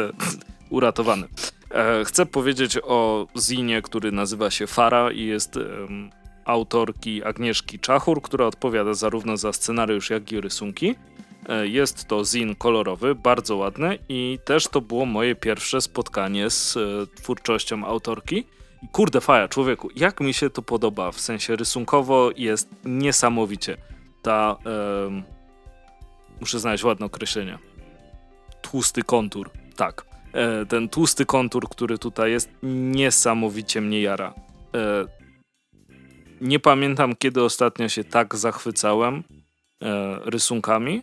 [0.70, 1.28] uratowany.
[1.70, 6.10] E, chcę powiedzieć o zinie, który nazywa się Fara i jest um,
[6.44, 10.94] autorki Agnieszki Czachur, która odpowiada zarówno za scenariusz, jak i rysunki.
[11.48, 16.76] E, jest to zin kolorowy, bardzo ładny i też to było moje pierwsze spotkanie z
[16.76, 16.80] e,
[17.16, 18.46] twórczością autorki.
[18.92, 23.76] Kurde faja, człowieku, jak mi się to podoba, w sensie rysunkowo jest niesamowicie.
[24.22, 24.56] Ta
[26.40, 27.58] Muszę znaleźć ładne określenie.
[28.62, 29.50] Tłusty kontur.
[29.76, 30.06] Tak.
[30.32, 34.34] E, ten tłusty kontur, który tutaj jest, niesamowicie mnie jara.
[34.74, 35.06] E,
[36.40, 39.22] nie pamiętam, kiedy ostatnio się tak zachwycałem
[39.82, 41.02] e, rysunkami.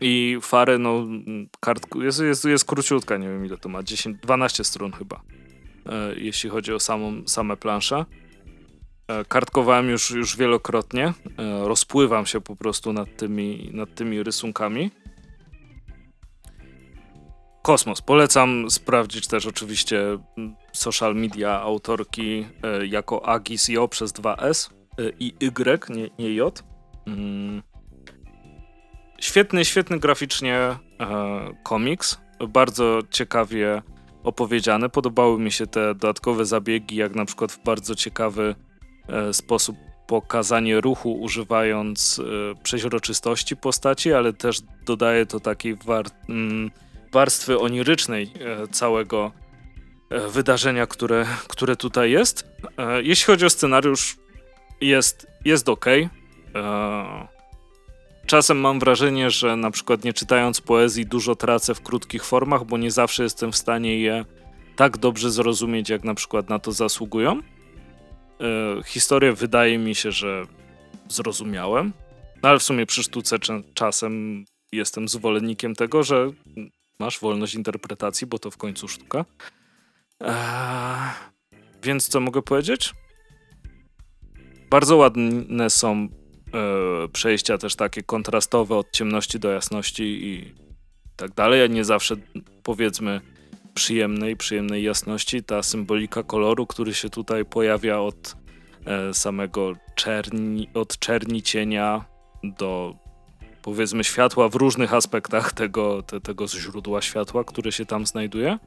[0.00, 1.06] I Fary, no,
[1.60, 5.20] kartku, jest, jest, jest króciutka, nie wiem ile to ma, 10, 12 stron chyba,
[5.86, 8.04] e, jeśli chodzi o samą, same plansze.
[9.08, 11.04] E, kartkowałem już, już wielokrotnie.
[11.38, 14.90] E, rozpływam się po prostu nad tymi, nad tymi rysunkami.
[17.62, 18.02] Kosmos.
[18.02, 20.18] Polecam sprawdzić też oczywiście
[20.72, 24.70] social media autorki e, jako Agis Jo przez 2S
[25.20, 26.64] i Y, nie, nie J.
[27.06, 27.62] Mm.
[29.20, 30.76] Świetny, świetny graficznie
[31.62, 32.20] komiks.
[32.48, 33.82] Bardzo ciekawie
[34.22, 34.88] opowiedziany.
[34.88, 38.54] Podobały mi się te dodatkowe zabiegi, jak na przykład w bardzo ciekawy
[39.32, 39.76] sposób
[40.06, 46.70] pokazanie ruchu, używając e, przeźroczystości postaci, ale też dodaje to takiej war mm,
[47.12, 49.32] warstwy onirycznej e, całego
[50.28, 52.46] wydarzenia, które, które tutaj jest.
[53.02, 54.16] Jeśli chodzi o scenariusz,
[54.80, 55.86] jest, jest ok.
[58.26, 62.78] czasem mam wrażenie, że na przykład nie czytając poezji dużo tracę w krótkich formach, bo
[62.78, 64.24] nie zawsze jestem w stanie je
[64.76, 67.40] tak dobrze zrozumieć, jak na przykład na to zasługują.
[68.40, 70.46] E, historię wydaje mi się, że
[71.08, 71.92] zrozumiałem,
[72.42, 73.36] no ale w sumie przy sztuce
[73.74, 76.30] czasem jestem zwolennikiem tego, że
[76.98, 79.24] masz wolność interpretacji, bo to w końcu sztuka.
[80.20, 81.10] Eee,
[81.82, 82.94] więc co mogę powiedzieć?
[84.70, 86.08] Bardzo ładne są
[86.54, 90.54] e, przejścia też takie kontrastowe od ciemności do jasności i
[91.16, 92.16] tak dalej, nie zawsze
[92.62, 93.20] powiedzmy
[93.76, 95.42] przyjemnej, przyjemnej jasności.
[95.42, 98.36] Ta symbolika koloru, który się tutaj pojawia od
[98.86, 102.04] e, samego czerni, od czerni cienia
[102.42, 102.94] do
[103.62, 108.58] powiedzmy światła w różnych aspektach tego, te, tego źródła światła, które się tam znajduje.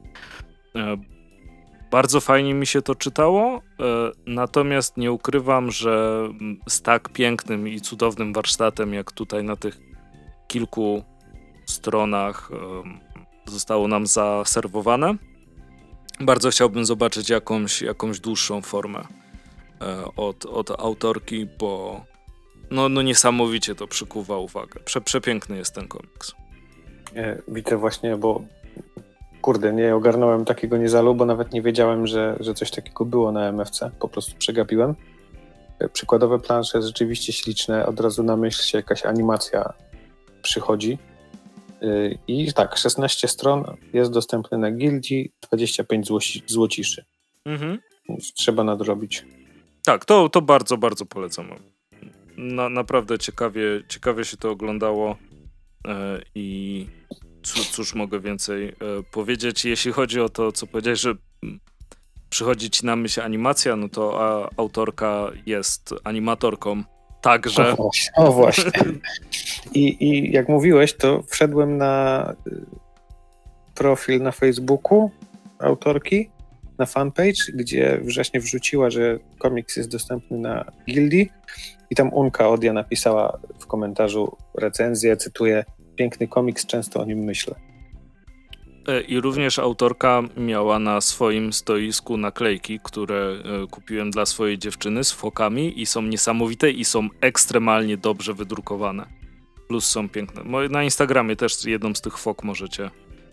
[0.76, 0.96] E,
[1.90, 3.62] bardzo fajnie mi się to czytało, e,
[4.26, 6.28] natomiast nie ukrywam, że
[6.68, 9.78] z tak pięknym i cudownym warsztatem, jak tutaj na tych
[10.48, 11.04] kilku
[11.66, 12.50] stronach
[13.46, 15.14] zostało nam zaserwowane,
[16.20, 19.04] bardzo chciałbym zobaczyć jakąś, jakąś dłuższą formę
[19.80, 22.00] e, od, od autorki, bo
[22.70, 24.80] no, no niesamowicie to przykuwa uwagę.
[24.84, 26.34] Prze, przepiękny jest ten komiks.
[27.48, 28.42] Widzę właśnie, bo
[29.40, 33.48] kurde, nie ogarnąłem takiego niezalu, bo nawet nie wiedziałem, że, że coś takiego było na
[33.48, 33.90] MFC.
[34.00, 34.94] Po prostu przegapiłem.
[35.78, 37.86] E, przykładowe plansze rzeczywiście śliczne.
[37.86, 39.72] Od razu na myśl się jakaś animacja
[40.42, 40.98] przychodzi.
[42.28, 47.04] I tak, 16 stron jest dostępny na gildii, 25 złoci, złociszy.
[47.44, 47.78] Mhm.
[48.08, 49.24] Więc trzeba nadrobić.
[49.84, 51.48] Tak, to, to bardzo, bardzo polecam.
[52.36, 55.16] Na, naprawdę ciekawie, ciekawie się to oglądało
[55.86, 56.86] e, i
[57.42, 58.74] cóż, cóż mogę więcej e,
[59.10, 61.60] powiedzieć, jeśli chodzi o to, co powiedziałeś, że mm,
[62.30, 64.20] przychodzi ci na myśl animacja, no to
[64.56, 66.84] autorka jest animatorką
[67.20, 67.72] także.
[67.72, 68.12] O właśnie.
[68.16, 68.70] O właśnie.
[69.74, 72.60] I, I jak mówiłeś, to wszedłem na y,
[73.74, 75.10] profil na Facebooku
[75.58, 76.30] autorki,
[76.78, 81.30] na fanpage, gdzie wrześnie wrzuciła, że komiks jest dostępny na Gildii
[81.90, 85.64] i tam Unka Odia napisała w komentarzu recenzję, cytuję,
[85.96, 87.69] piękny komiks, często o nim myślę.
[88.88, 95.04] E, I również autorka miała na swoim stoisku naklejki, które e, kupiłem dla swojej dziewczyny
[95.04, 99.06] z fokami i są niesamowite i są ekstremalnie dobrze wydrukowane.
[99.68, 100.68] Plus są piękne.
[100.68, 102.90] Na Instagramie też jedną z tych fok możecie,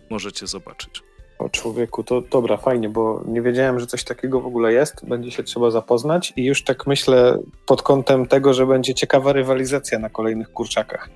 [0.10, 1.07] możecie zobaczyć.
[1.40, 5.06] O człowieku, to dobra, fajnie, bo nie wiedziałem, że coś takiego w ogóle jest.
[5.06, 10.00] Będzie się trzeba zapoznać i już tak myślę pod kątem tego, że będzie ciekawa rywalizacja
[10.00, 11.10] na kolejnych kurczakach.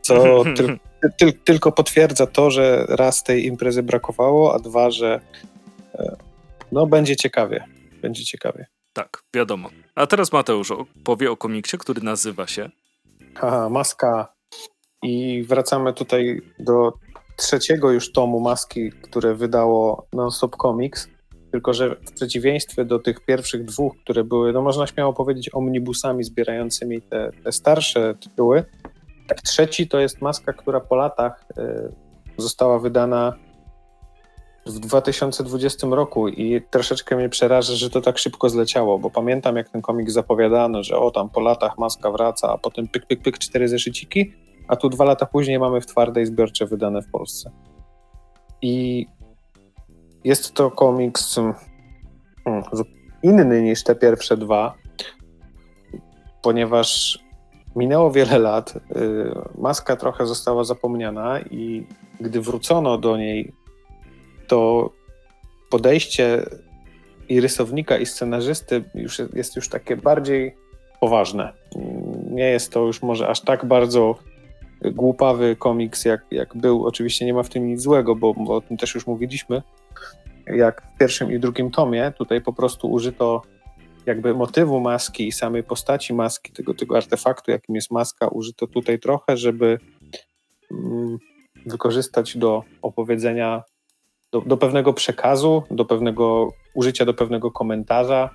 [0.00, 0.78] Co ty,
[1.18, 5.20] ty, tylko potwierdza to, że raz tej imprezy brakowało, a dwa, że
[5.94, 6.16] e,
[6.72, 7.64] no będzie ciekawie.
[8.02, 8.66] Będzie ciekawie.
[8.92, 9.68] Tak, wiadomo.
[9.94, 10.72] A teraz Mateusz
[11.04, 12.70] powie o komiksie, który nazywa się.
[13.34, 14.34] Haha, maska.
[15.02, 16.92] I wracamy tutaj do
[17.36, 21.08] trzeciego już tomu maski, które wydało Non-Stop Comics,
[21.50, 26.24] tylko że w przeciwieństwie do tych pierwszych dwóch, które były, no można śmiało powiedzieć, omnibusami
[26.24, 28.64] zbierającymi te, te starsze tytuły,
[29.28, 31.92] tak trzeci to jest maska, która po latach y,
[32.38, 33.32] została wydana
[34.66, 39.68] w 2020 roku i troszeczkę mnie przeraża, że to tak szybko zleciało, bo pamiętam jak
[39.68, 43.38] ten komik zapowiadano, że o tam po latach maska wraca, a potem pyk, pyk, pyk,
[43.38, 44.32] cztery zeszyciki
[44.68, 47.50] a tu dwa lata później mamy w twardej zbiorcze wydane w Polsce.
[48.62, 49.06] I
[50.24, 51.34] jest to komiks
[52.44, 52.64] hmm,
[53.22, 54.74] inny niż te pierwsze dwa,
[56.42, 57.18] ponieważ
[57.76, 58.80] minęło wiele lat, y,
[59.58, 61.86] maska trochę została zapomniana i
[62.20, 63.52] gdy wrócono do niej,
[64.46, 64.90] to
[65.70, 66.42] podejście
[67.28, 70.56] i rysownika, i scenarzysty już jest już takie bardziej
[71.00, 71.52] poważne.
[72.30, 74.14] Nie jest to już może aż tak bardzo
[74.92, 76.86] głupawy komiks, jak, jak był.
[76.86, 79.62] Oczywiście nie ma w tym nic złego, bo, bo o tym też już mówiliśmy.
[80.46, 83.42] Jak w pierwszym i drugim tomie, tutaj po prostu użyto
[84.06, 88.98] jakby motywu maski i samej postaci maski, tego, tego artefaktu, jakim jest maska, użyto tutaj
[88.98, 89.78] trochę, żeby
[90.70, 91.18] mm,
[91.66, 93.62] wykorzystać do opowiedzenia,
[94.32, 98.30] do, do pewnego przekazu, do pewnego użycia do pewnego komentarza,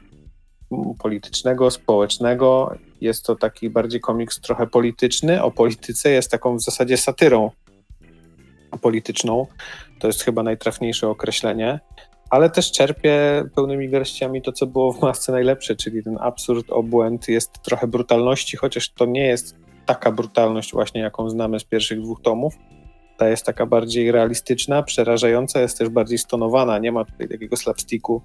[1.00, 2.76] politycznego, społecznego.
[3.02, 5.44] Jest to taki bardziej komiks trochę polityczny.
[5.44, 7.52] O polityce jest taką w zasadzie satyrą
[8.82, 9.48] polityczną.
[10.00, 11.80] To jest chyba najtrafniejsze określenie.
[12.30, 17.28] Ale też czerpie pełnymi garściami to, co było w masce najlepsze, czyli ten absurd, obłęd,
[17.28, 19.56] jest trochę brutalności, chociaż to nie jest
[19.86, 22.54] taka brutalność właśnie, jaką znamy z pierwszych dwóch tomów.
[23.18, 28.22] Ta jest taka bardziej realistyczna, przerażająca, jest też bardziej stonowana, nie ma tutaj takiego slapsticku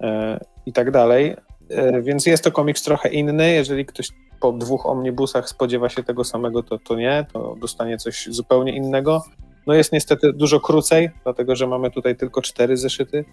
[0.00, 1.36] e, i tak dalej.
[1.70, 3.50] E, więc jest to komiks trochę inny.
[3.52, 4.08] Jeżeli ktoś
[4.40, 9.24] po dwóch omnibusach spodziewa się tego samego, to, to nie, to dostanie coś zupełnie innego.
[9.66, 13.24] No jest niestety dużo krócej, dlatego że mamy tutaj tylko cztery zeszyty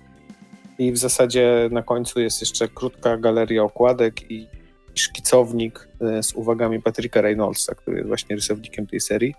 [0.80, 4.48] i w zasadzie na końcu jest jeszcze krótka galeria okładek i
[4.96, 9.36] szkicownik e, z uwagami Patryka Reynoldsa, który jest właśnie rysownikiem tej serii.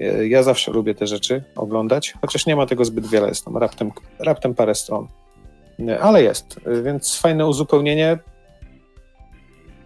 [0.00, 3.56] E, ja zawsze lubię te rzeczy oglądać, chociaż nie ma tego zbyt wiele, jest tam
[3.56, 5.08] raptem, raptem parę stron.
[6.00, 8.18] Ale jest, więc fajne uzupełnienie.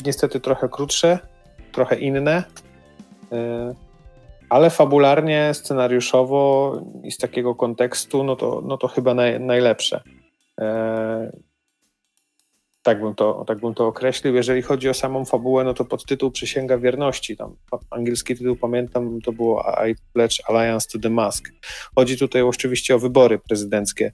[0.06, 1.18] Niestety trochę krótsze,
[1.72, 2.44] trochę inne,
[4.48, 6.72] ale fabularnie, scenariuszowo
[7.02, 10.02] i z takiego kontekstu, no to, no to chyba naj, najlepsze.
[12.88, 14.34] Tak bym, to, tak bym to określił.
[14.34, 17.56] Jeżeli chodzi o samą fabułę, no to podtytuł Przysięga Wierności, tam
[17.90, 21.48] angielski tytuł pamiętam, to było I Pledge Alliance to the Mask.
[21.94, 24.12] Chodzi tutaj oczywiście o wybory prezydenckie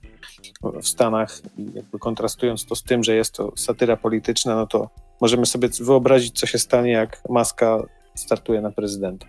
[0.83, 1.41] w Stanach
[1.75, 6.41] jakby kontrastując to z tym, że jest to satyra polityczna, no to możemy sobie wyobrazić,
[6.41, 7.83] co się stanie, jak Maska
[8.15, 9.27] startuje na prezydenta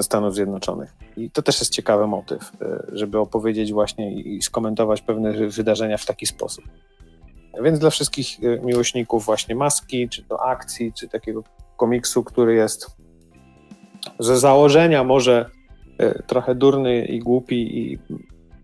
[0.00, 0.94] Stanów Zjednoczonych.
[1.16, 6.06] I to też jest ciekawy motyw, e, żeby opowiedzieć właśnie i skomentować pewne wydarzenia w
[6.06, 6.64] taki sposób.
[7.60, 11.42] Więc dla wszystkich y, miłośników właśnie maski, czy to akcji, czy takiego
[11.76, 12.86] komiksu, który jest
[14.18, 15.50] ze założenia może
[16.02, 17.98] y, trochę durny i głupi i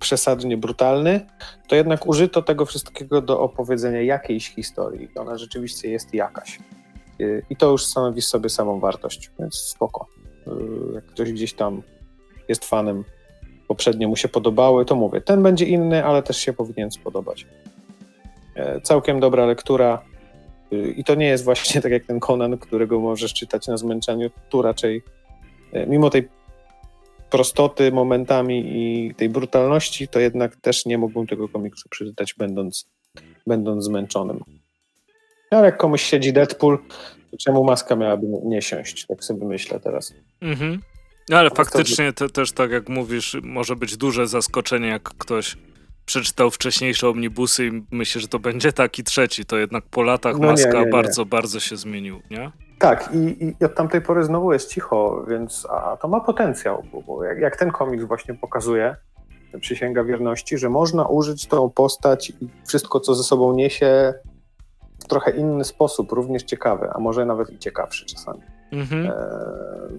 [0.00, 1.26] przesadnie brutalny,
[1.68, 5.08] to jednak użyto tego wszystkiego do opowiedzenia jakiejś historii.
[5.16, 6.58] Ona rzeczywiście jest jakaś.
[7.20, 10.06] Y, I to już stanowi sobie samą wartość, więc spoko.
[10.94, 11.82] Jak ktoś gdzieś tam
[12.48, 13.04] jest fanem,
[13.68, 17.46] poprzednio mu się podobały, to mówię, ten będzie inny, ale też się powinien spodobać.
[18.58, 20.02] E, całkiem dobra lektura.
[20.72, 24.30] Y, I to nie jest właśnie tak jak ten Conan, którego możesz czytać na zmęczeniu.
[24.48, 25.02] Tu raczej,
[25.72, 26.28] e, mimo tej
[27.30, 32.88] prostoty momentami i tej brutalności, to jednak też nie mógłbym tego komiksu przeczytać, będąc,
[33.46, 34.40] będąc zmęczonym.
[35.50, 36.78] Ale jak komuś siedzi Deadpool,
[37.30, 39.06] to czemu maska miałaby nie siąść?
[39.06, 40.14] Tak sobie myślę teraz.
[40.40, 40.82] Mhm.
[41.32, 45.56] Ale faktycznie to też tak jak mówisz, może być duże zaskoczenie, jak ktoś
[46.08, 50.46] przeczytał wcześniejsze omnibusy i myślę, że to będzie taki trzeci, to jednak po latach no
[50.46, 50.92] Maska nie, nie, nie.
[50.92, 52.50] bardzo, bardzo się zmienił, nie?
[52.78, 57.24] Tak, i, i, od tamtej pory znowu jest cicho, więc a to ma potencjał, bo
[57.24, 58.96] jak, jak ten komiks właśnie pokazuje,
[59.60, 64.14] Przysięga Wierności, że można użyć tą postać i wszystko, co ze sobą niesie,
[65.04, 68.40] w trochę inny sposób, również ciekawy, a może nawet i ciekawszy czasami.
[68.72, 69.06] Mhm.
[69.06, 69.12] E,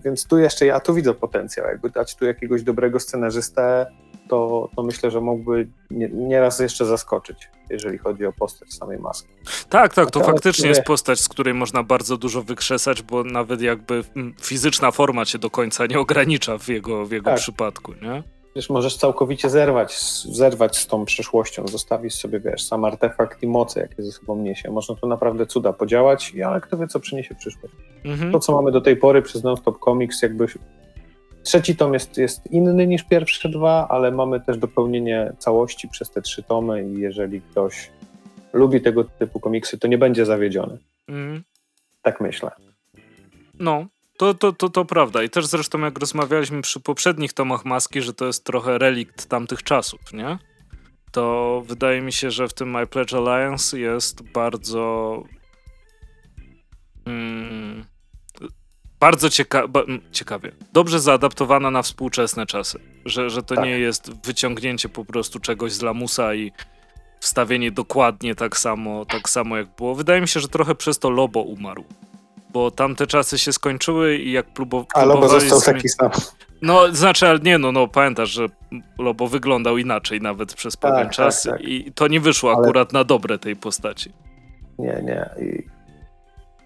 [0.03, 3.85] więc tu jeszcze ja tu widzę potencjał, jakby dać tu jakiegoś dobrego scenarzystę,
[4.29, 9.29] to, to myślę, że mógłby nie, nieraz jeszcze zaskoczyć, jeżeli chodzi o postać samej maski.
[9.69, 14.03] Tak, tak, to faktycznie jest postać, z której można bardzo dużo wykrzesać, bo nawet jakby
[14.41, 17.39] fizyczna forma cię do końca nie ogranicza w jego, w jego tak.
[17.39, 18.23] przypadku, nie?
[18.55, 23.81] Wiesz, możesz całkowicie zerwać, zerwać z tą przeszłością, zostawić sobie, wiesz, sam artefakt i moce,
[23.81, 24.71] jakie ze sobą niesie.
[24.71, 27.73] Można tu naprawdę cuda podziałać, ale kto wie, co przyniesie przyszłość.
[28.05, 28.31] Mhm.
[28.31, 30.47] To, co mamy do tej pory przez Non-Stop Comics, jakby
[31.49, 36.21] Trzeci tom jest, jest inny niż pierwsze dwa, ale mamy też dopełnienie całości przez te
[36.21, 37.91] trzy tomy i jeżeli ktoś
[38.53, 40.77] lubi tego typu komiksy, to nie będzie zawiedziony.
[41.07, 41.43] Mm.
[42.01, 42.51] Tak myślę.
[43.59, 43.85] No,
[44.17, 45.23] to, to, to, to prawda.
[45.23, 49.63] I też zresztą jak rozmawialiśmy przy poprzednich tomach Maski, że to jest trochę relikt tamtych
[49.63, 50.37] czasów, nie?
[51.11, 55.23] To wydaje mi się, że w tym My Pledge Alliance jest bardzo...
[57.05, 57.85] Mm,
[58.99, 59.63] bardzo cieka
[60.11, 62.79] ciekawie, dobrze zaadaptowana na współczesne czasy.
[63.05, 63.65] Że, że to tak.
[63.65, 66.51] nie jest wyciągnięcie po prostu czegoś z lamusa i
[67.19, 69.95] wstawienie dokładnie tak samo, tak samo jak było.
[69.95, 71.83] Wydaje mi się, że trochę przez to Lobo umarł.
[72.53, 74.87] Bo tamte czasy się skończyły i jak próbował.
[74.93, 76.11] A Lobo został taki sam.
[76.61, 78.45] No, znaczy, ale nie, no, no, pamiętasz, że
[78.97, 81.61] Lobo wyglądał inaczej nawet przez pewien tak, czas tak, tak.
[81.61, 82.59] i to nie wyszło ale...
[82.59, 84.13] akurat na dobre tej postaci.
[84.79, 85.29] Nie, nie.
[85.45, 85.78] I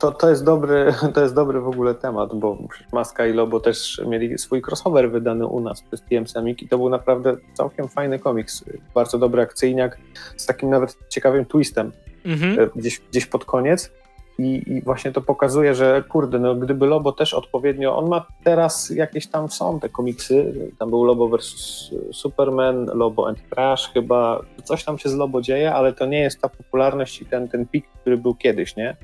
[0.04, 2.58] to, to, jest dobry, to jest dobry w ogóle temat, bo
[2.94, 6.78] Maska i Lobo też mieli swój crossover wydany u nas przez TM Semik i to
[6.78, 8.64] był naprawdę całkiem fajny komiks,
[8.96, 9.98] bardzo dobry akcyjniak
[10.38, 11.92] z takim nawet ciekawym twistem
[12.26, 12.60] mhm.
[12.60, 13.92] E, gdzieś, gdzieś pod koniec.
[14.40, 18.90] I, I, właśnie to pokazuje, że kurde, no gdyby Lobo też odpowiednio, on ma teraz
[18.90, 24.84] jakieś tam są te komiksy, tam był Lobo vs Superman, Lobo and Crash chyba, coś
[24.84, 27.86] tam się z Lobo dzieje, ale to nie jest ta popularność i ten, ten pik,
[28.02, 28.96] który był kiedyś, nie?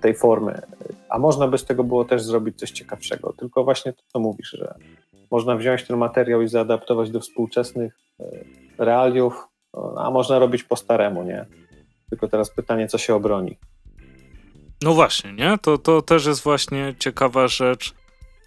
[0.00, 0.62] Tej formy.
[1.08, 3.34] A można by z tego było też zrobić coś ciekawszego.
[3.38, 4.74] Tylko właśnie to, co mówisz, że
[5.30, 8.24] można wziąć ten materiał i zaadaptować do współczesnych e,
[8.78, 9.48] realiów,
[9.96, 11.46] a można robić po staremu, nie?
[12.10, 13.58] Tylko teraz pytanie, co się obroni.
[14.82, 15.58] No właśnie, nie?
[15.62, 17.94] To, to też jest właśnie ciekawa rzecz.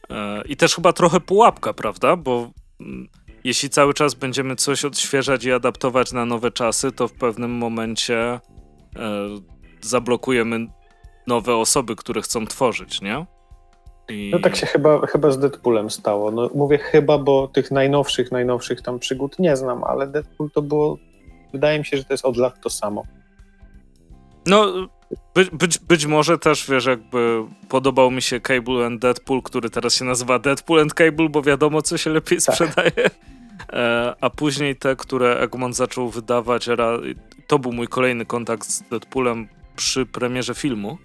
[0.10, 2.16] E, I też chyba trochę pułapka, prawda?
[2.16, 3.08] Bo mm,
[3.43, 8.18] jeśli cały czas będziemy coś odświeżać i adaptować na nowe czasy, to w pewnym momencie
[8.20, 8.39] e,
[9.82, 10.68] zablokujemy
[11.28, 13.26] nowe osoby, które chcą tworzyć, nie?
[14.09, 14.30] I...
[14.34, 16.32] No tak się chyba, chyba z Deadpoolem stało.
[16.32, 20.97] No, mówię chyba, bo tych najnowszych, najnowszych tam przygód nie znam, ale Deadpool to było,
[21.53, 23.03] wydaje mi się, że to jest od lat to samo.
[24.45, 24.88] No,
[25.36, 29.95] być, być, być może też, wiesz, jakby podobał mi się Cable and Deadpool, który teraz
[29.95, 32.55] się nazywa Deadpool and Cable, bo wiadomo, co się lepiej tak.
[32.55, 33.09] sprzedaje.
[33.74, 36.69] E, a później te, które Egmont zaczął wydawać,
[37.47, 40.97] to był mój kolejny kontakt z Deadpoolem przy premierze filmu.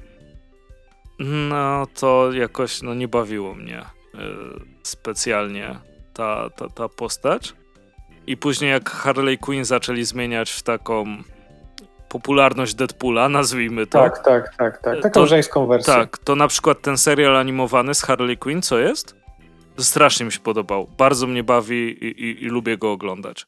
[1.18, 3.86] No to jakoś no, nie bawiło mnie e,
[4.82, 5.78] specjalnie
[6.14, 7.54] ta, ta, ta postać.
[8.26, 11.04] I później jak Harley Quinn zaczęli zmieniać w taką
[12.08, 13.98] popularność Deadpoola, nazwijmy to.
[13.98, 15.02] Tak, tak, tak, tak.
[15.02, 15.94] Taką to, żeńską wersję.
[15.94, 19.16] Tak, to na przykład ten serial animowany z Harley Quinn, co jest?
[19.78, 20.88] Strasznie mi się podobał.
[20.98, 23.46] Bardzo mnie bawi i, i, i lubię go oglądać.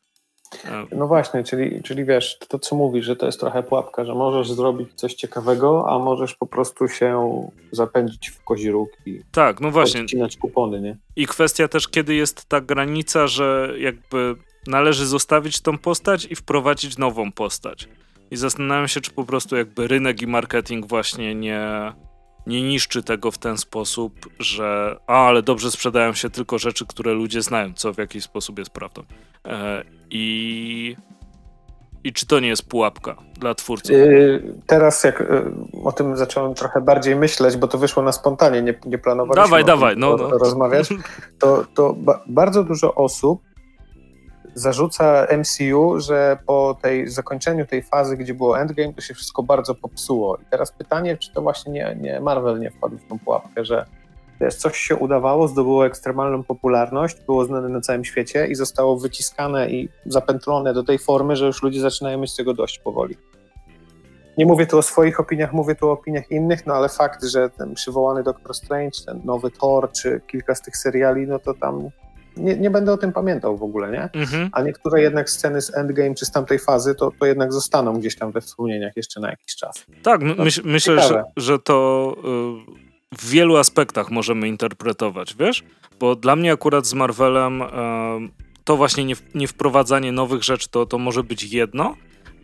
[0.92, 4.52] No właśnie, czyli, czyli wiesz, to co mówisz, że to jest trochę pułapka, że możesz
[4.52, 7.42] zrobić coś ciekawego, a możesz po prostu się
[7.72, 10.00] zapędzić w kozi róg i tak, no właśnie.
[10.00, 10.96] odcinać kupony, nie?
[11.16, 14.34] I kwestia też, kiedy jest ta granica, że jakby
[14.66, 17.88] należy zostawić tą postać i wprowadzić nową postać.
[18.30, 21.92] I zastanawiam się, czy po prostu jakby rynek i marketing właśnie nie,
[22.46, 27.12] nie niszczy tego w ten sposób, że a, ale dobrze sprzedają się tylko rzeczy, które
[27.12, 29.02] ludzie znają, co w jakiś sposób jest prawdą.
[29.44, 30.96] E, I
[32.04, 33.90] i czy to nie jest pułapka dla twórców?
[33.90, 35.52] Yy, teraz jak yy,
[35.84, 39.64] o tym zacząłem trochę bardziej myśleć, bo to wyszło na spontanie, nie, nie planowaliśmy dawaj,
[39.64, 40.28] dawaj, no, no.
[40.28, 40.88] rozmawiać,
[41.38, 43.42] to, to ba bardzo dużo osób
[44.58, 49.74] zarzuca MCU, że po tej zakończeniu tej fazy, gdzie było Endgame, to się wszystko bardzo
[49.74, 50.36] popsuło.
[50.36, 53.86] I teraz pytanie, czy to właśnie nie, nie Marvel nie wpadł w tą pułapkę, że
[54.58, 59.88] coś się udawało, zdobyło ekstremalną popularność, było znane na całym świecie i zostało wyciskane i
[60.06, 63.16] zapętlone do tej formy, że już ludzie zaczynają mieć tego dość powoli.
[64.38, 67.50] Nie mówię tu o swoich opiniach, mówię tu o opiniach innych, no ale fakt, że
[67.50, 71.90] ten przywołany Doctor Strange, ten nowy Thor, czy kilka z tych seriali, no to tam
[72.38, 74.20] nie, nie będę o tym pamiętał w ogóle, nie?
[74.20, 74.48] Mhm.
[74.52, 78.16] A niektóre jednak sceny z Endgame czy z tamtej fazy, to, to jednak zostaną gdzieś
[78.16, 79.84] tam we wspomnieniach jeszcze na jakiś czas.
[80.02, 82.16] Tak, no, myśl, myślę, że, że to
[83.12, 85.64] y, w wielu aspektach możemy interpretować, wiesz?
[86.00, 87.66] Bo dla mnie akurat z Marvelem y,
[88.64, 91.96] to właśnie nie, nie wprowadzanie nowych rzeczy to, to może być jedno,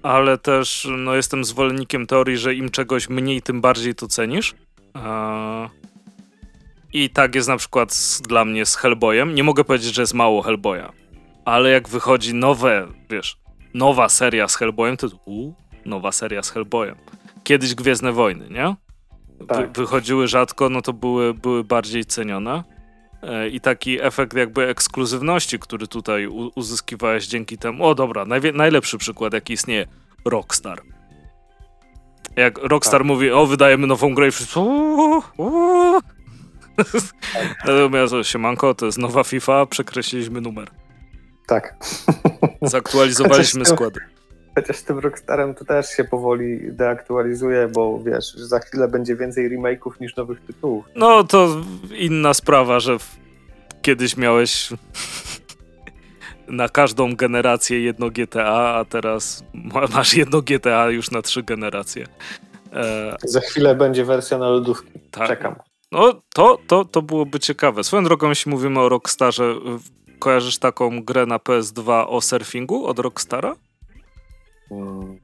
[0.02, 4.50] ale też no, jestem zwolennikiem teorii, że im czegoś mniej, tym bardziej to cenisz.
[4.50, 5.93] Y,
[6.94, 9.34] i tak jest na przykład z, dla mnie z Hellboyem.
[9.34, 10.92] Nie mogę powiedzieć, że jest mało Hellboya,
[11.44, 13.36] ale jak wychodzi nowe, wiesz,
[13.74, 15.52] nowa seria z Hellboyem, to u,
[15.84, 16.96] nowa seria z Hellboyem.
[17.44, 18.76] Kiedyś Gwiezdne Wojny, nie?
[19.48, 19.58] Tak.
[19.58, 22.64] Wy, wychodziły rzadko, no to były, były bardziej cenione.
[23.22, 27.86] E, I taki efekt jakby ekskluzywności, który tutaj u, uzyskiwałeś dzięki temu.
[27.86, 28.24] O dobra,
[28.54, 29.86] najlepszy przykład jaki istnieje.
[30.24, 30.82] Rockstar.
[32.36, 33.06] Jak Rockstar tak.
[33.06, 34.60] mówi, o wydajemy nową grę i wszyscy
[37.66, 40.70] Natomiast siemanko, to jest nowa FIFA, przekreśliliśmy numer.
[41.46, 41.76] Tak.
[42.62, 44.00] Zaktualizowaliśmy składy.
[44.54, 50.00] Chociaż tym Rockstarem to też się powoli deaktualizuje, bo wiesz, za chwilę będzie więcej remake'ów
[50.00, 50.84] niż nowych tytułów.
[50.96, 51.56] No to
[51.94, 52.96] inna sprawa, że
[53.82, 54.68] kiedyś miałeś
[56.48, 59.44] na każdą generację jedno GTA, a teraz
[59.94, 62.06] masz jedno GTA już na trzy generacje.
[62.72, 63.16] E...
[63.24, 64.92] Za chwilę będzie wersja na lodówki.
[65.10, 65.28] Tak.
[65.28, 65.54] Czekam.
[65.94, 67.84] No, to, to, to byłoby ciekawe.
[67.84, 69.54] Swoją drogą, jeśli mówimy o Rockstarze,
[70.18, 73.56] kojarzysz taką grę na PS2 o surfingu od Rockstara?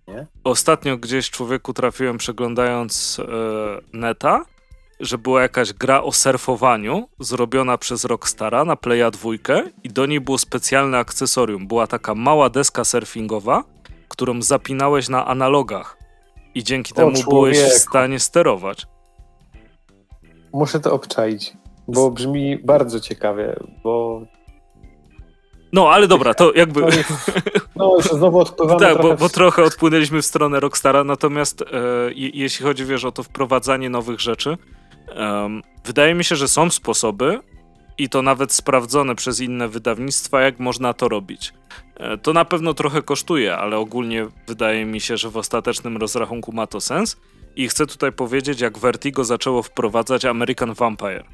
[0.09, 0.27] Nie.
[0.45, 3.27] Ostatnio gdzieś człowieku trafiłem przeglądając e,
[3.93, 4.45] neta,
[5.01, 9.31] że była jakaś gra o surfowaniu zrobiona przez Rockstara na Playa 2
[9.85, 11.67] i do niej było specjalne akcesorium.
[11.67, 13.65] Była taka mała deska surfingowa,
[14.09, 15.97] którą zapinałeś na analogach
[16.55, 18.87] i dzięki temu byłeś w stanie sterować.
[20.53, 21.53] Muszę to obczaić,
[21.89, 24.23] bo brzmi bardzo ciekawie, bo...
[25.73, 26.81] No, ale dobra, to jakby...
[27.77, 31.67] No, już znowu odpływamy Tak, trochę bo, bo, trochę odpłynęliśmy w stronę Rockstara, natomiast e,
[32.15, 34.57] jeśli chodzi, wiesz, o to wprowadzanie nowych rzeczy,
[35.85, 37.41] wydaje mi się, że są sposoby,
[38.01, 41.53] i to nawet sprawdzone przez inne wydawnictwa, jak można to robić.
[41.97, 46.53] E, to na pewno trochę kosztuje, ale ogólnie wydaje mi się, że w ostatecznym rozrachunku
[46.53, 47.17] ma to sens.
[47.61, 51.25] I chcę tutaj powiedzieć, jak Vertigo zaczęło wprowadzać American Vampire.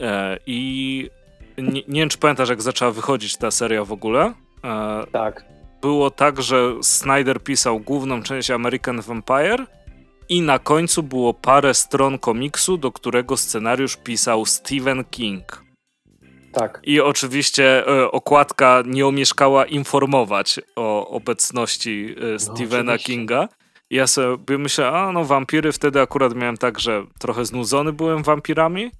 [0.00, 1.10] E, I
[1.58, 4.32] nie, nie, wiem, czy pamiętasz, jak zaczęła wychodzić ta seria w ogóle.
[4.64, 5.44] E, tak.
[5.82, 9.66] Było tak, że Snyder pisał główną część American Vampire
[10.28, 15.64] i na końcu było parę stron komiksu, do którego scenariusz pisał Stephen King.
[16.52, 16.80] Tak.
[16.84, 23.48] I oczywiście e, okładka nie omieszkała informować o obecności e, no, Stephena Kinga.
[23.90, 28.90] Ja sobie myślę, a no wampiry, wtedy akurat miałem tak, że trochę znudzony byłem wampirami.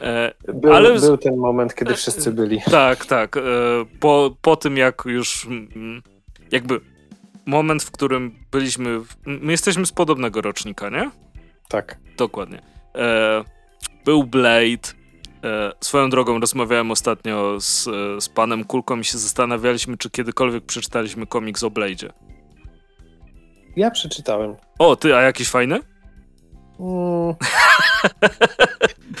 [0.00, 1.00] E, był, ale...
[1.00, 2.60] był ten moment, kiedy wszyscy byli.
[2.70, 3.36] Tak, tak.
[3.36, 3.40] E,
[4.00, 6.02] po, po tym jak już mm,
[6.52, 6.80] jakby
[7.46, 11.10] moment, w którym byliśmy, my jesteśmy z podobnego rocznika, nie?
[11.68, 11.98] Tak.
[12.16, 12.62] Dokładnie.
[12.94, 13.44] E,
[14.04, 15.00] był Blade,
[15.44, 17.84] E, swoją drogą rozmawiałem ostatnio z,
[18.24, 22.08] z panem Kulką i się zastanawialiśmy, czy kiedykolwiek przeczytaliśmy komiks o Blade'zie.
[23.76, 24.56] Ja przeczytałem.
[24.78, 25.80] O, ty, a jakiś fajny?
[26.80, 27.34] Mm.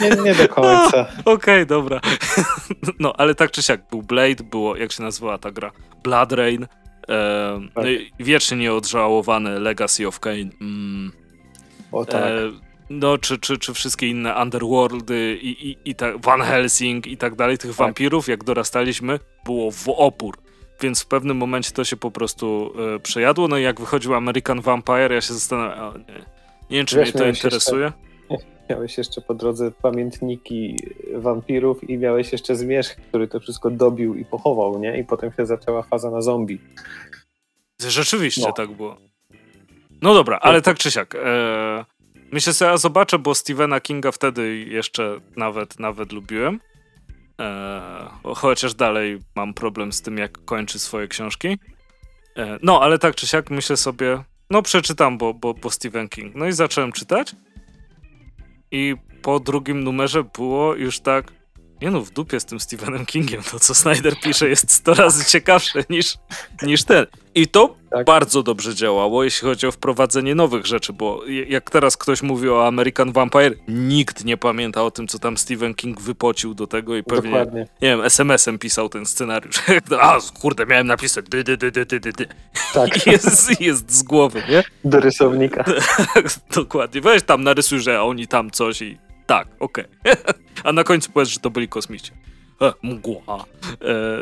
[0.00, 1.06] nie, nie do końca.
[1.10, 2.00] Okej, okay, dobra.
[3.00, 5.70] no, ale tak czy siak, był Blade, było, jak się nazywała ta gra?
[6.02, 6.62] Blood Rain.
[6.62, 6.66] E,
[7.74, 7.84] tak.
[7.84, 7.90] no
[8.20, 10.50] wiecznie nieodżałowany Legacy of Kane.
[10.60, 11.12] Mm.
[11.92, 12.22] O tak.
[12.24, 12.30] E,
[12.90, 17.34] no, czy, czy, czy wszystkie inne Underworldy i, i, i tak, Van Helsing i tak
[17.34, 17.78] dalej, tych tak.
[17.78, 20.38] wampirów, jak dorastaliśmy, było w opór.
[20.82, 23.48] Więc w pewnym momencie to się po prostu e, przejadło.
[23.48, 26.14] No i jak wychodził American Vampire, ja się zastanawiam, nie,
[26.70, 27.92] nie wiem, czy Wiesz, mnie to interesuje.
[28.30, 30.76] Jeszcze, miałeś jeszcze po drodze pamiętniki
[31.14, 34.98] wampirów i miałeś jeszcze zmierzch, który to wszystko dobił i pochował, nie?
[34.98, 36.60] I potem się zaczęła faza na zombie.
[37.80, 38.52] Rzeczywiście no.
[38.52, 38.96] tak było.
[40.02, 41.14] No dobra, ale tak czy siak.
[41.14, 41.84] E,
[42.32, 46.60] Myślę sobie, ja zobaczę, bo Stephena Kinga wtedy jeszcze nawet, nawet lubiłem.
[47.40, 51.48] Eee, chociaż dalej mam problem z tym, jak kończy swoje książki.
[51.48, 56.34] Eee, no, ale tak czy siak myślę sobie, no przeczytam, bo, bo, bo Stephen King.
[56.34, 57.36] No i zacząłem czytać.
[58.70, 61.32] I po drugim numerze było już tak,
[61.82, 63.42] nie no, w dupie z tym Stephenem Kingiem.
[63.50, 66.14] To, co Snyder pisze, jest 100 razy ciekawsze niż,
[66.62, 67.06] niż ten.
[67.34, 68.06] I to tak.
[68.06, 72.66] bardzo dobrze działało, jeśli chodzi o wprowadzenie nowych rzeczy, bo jak teraz ktoś mówi o
[72.66, 77.02] American Vampire, nikt nie pamięta o tym, co tam Stephen King wypocił do tego i
[77.02, 77.60] pewnie, Dokładnie.
[77.60, 79.56] nie wiem, SMS-em pisał ten scenariusz.
[80.00, 82.26] A, kurde, miałem napisać dy, dy, dy, dy, dy, dy.
[82.74, 83.06] Tak.
[83.06, 84.64] Jest, jest z głowy, nie?
[84.84, 85.64] Do rysownika.
[86.54, 87.00] Dokładnie.
[87.00, 88.98] Weź tam narysuj, że oni tam coś i
[89.30, 89.84] tak, okej.
[90.00, 90.34] Okay.
[90.64, 92.12] A na końcu powiedz, że to byli kosmici.
[92.62, 93.36] E, mgła.
[93.36, 93.44] E,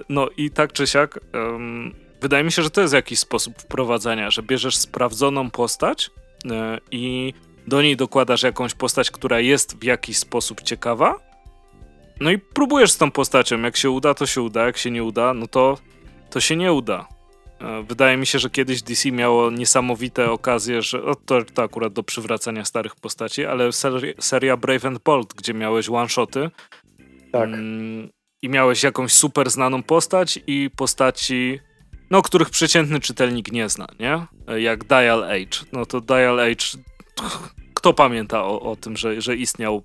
[0.08, 4.30] no i tak czy siak, um, wydaje mi się, że to jest jakiś sposób wprowadzania,
[4.30, 6.10] że bierzesz sprawdzoną postać
[6.50, 7.34] e, i
[7.66, 11.14] do niej dokładasz jakąś postać, która jest w jakiś sposób ciekawa.
[12.20, 13.62] No i próbujesz z tą postacią.
[13.62, 14.66] Jak się uda, to się uda.
[14.66, 15.78] Jak się nie uda, no to,
[16.30, 17.08] to się nie uda.
[17.60, 22.02] E, wydaje mi się, że kiedyś DC miało niesamowite okazje, że to, to akurat do
[22.02, 26.50] przywracania starych postaci, ale seria, seria Brave and Bold, gdzie miałeś one-shoty
[27.32, 27.48] tak.
[27.48, 28.08] mm,
[28.42, 31.60] i miałeś jakąś super znaną postać i postaci,
[32.10, 34.26] no, których przeciętny czytelnik nie zna, nie?
[34.46, 35.64] E, jak Dial Age.
[35.72, 36.66] No to Dial Age,
[37.74, 39.82] kto pamięta o, o tym, że, że istniał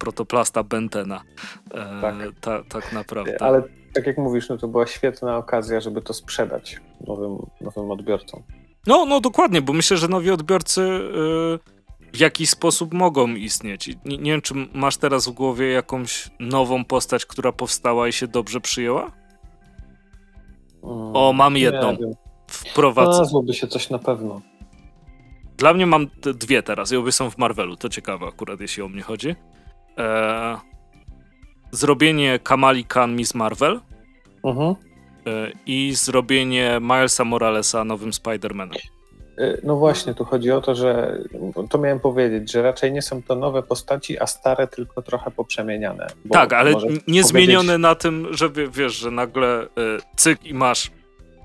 [0.00, 1.22] protoplasta Bentena?
[1.70, 2.14] E, tak.
[2.40, 3.42] Ta, tak naprawdę.
[3.42, 3.62] Ale
[3.94, 8.42] tak jak mówisz, no to była świetna okazja, żeby to sprzedać nowym, nowym odbiorcom.
[8.86, 11.58] No, no dokładnie, bo myślę, że nowi odbiorcy yy,
[12.12, 13.88] w jakiś sposób mogą istnieć.
[14.04, 18.26] Nie, nie, wiem, czy masz teraz w głowie jakąś nową postać, która powstała i się
[18.28, 19.02] dobrze przyjęła?
[20.82, 21.96] Mm, o, mam jedną.
[22.48, 23.12] Wprowadzę.
[23.12, 24.40] Znalazłoby się coś na pewno.
[25.56, 27.76] Dla mnie mam dwie teraz i obie są w Marvelu.
[27.76, 29.34] To ciekawe akurat, jeśli o mnie chodzi.
[30.00, 30.56] Eee,
[31.72, 33.80] zrobienie Kamali Khan Miss Marvel
[34.42, 34.74] uh-huh.
[35.66, 38.78] i zrobienie Milesa Moralesa nowym Spider-Manem.
[39.38, 41.18] E, no właśnie, tu chodzi o to, że
[41.70, 46.06] to miałem powiedzieć, że raczej nie są to nowe postaci, a stare tylko trochę poprzemieniane.
[46.30, 46.72] Tak, ale
[47.08, 49.66] nie zmienione na tym, że wiesz, że nagle y,
[50.16, 50.90] cyk i masz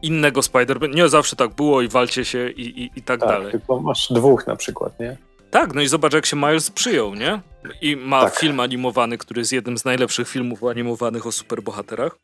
[0.01, 0.95] innego Spider-Man.
[0.95, 3.51] Nie zawsze tak było i walcie się i, i, i tak, tak dalej.
[3.51, 5.17] Tylko masz dwóch na przykład, nie?
[5.55, 7.41] Tak, no i zobacz, jak się Miles przyjął, nie?
[7.81, 8.35] I ma tak.
[8.35, 12.17] film animowany, który jest jednym z najlepszych filmów animowanych o superbohaterach.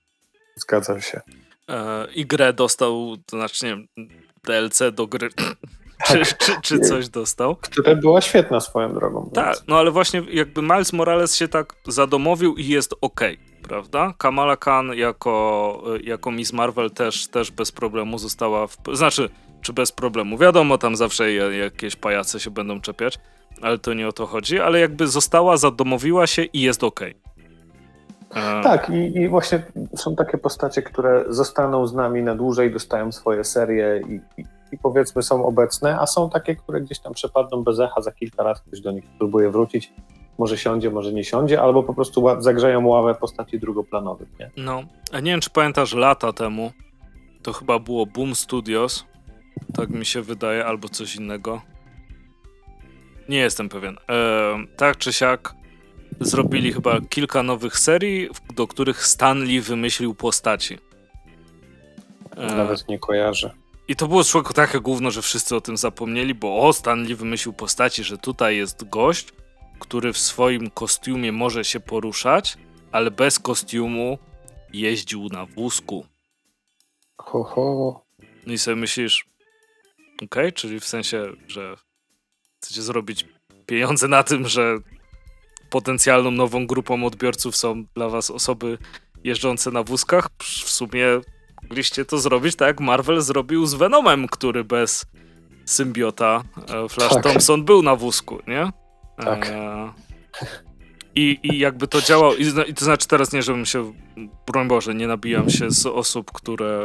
[0.55, 1.21] Zgadzam się.
[1.69, 4.09] E, I grę dostał, to znaczy, nie wiem,
[4.43, 5.29] DLC do gry.
[6.07, 6.37] czy, tak.
[6.37, 7.55] czy, czy, coś dostał.
[7.55, 9.31] Która była świetna swoją drogą.
[9.33, 13.21] Tak, no ale właśnie jakby Miles Morales się tak zadomowił i jest ok,
[13.63, 14.13] prawda?
[14.17, 19.29] Kamala Khan jako, jako Miss Marvel też, też bez problemu została, w, znaczy
[19.61, 20.37] czy bez problemu.
[20.37, 23.19] Wiadomo, tam zawsze jakieś pajace się będą czepiać,
[23.61, 27.15] ale to nie o to chodzi, ale jakby została, zadomowiła się i jest okej.
[28.29, 28.63] Okay.
[28.63, 29.63] Tak, i, i, właśnie
[29.95, 34.77] są takie postacie, które zostaną z nami na dłużej, dostają swoje serie i, i, i,
[34.77, 38.61] powiedzmy są obecne, a są takie, które gdzieś tam przepadną bez echa, za kilka lat
[38.61, 39.93] ktoś do nich próbuje wrócić.
[40.37, 44.27] Może siądzie, może nie siądzie, albo po prostu zagrzeją ławę postaci drugoplanowych.
[44.39, 44.51] Nie?
[44.57, 46.71] No, a nie wiem, czy pamiętasz lata temu,
[47.41, 49.05] to chyba było Boom Studios,
[49.73, 51.61] tak mi się wydaje, albo coś innego.
[53.29, 53.97] Nie jestem pewien.
[54.77, 55.55] Tak czy siak
[56.19, 60.77] zrobili chyba kilka nowych serii, do których Stanley wymyślił postaci.
[62.37, 63.51] Nawet nie kojarzę.
[63.87, 67.53] I to było człowieku takie gówno, że wszyscy o tym zapomnieli, bo o, Stanley wymyślił
[67.53, 69.27] postaci, że tutaj jest gość,
[69.79, 72.57] który w swoim kostiumie może się poruszać,
[72.91, 74.17] ale bez kostiumu
[74.73, 76.05] jeździł na wózku.
[77.17, 78.03] Ho, ho.
[78.47, 79.25] No i sobie myślisz,
[80.25, 81.75] okay, czyli w sensie, że
[82.63, 83.25] chcecie zrobić
[83.65, 84.77] pieniądze na tym, że
[85.69, 88.77] potencjalną nową grupą odbiorców są dla was osoby
[89.23, 90.29] jeżdżące na wózkach.
[90.39, 91.05] W sumie
[91.63, 95.05] mogliście to zrobić tak jak Marvel zrobił z Venomem, który bez
[95.65, 97.23] symbiota e, Flash tak.
[97.23, 98.71] Thompson był na wózku, nie?
[99.17, 99.45] Tak.
[99.45, 99.93] E
[101.15, 103.93] i, I jakby to działało, i, i to znaczy teraz nie, żebym się,
[104.47, 106.81] broń Boże, nie nabijam się z osób, które,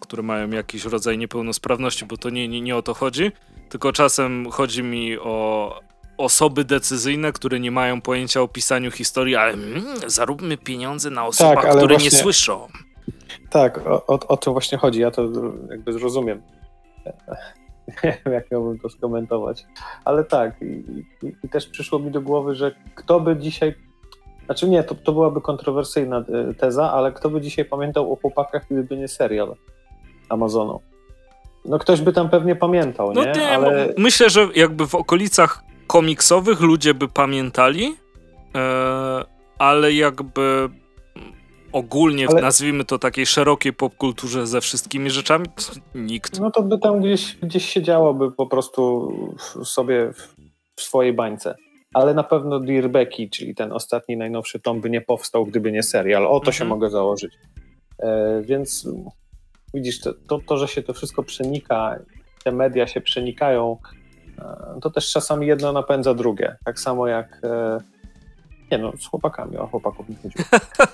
[0.00, 3.32] które mają jakiś rodzaj niepełnosprawności, bo to nie, nie, nie o to chodzi,
[3.68, 5.80] tylko czasem chodzi mi o
[6.18, 11.64] osoby decyzyjne, które nie mają pojęcia o pisaniu historii, ale mm, zaróbmy pieniądze na osobach,
[11.64, 12.68] tak, które właśnie, nie słyszą.
[13.50, 15.28] Tak, o, o, o to właśnie chodzi, ja to
[15.70, 16.42] jakby zrozumiem.
[17.88, 19.66] Nie wiem, jak miałbym to skomentować.
[20.04, 20.64] Ale tak, i,
[21.22, 23.74] i, i, też przyszło mi do głowy, że kto by dzisiaj.
[24.44, 28.66] Znaczy nie, to, to byłaby kontrowersyjna e, teza, ale kto by dzisiaj pamiętał o chłopakach,
[28.70, 29.54] gdyby nie serial
[30.28, 30.80] Amazonu?
[31.64, 33.32] No ktoś by tam pewnie pamiętał, no nie?
[33.32, 33.94] nie ale...
[33.98, 37.96] Myślę, że jakby w okolicach komiksowych ludzie by pamiętali,
[38.54, 39.24] e,
[39.58, 40.68] ale jakby
[41.74, 42.42] ogólnie, Ale...
[42.42, 45.46] nazwijmy to takiej szerokiej popkulturze ze wszystkimi rzeczami,
[45.94, 46.40] nikt.
[46.40, 49.12] No to by tam gdzieś, gdzieś siedziałoby po prostu
[49.64, 50.12] sobie
[50.76, 51.54] w swojej bańce.
[51.94, 55.82] Ale na pewno Dear Becky, czyli ten ostatni, najnowszy tom by nie powstał, gdyby nie
[55.82, 56.26] serial.
[56.26, 56.52] O to mhm.
[56.52, 57.32] się mogę założyć.
[57.98, 58.88] E, więc
[59.74, 61.98] widzisz, to, to, to, że się to wszystko przenika,
[62.44, 63.78] te media się przenikają,
[64.38, 66.56] e, to też czasami jedno napędza drugie.
[66.64, 67.78] Tak samo jak e,
[68.72, 70.44] nie no, z chłopakami, o chłopaków nie chodziło.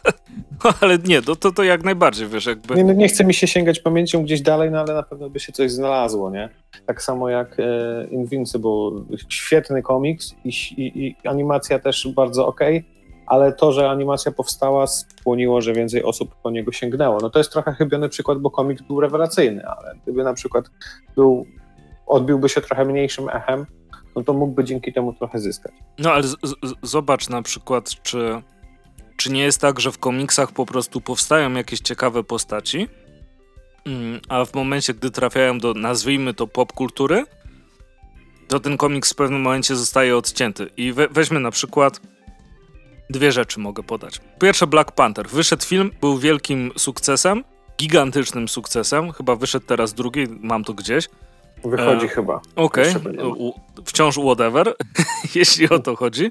[0.65, 2.75] no, ale nie, to, to, to jak najbardziej, wiesz, jakby...
[2.75, 5.41] Nie, no, nie chce mi się sięgać pamięcią gdzieś dalej, no ale na pewno by
[5.41, 6.49] się coś znalazło, nie?
[6.87, 8.91] Tak samo jak e, Invincible,
[9.29, 13.01] świetny komiks i, i, i animacja też bardzo okej, okay,
[13.31, 17.19] ale to, że animacja powstała skłoniło, że więcej osób po niego sięgnęło.
[17.23, 20.71] No to jest trochę chybiony przykład, bo komiks był rewelacyjny, ale gdyby na przykład
[21.17, 21.47] był,
[22.07, 23.67] odbiłby się trochę mniejszym echem,
[24.17, 25.73] no to mógłby dzięki temu trochę zyskać.
[25.99, 28.43] No ale z, z, zobacz na przykład, czy,
[29.17, 32.89] czy nie jest tak, że w komiksach po prostu powstają jakieś ciekawe postaci,
[33.87, 37.25] mm, a w momencie, gdy trafiają do, nazwijmy to, popkultury,
[38.49, 40.71] to ten komiks w pewnym momencie zostaje odcięty.
[40.77, 42.01] I we, weźmy na przykład
[43.11, 44.21] dwie rzeczy mogę podać.
[44.41, 45.29] Pierwsze Black Panther.
[45.29, 47.45] Wyszedł film, był wielkim sukcesem,
[47.79, 49.13] gigantycznym sukcesem.
[49.13, 51.09] Chyba wyszedł teraz drugi, mam to gdzieś.
[51.65, 52.41] Wychodzi e, chyba.
[52.57, 53.53] Okej, okay.
[53.85, 54.75] wciąż whatever,
[55.35, 56.31] jeśli o to chodzi.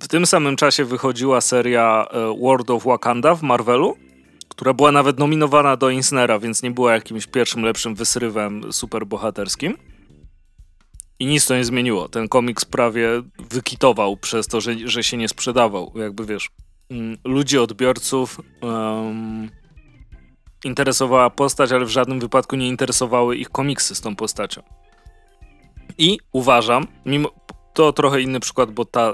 [0.00, 3.96] W tym samym czasie wychodziła seria e, World of Wakanda w Marvelu,
[4.48, 9.76] która była nawet nominowana do Insnera, więc nie była jakimś pierwszym lepszym wysrywem superbohaterskim.
[11.18, 12.08] I nic to nie zmieniło.
[12.08, 13.08] Ten komiks prawie
[13.50, 15.92] wykitował przez to, że, że się nie sprzedawał.
[15.94, 16.50] Jakby wiesz,
[16.90, 19.50] mm, ludzi, odbiorców um,
[20.64, 24.62] interesowała postać, ale w żadnym wypadku nie interesowały ich komiksy z tą postacią.
[25.98, 27.30] I uważam, mimo
[27.74, 29.12] to trochę inny przykład, bo ta,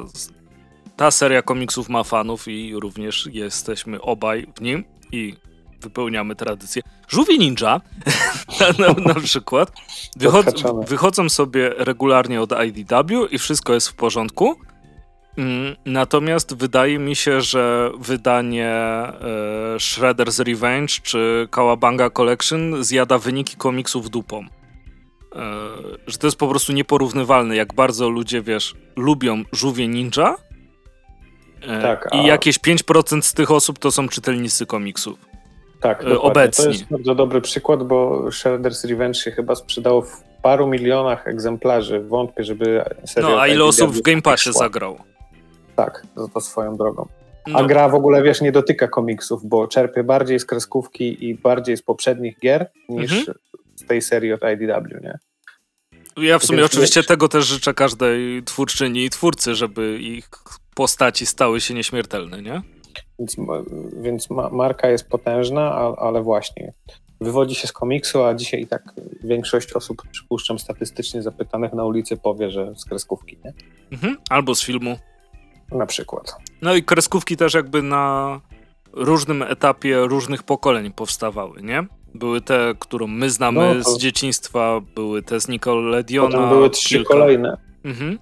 [0.97, 5.35] ta seria komiksów ma fanów i również jesteśmy obaj w nim i
[5.81, 6.83] wypełniamy tradycję.
[7.09, 7.81] Żółwie Ninja
[8.79, 9.73] na, na, przykład
[10.19, 14.57] wychod- wychodzą sobie regularnie od IDW i wszystko jest w porządku,
[15.87, 19.13] natomiast wydaje mi się, że wydanie e,
[19.77, 24.45] Shredder's Revenge czy Kawabanga Collection zjada wyniki komiksów dupą.
[25.35, 25.41] E,
[26.07, 30.37] że to jest po prostu nieporównywalne, jak bardzo ludzie, wiesz, lubią żółwie ninja
[31.63, 32.17] e, tak, a...
[32.17, 35.19] i jakieś 5% z tych osób to są czytelnicy komiksów.
[35.81, 36.65] Tak, e, obecnie.
[36.65, 42.01] To jest bardzo dobry przykład, bo Shredder's Revenge się chyba sprzedało w paru milionach egzemplarzy.
[42.01, 43.29] Wątpię, żeby seria...
[43.29, 45.10] No, a ile osób w Game Passie zagrało?
[45.85, 47.09] Tak, to, to swoją drogą.
[47.45, 47.67] A no.
[47.67, 51.83] gra w ogóle, wiesz, nie dotyka komiksów, bo czerpie bardziej z kreskówki i bardziej z
[51.83, 53.39] poprzednich gier niż mhm.
[53.75, 55.19] z tej serii od IDW, nie?
[56.17, 60.29] Ja w sumie Więc oczywiście wiesz, tego też życzę każdej twórczyni i twórcy, żeby ich
[60.75, 62.63] postaci stały się nieśmiertelne, nie?
[63.19, 63.37] Więc,
[64.03, 66.73] więc marka jest potężna, ale właśnie
[67.21, 68.83] wywodzi się z komiksu, a dzisiaj i tak
[69.25, 73.53] większość osób, przypuszczam, statystycznie zapytanych na ulicy powie, że z kreskówki, nie?
[73.93, 74.17] Mhm.
[74.31, 74.99] Albo z filmu.
[75.73, 76.37] Na przykład.
[76.63, 78.41] No i kreskówki też jakby na
[78.93, 81.87] różnym etapie różnych pokoleń powstawały, nie?
[82.15, 86.37] Były te, którą my znamy no, z dzieciństwa, były te z Nickelodeona.
[86.37, 87.15] Potem były trzy kilka.
[87.15, 87.57] kolejne.
[87.85, 88.19] Mhm.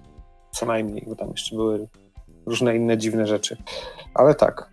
[0.51, 1.87] Co najmniej, bo tam jeszcze były
[2.45, 3.57] różne inne dziwne rzeczy.
[4.13, 4.69] Ale tak.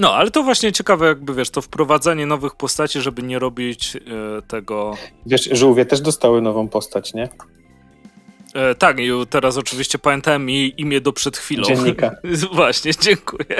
[0.00, 4.42] No, ale to właśnie ciekawe, jakby wiesz, to wprowadzanie nowych postaci, żeby nie robić e,
[4.42, 4.94] tego.
[5.26, 7.28] Wiesz, żółwie też dostały nową postać, nie?
[8.54, 11.64] E, tak, i teraz oczywiście pamiętałem jej imię do przed chwilą.
[11.64, 12.16] Dziennika.
[12.52, 13.58] właśnie, dziękuję.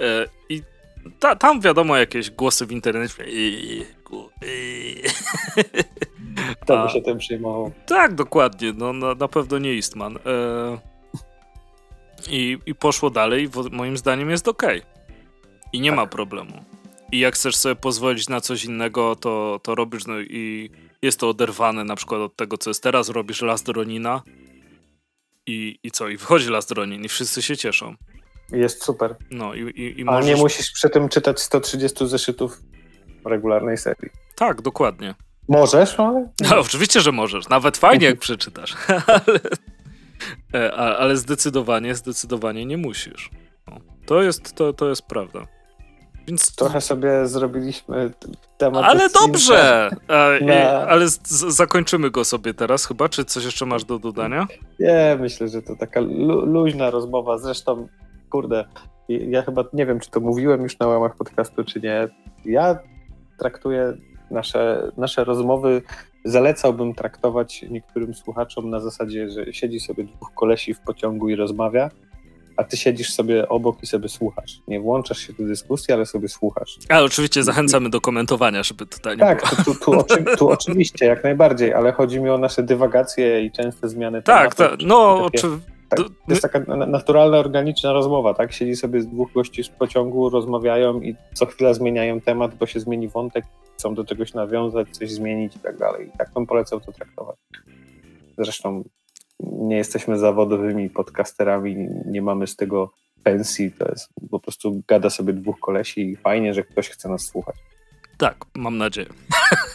[0.00, 0.62] E, I
[1.18, 3.24] ta, tam wiadomo jakieś głosy w internecie.
[6.60, 7.72] Kto by się tym przejmował?
[7.86, 8.72] Tak, dokładnie.
[8.72, 10.16] No, na, na pewno nie Eastman.
[10.16, 10.78] E,
[12.28, 13.48] i, I poszło dalej.
[13.70, 14.62] Moim zdaniem jest ok.
[15.72, 15.96] I nie tak.
[15.96, 16.64] ma problemu.
[17.12, 20.70] I jak chcesz sobie pozwolić na coś innego, to, to robisz, no i
[21.02, 23.08] jest to oderwane na przykład od tego, co jest teraz.
[23.08, 24.22] Robisz Last Ronina
[25.46, 26.08] i, i co?
[26.08, 27.94] I wychodzi Last Ronin i wszyscy się cieszą.
[28.52, 29.16] Jest super.
[29.30, 30.26] No i, i, i możesz...
[30.26, 32.60] nie musisz przy tym czytać 130 zeszytów
[33.24, 34.10] regularnej serii.
[34.34, 35.14] Tak, dokładnie.
[35.48, 36.28] Możesz, ale...
[36.50, 37.48] No, oczywiście, że możesz.
[37.48, 38.76] Nawet fajnie, jak przeczytasz.
[39.06, 39.40] ale,
[40.54, 43.30] e, ale zdecydowanie, zdecydowanie nie musisz.
[43.66, 45.46] No, to, jest, to, to jest prawda.
[46.26, 46.54] Więc...
[46.56, 48.10] Trochę sobie zrobiliśmy
[48.58, 48.84] temat.
[48.84, 49.90] Ale dobrze!
[50.40, 50.54] Na...
[50.88, 53.08] Ale z, zakończymy go sobie teraz chyba.
[53.08, 54.46] Czy coś jeszcze masz do dodania?
[54.80, 57.38] Nie, myślę, że to taka lu luźna rozmowa.
[57.38, 57.88] Zresztą,
[58.30, 58.64] kurde,
[59.08, 62.08] ja chyba nie wiem, czy to mówiłem już na łamach podcastu, czy nie.
[62.44, 62.78] Ja
[63.38, 63.92] traktuję
[64.30, 65.82] nasze, nasze rozmowy,
[66.24, 71.90] zalecałbym traktować niektórym słuchaczom na zasadzie, że siedzi sobie dwóch kolesi w pociągu i rozmawia
[72.60, 74.60] a ty siedzisz sobie obok i sobie słuchasz.
[74.68, 76.78] Nie włączasz się do dyskusji, ale sobie słuchasz.
[76.88, 81.06] A oczywiście zachęcamy do komentowania, żeby tutaj nie Tak, tu, tu, tu, oczy, tu, oczywiście,
[81.06, 85.48] jak najbardziej, ale chodzi mi o nasze dywagacje i częste zmiany Tak, tak, no oczywiście.
[85.88, 88.52] Tak, to jest taka naturalna, organiczna rozmowa, tak?
[88.52, 92.80] Siedzi sobie z dwóch gości z pociągu, rozmawiają i co chwila zmieniają temat, bo się
[92.80, 96.08] zmieni wątek, chcą do czegoś nawiązać, coś zmienić i tak dalej.
[96.08, 97.36] I tak bym polecał to traktować.
[98.38, 98.84] Zresztą
[99.42, 101.76] nie jesteśmy zawodowymi podcasterami,
[102.06, 102.92] nie mamy z tego
[103.22, 107.22] pensji, to jest po prostu gada sobie dwóch kolesi i fajnie, że ktoś chce nas
[107.26, 107.56] słuchać.
[108.16, 109.08] Tak, mam nadzieję.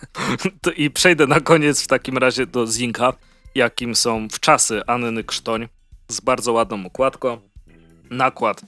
[0.77, 3.13] I przejdę na koniec w takim razie do Zinka,
[3.55, 5.67] jakim są wczasy Anny Krztoń
[6.07, 7.37] z bardzo ładną okładką.
[8.09, 8.61] Nakład.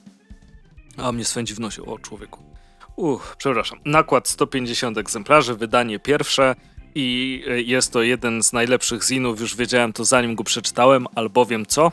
[0.97, 2.43] A mnie swędzi w nosie, o człowieku.
[2.95, 3.79] Uch, przepraszam.
[3.85, 6.55] Nakład 150 egzemplarzy, wydanie pierwsze
[6.97, 11.91] i jest to jeden z najlepszych zinów, już wiedziałem to zanim go przeczytałem, albowiem co?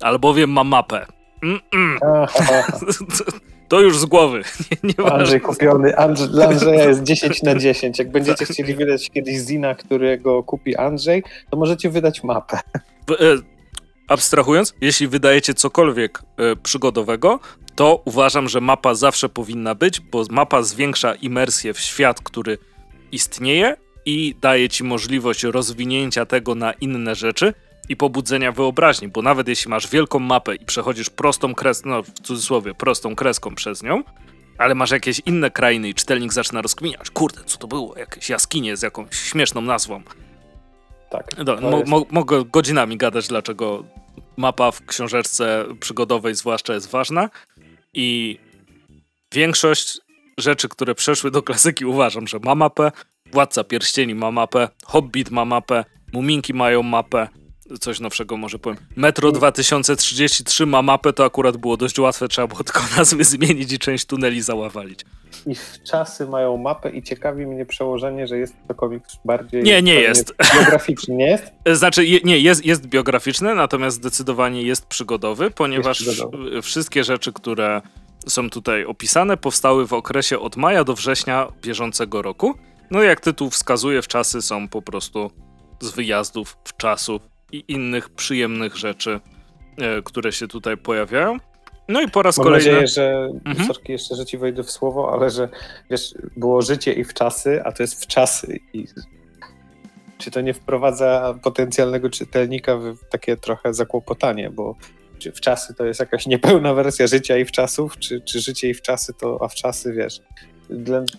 [0.00, 1.06] Albowiem ma mapę.
[1.42, 1.98] Mm -mm.
[3.68, 4.42] To już z głowy.
[4.82, 5.96] Nie, nie Andrzej kupiony.
[5.96, 7.98] Andrzej, dla Andrzeja jest 10 na 10.
[7.98, 12.60] Jak będziecie chcieli wydać kiedyś Zina, którego kupi Andrzej, to możecie wydać mapę.
[13.10, 13.14] E,
[14.08, 17.40] abstrahując, jeśli wydajecie cokolwiek e, przygodowego,
[17.74, 22.58] to uważam, że mapa zawsze powinna być, bo mapa zwiększa imersję w świat, który
[23.12, 23.76] istnieje
[24.06, 27.54] i daje ci możliwość rozwinięcia tego na inne rzeczy
[27.88, 32.10] i pobudzenia wyobraźni, bo nawet jeśli masz wielką mapę i przechodzisz prostą kreską, no w
[32.10, 34.02] cudzysłowie, prostą kreską przez nią,
[34.58, 38.76] ale masz jakieś inne krainy i czytelnik zaczyna rozkminiać, kurde, co to było, jakieś jaskinie
[38.76, 40.02] z jakąś śmieszną nazwą.
[41.10, 41.36] Tak.
[41.46, 43.84] No, mo, mo, mogę godzinami gadać, dlaczego
[44.36, 47.30] mapa w książeczce przygodowej zwłaszcza jest ważna
[47.94, 48.38] i
[49.34, 49.98] większość
[50.38, 52.92] rzeczy, które przeszły do klasyki uważam, że ma mapę,
[53.36, 57.28] Władca Pierścieni ma mapę, Hobbit ma mapę, Muminki mają mapę,
[57.80, 58.78] coś nowszego może powiem.
[58.96, 63.78] Metro 2033 ma mapę, to akurat było dość łatwe, trzeba było tylko nazwy zmienić i
[63.78, 65.00] część tuneli załawalić.
[65.46, 69.62] I w czasy mają mapę i ciekawi mnie przełożenie, że jest to komiks bardziej...
[69.62, 70.34] Nie, nie jest.
[70.58, 71.52] Biograficzny, nie jest?
[71.72, 76.62] Znaczy, je, nie, jest, jest biograficzny, natomiast zdecydowanie jest przygodowy, ponieważ przygodowy.
[76.62, 77.82] wszystkie rzeczy, które
[78.26, 82.54] są tutaj opisane, powstały w okresie od maja do września bieżącego roku.
[82.90, 85.30] No jak tytuł wskazuje, w czasy są po prostu
[85.80, 87.22] z wyjazdów, w czasów
[87.52, 89.20] i innych przyjemnych rzeczy,
[89.78, 91.36] e, które się tutaj pojawiają.
[91.88, 92.72] No i po raz Mam kolejny...
[92.72, 93.66] Mam nadzieję, że, mhm.
[93.66, 95.48] sorki, jeszcze, że ci wejdę w słowo, ale że
[95.90, 98.86] wiesz, było życie i w czasy, a to jest w czasy i
[100.18, 104.76] czy to nie wprowadza potencjalnego czytelnika w takie trochę zakłopotanie, bo
[105.18, 108.68] czy w czasy to jest jakaś niepełna wersja życia i w czasów, czy, czy życie
[108.68, 110.20] i w czasy to, a w czasy wiesz,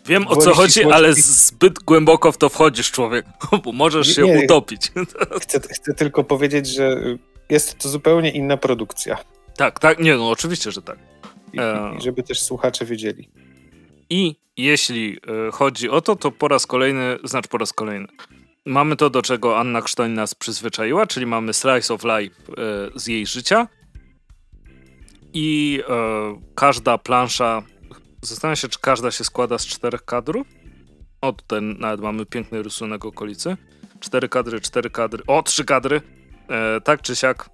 [0.05, 3.25] Wiem o co chodzi, ale zbyt głęboko w to wchodzisz, człowiek,
[3.63, 4.91] bo możesz się nie, utopić.
[5.41, 7.01] Chcę, chcę tylko powiedzieć, że
[7.49, 9.17] jest to zupełnie inna produkcja.
[9.57, 10.97] Tak, tak, nie, no oczywiście, że tak.
[11.53, 11.95] I, e...
[11.99, 13.29] żeby też słuchacze wiedzieli.
[14.09, 15.17] I jeśli
[15.47, 18.07] e, chodzi o to, to po raz kolejny, znaczy po raz kolejny,
[18.65, 23.07] mamy to, do czego Anna Krztoń nas przyzwyczaiła, czyli mamy slice of life e, z
[23.07, 23.67] jej życia
[25.33, 25.93] i e,
[26.55, 27.63] każda plansza
[28.21, 30.47] Zastanawiam się, czy każda się składa z czterech kadrów.
[31.21, 33.57] O, tutaj nawet mamy piękny rysunek okolicy.
[33.99, 35.23] Cztery kadry, cztery kadry.
[35.27, 36.01] O, trzy kadry.
[36.49, 37.49] E, tak czy siak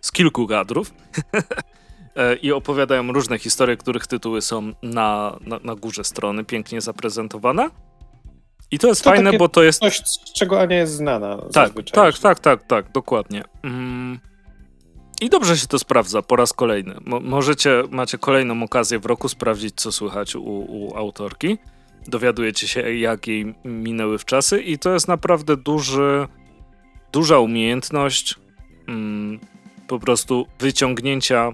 [0.00, 0.92] z kilku kadrów.
[2.16, 7.70] e, i opowiadają różne historie, których tytuły są na, na, na górze strony, pięknie zaprezentowane.
[8.70, 11.72] I to jest To fajne, bo to jest Coś, z czego Ania jest znana tak,
[11.92, 13.42] tak, tak, tak, tak, dokładnie.
[13.62, 14.18] Mm.
[15.20, 16.94] I dobrze się to sprawdza po raz kolejny.
[17.04, 21.58] Mo- możecie, macie kolejną okazję w roku sprawdzić, co słychać u, u autorki.
[22.06, 26.26] Dowiadujecie się, jak jej minęły w czasy i to jest naprawdę duży,
[27.12, 28.34] duża umiejętność
[28.88, 29.40] mm,
[29.88, 31.52] po prostu wyciągnięcia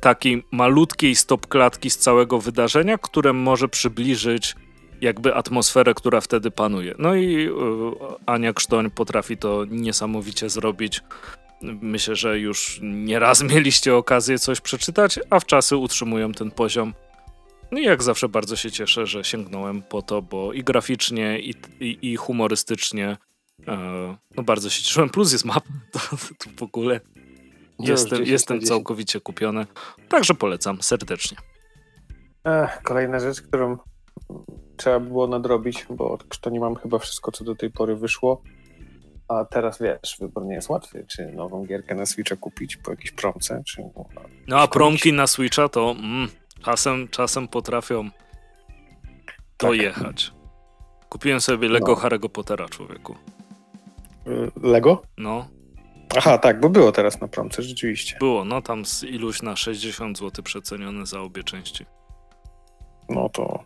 [0.00, 4.56] takiej malutkiej stopklatki z całego wydarzenia, które może przybliżyć
[5.00, 6.94] jakby atmosferę, która wtedy panuje.
[6.98, 7.50] No i y,
[8.26, 11.00] Ania Krztoń potrafi to niesamowicie zrobić.
[11.62, 16.94] Myślę, że już nieraz mieliście okazję coś przeczytać, a w czasy utrzymują ten poziom.
[17.70, 21.54] No i jak zawsze bardzo się cieszę, że sięgnąłem po to, bo i graficznie, i,
[21.80, 23.16] i, i humorystycznie
[23.68, 25.10] e, no bardzo się cieszyłem.
[25.10, 25.60] Plus jest mapa,
[25.92, 25.98] to,
[26.38, 27.00] to w ogóle
[27.78, 28.68] jestem, 10 jestem na 10.
[28.68, 29.66] całkowicie kupiony.
[30.08, 31.36] Także polecam serdecznie.
[32.44, 33.78] Ech, kolejna rzecz, którą
[34.76, 38.42] trzeba było nadrobić, bo od Krztoni mam chyba wszystko, co do tej pory wyszło.
[39.28, 41.04] A teraz wiesz, wybór nie jest łatwy.
[41.08, 43.82] Czy nową gierkę na Switcha kupić po jakiejś promce, czy
[44.46, 46.28] No a promki na Switcha to mm,
[46.64, 48.10] czasem, czasem potrafią
[49.56, 49.76] to Tak.
[49.76, 50.32] jechać.
[51.08, 51.98] Kupiłem sobie Lego No.
[51.98, 53.16] Harry'ego Pottera, człowieku.
[54.26, 55.02] Y, Lego?
[55.18, 55.48] No,
[56.18, 58.16] Aha, tak, bo było teraz na promce, rzeczywiście.
[58.20, 61.86] było, no tam z iluś na 60 zł przecenione za obie części.
[63.08, 63.64] No to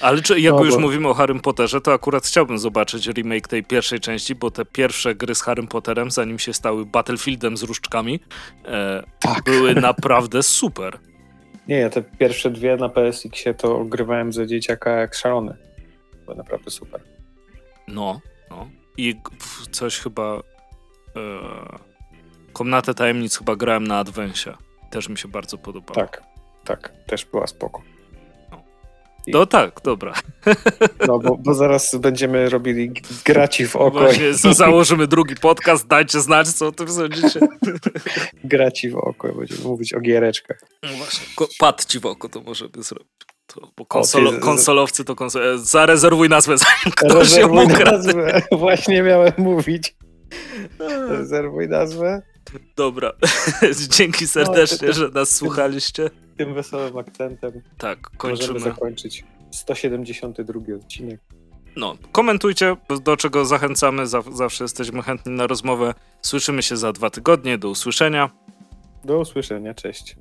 [0.00, 3.48] Ale czy, jak No już bo- mówimy o Harrym Potterze, to akurat chciałbym zobaczyć remake
[3.48, 7.62] tej pierwszej części, bo te pierwsze gry z Harrym Potterem, zanim się stały Battlefieldem z
[7.62, 8.20] różdżkami,
[8.64, 9.44] e, tak.
[9.44, 10.98] były naprawdę super.
[11.68, 15.56] Nie, ja te pierwsze dwie na PSX-ie to ogrywałem za dzieciaka jak szalony.
[16.24, 17.00] Były naprawdę super.
[17.88, 18.20] No,
[18.50, 18.68] no.
[18.96, 19.14] I
[19.70, 20.40] coś chyba.
[21.16, 21.78] E,
[22.52, 24.54] Komnatę tajemnic chyba grałem na Adwensie.
[24.90, 25.94] Też mi się bardzo podobało.
[25.94, 26.22] Tak,
[26.64, 27.82] tak, też była spoko.
[29.26, 30.12] No tak, dobra.
[31.06, 32.92] No bo, bo zaraz będziemy robili
[33.24, 37.40] graci w oko, Właśnie za- założymy drugi podcast, dajcie znać, co o tym sądzicie.
[38.44, 40.60] graci w oko, będziemy mówić o giereczkach.
[40.82, 43.08] No właśnie, ko- pad ci w oko to możemy zrobić.
[43.46, 45.42] To, bo konsolo, ty- konsolowcy to konsol...
[45.54, 49.96] e, Zarezerwuj nazwę, zanim ktoś ją nazwę, właśnie miałem mówić.
[51.08, 52.22] Rezerwuj nazwę.
[52.76, 53.12] Dobra,
[53.90, 56.10] dzięki serdecznie, No, że nas słuchaliście.
[56.36, 58.60] Tym wesołym akcentem Tak, możemy kończymy.
[58.60, 61.20] zakończyć 172 odcinek.
[61.76, 64.02] No, komentujcie, do czego zachęcamy.
[64.06, 65.94] Zaw- zawsze jesteśmy chętni na rozmowę.
[66.22, 67.58] Słyszymy się za dwa tygodnie.
[67.58, 68.30] Do usłyszenia.
[69.04, 70.16] Do usłyszenia, cześć.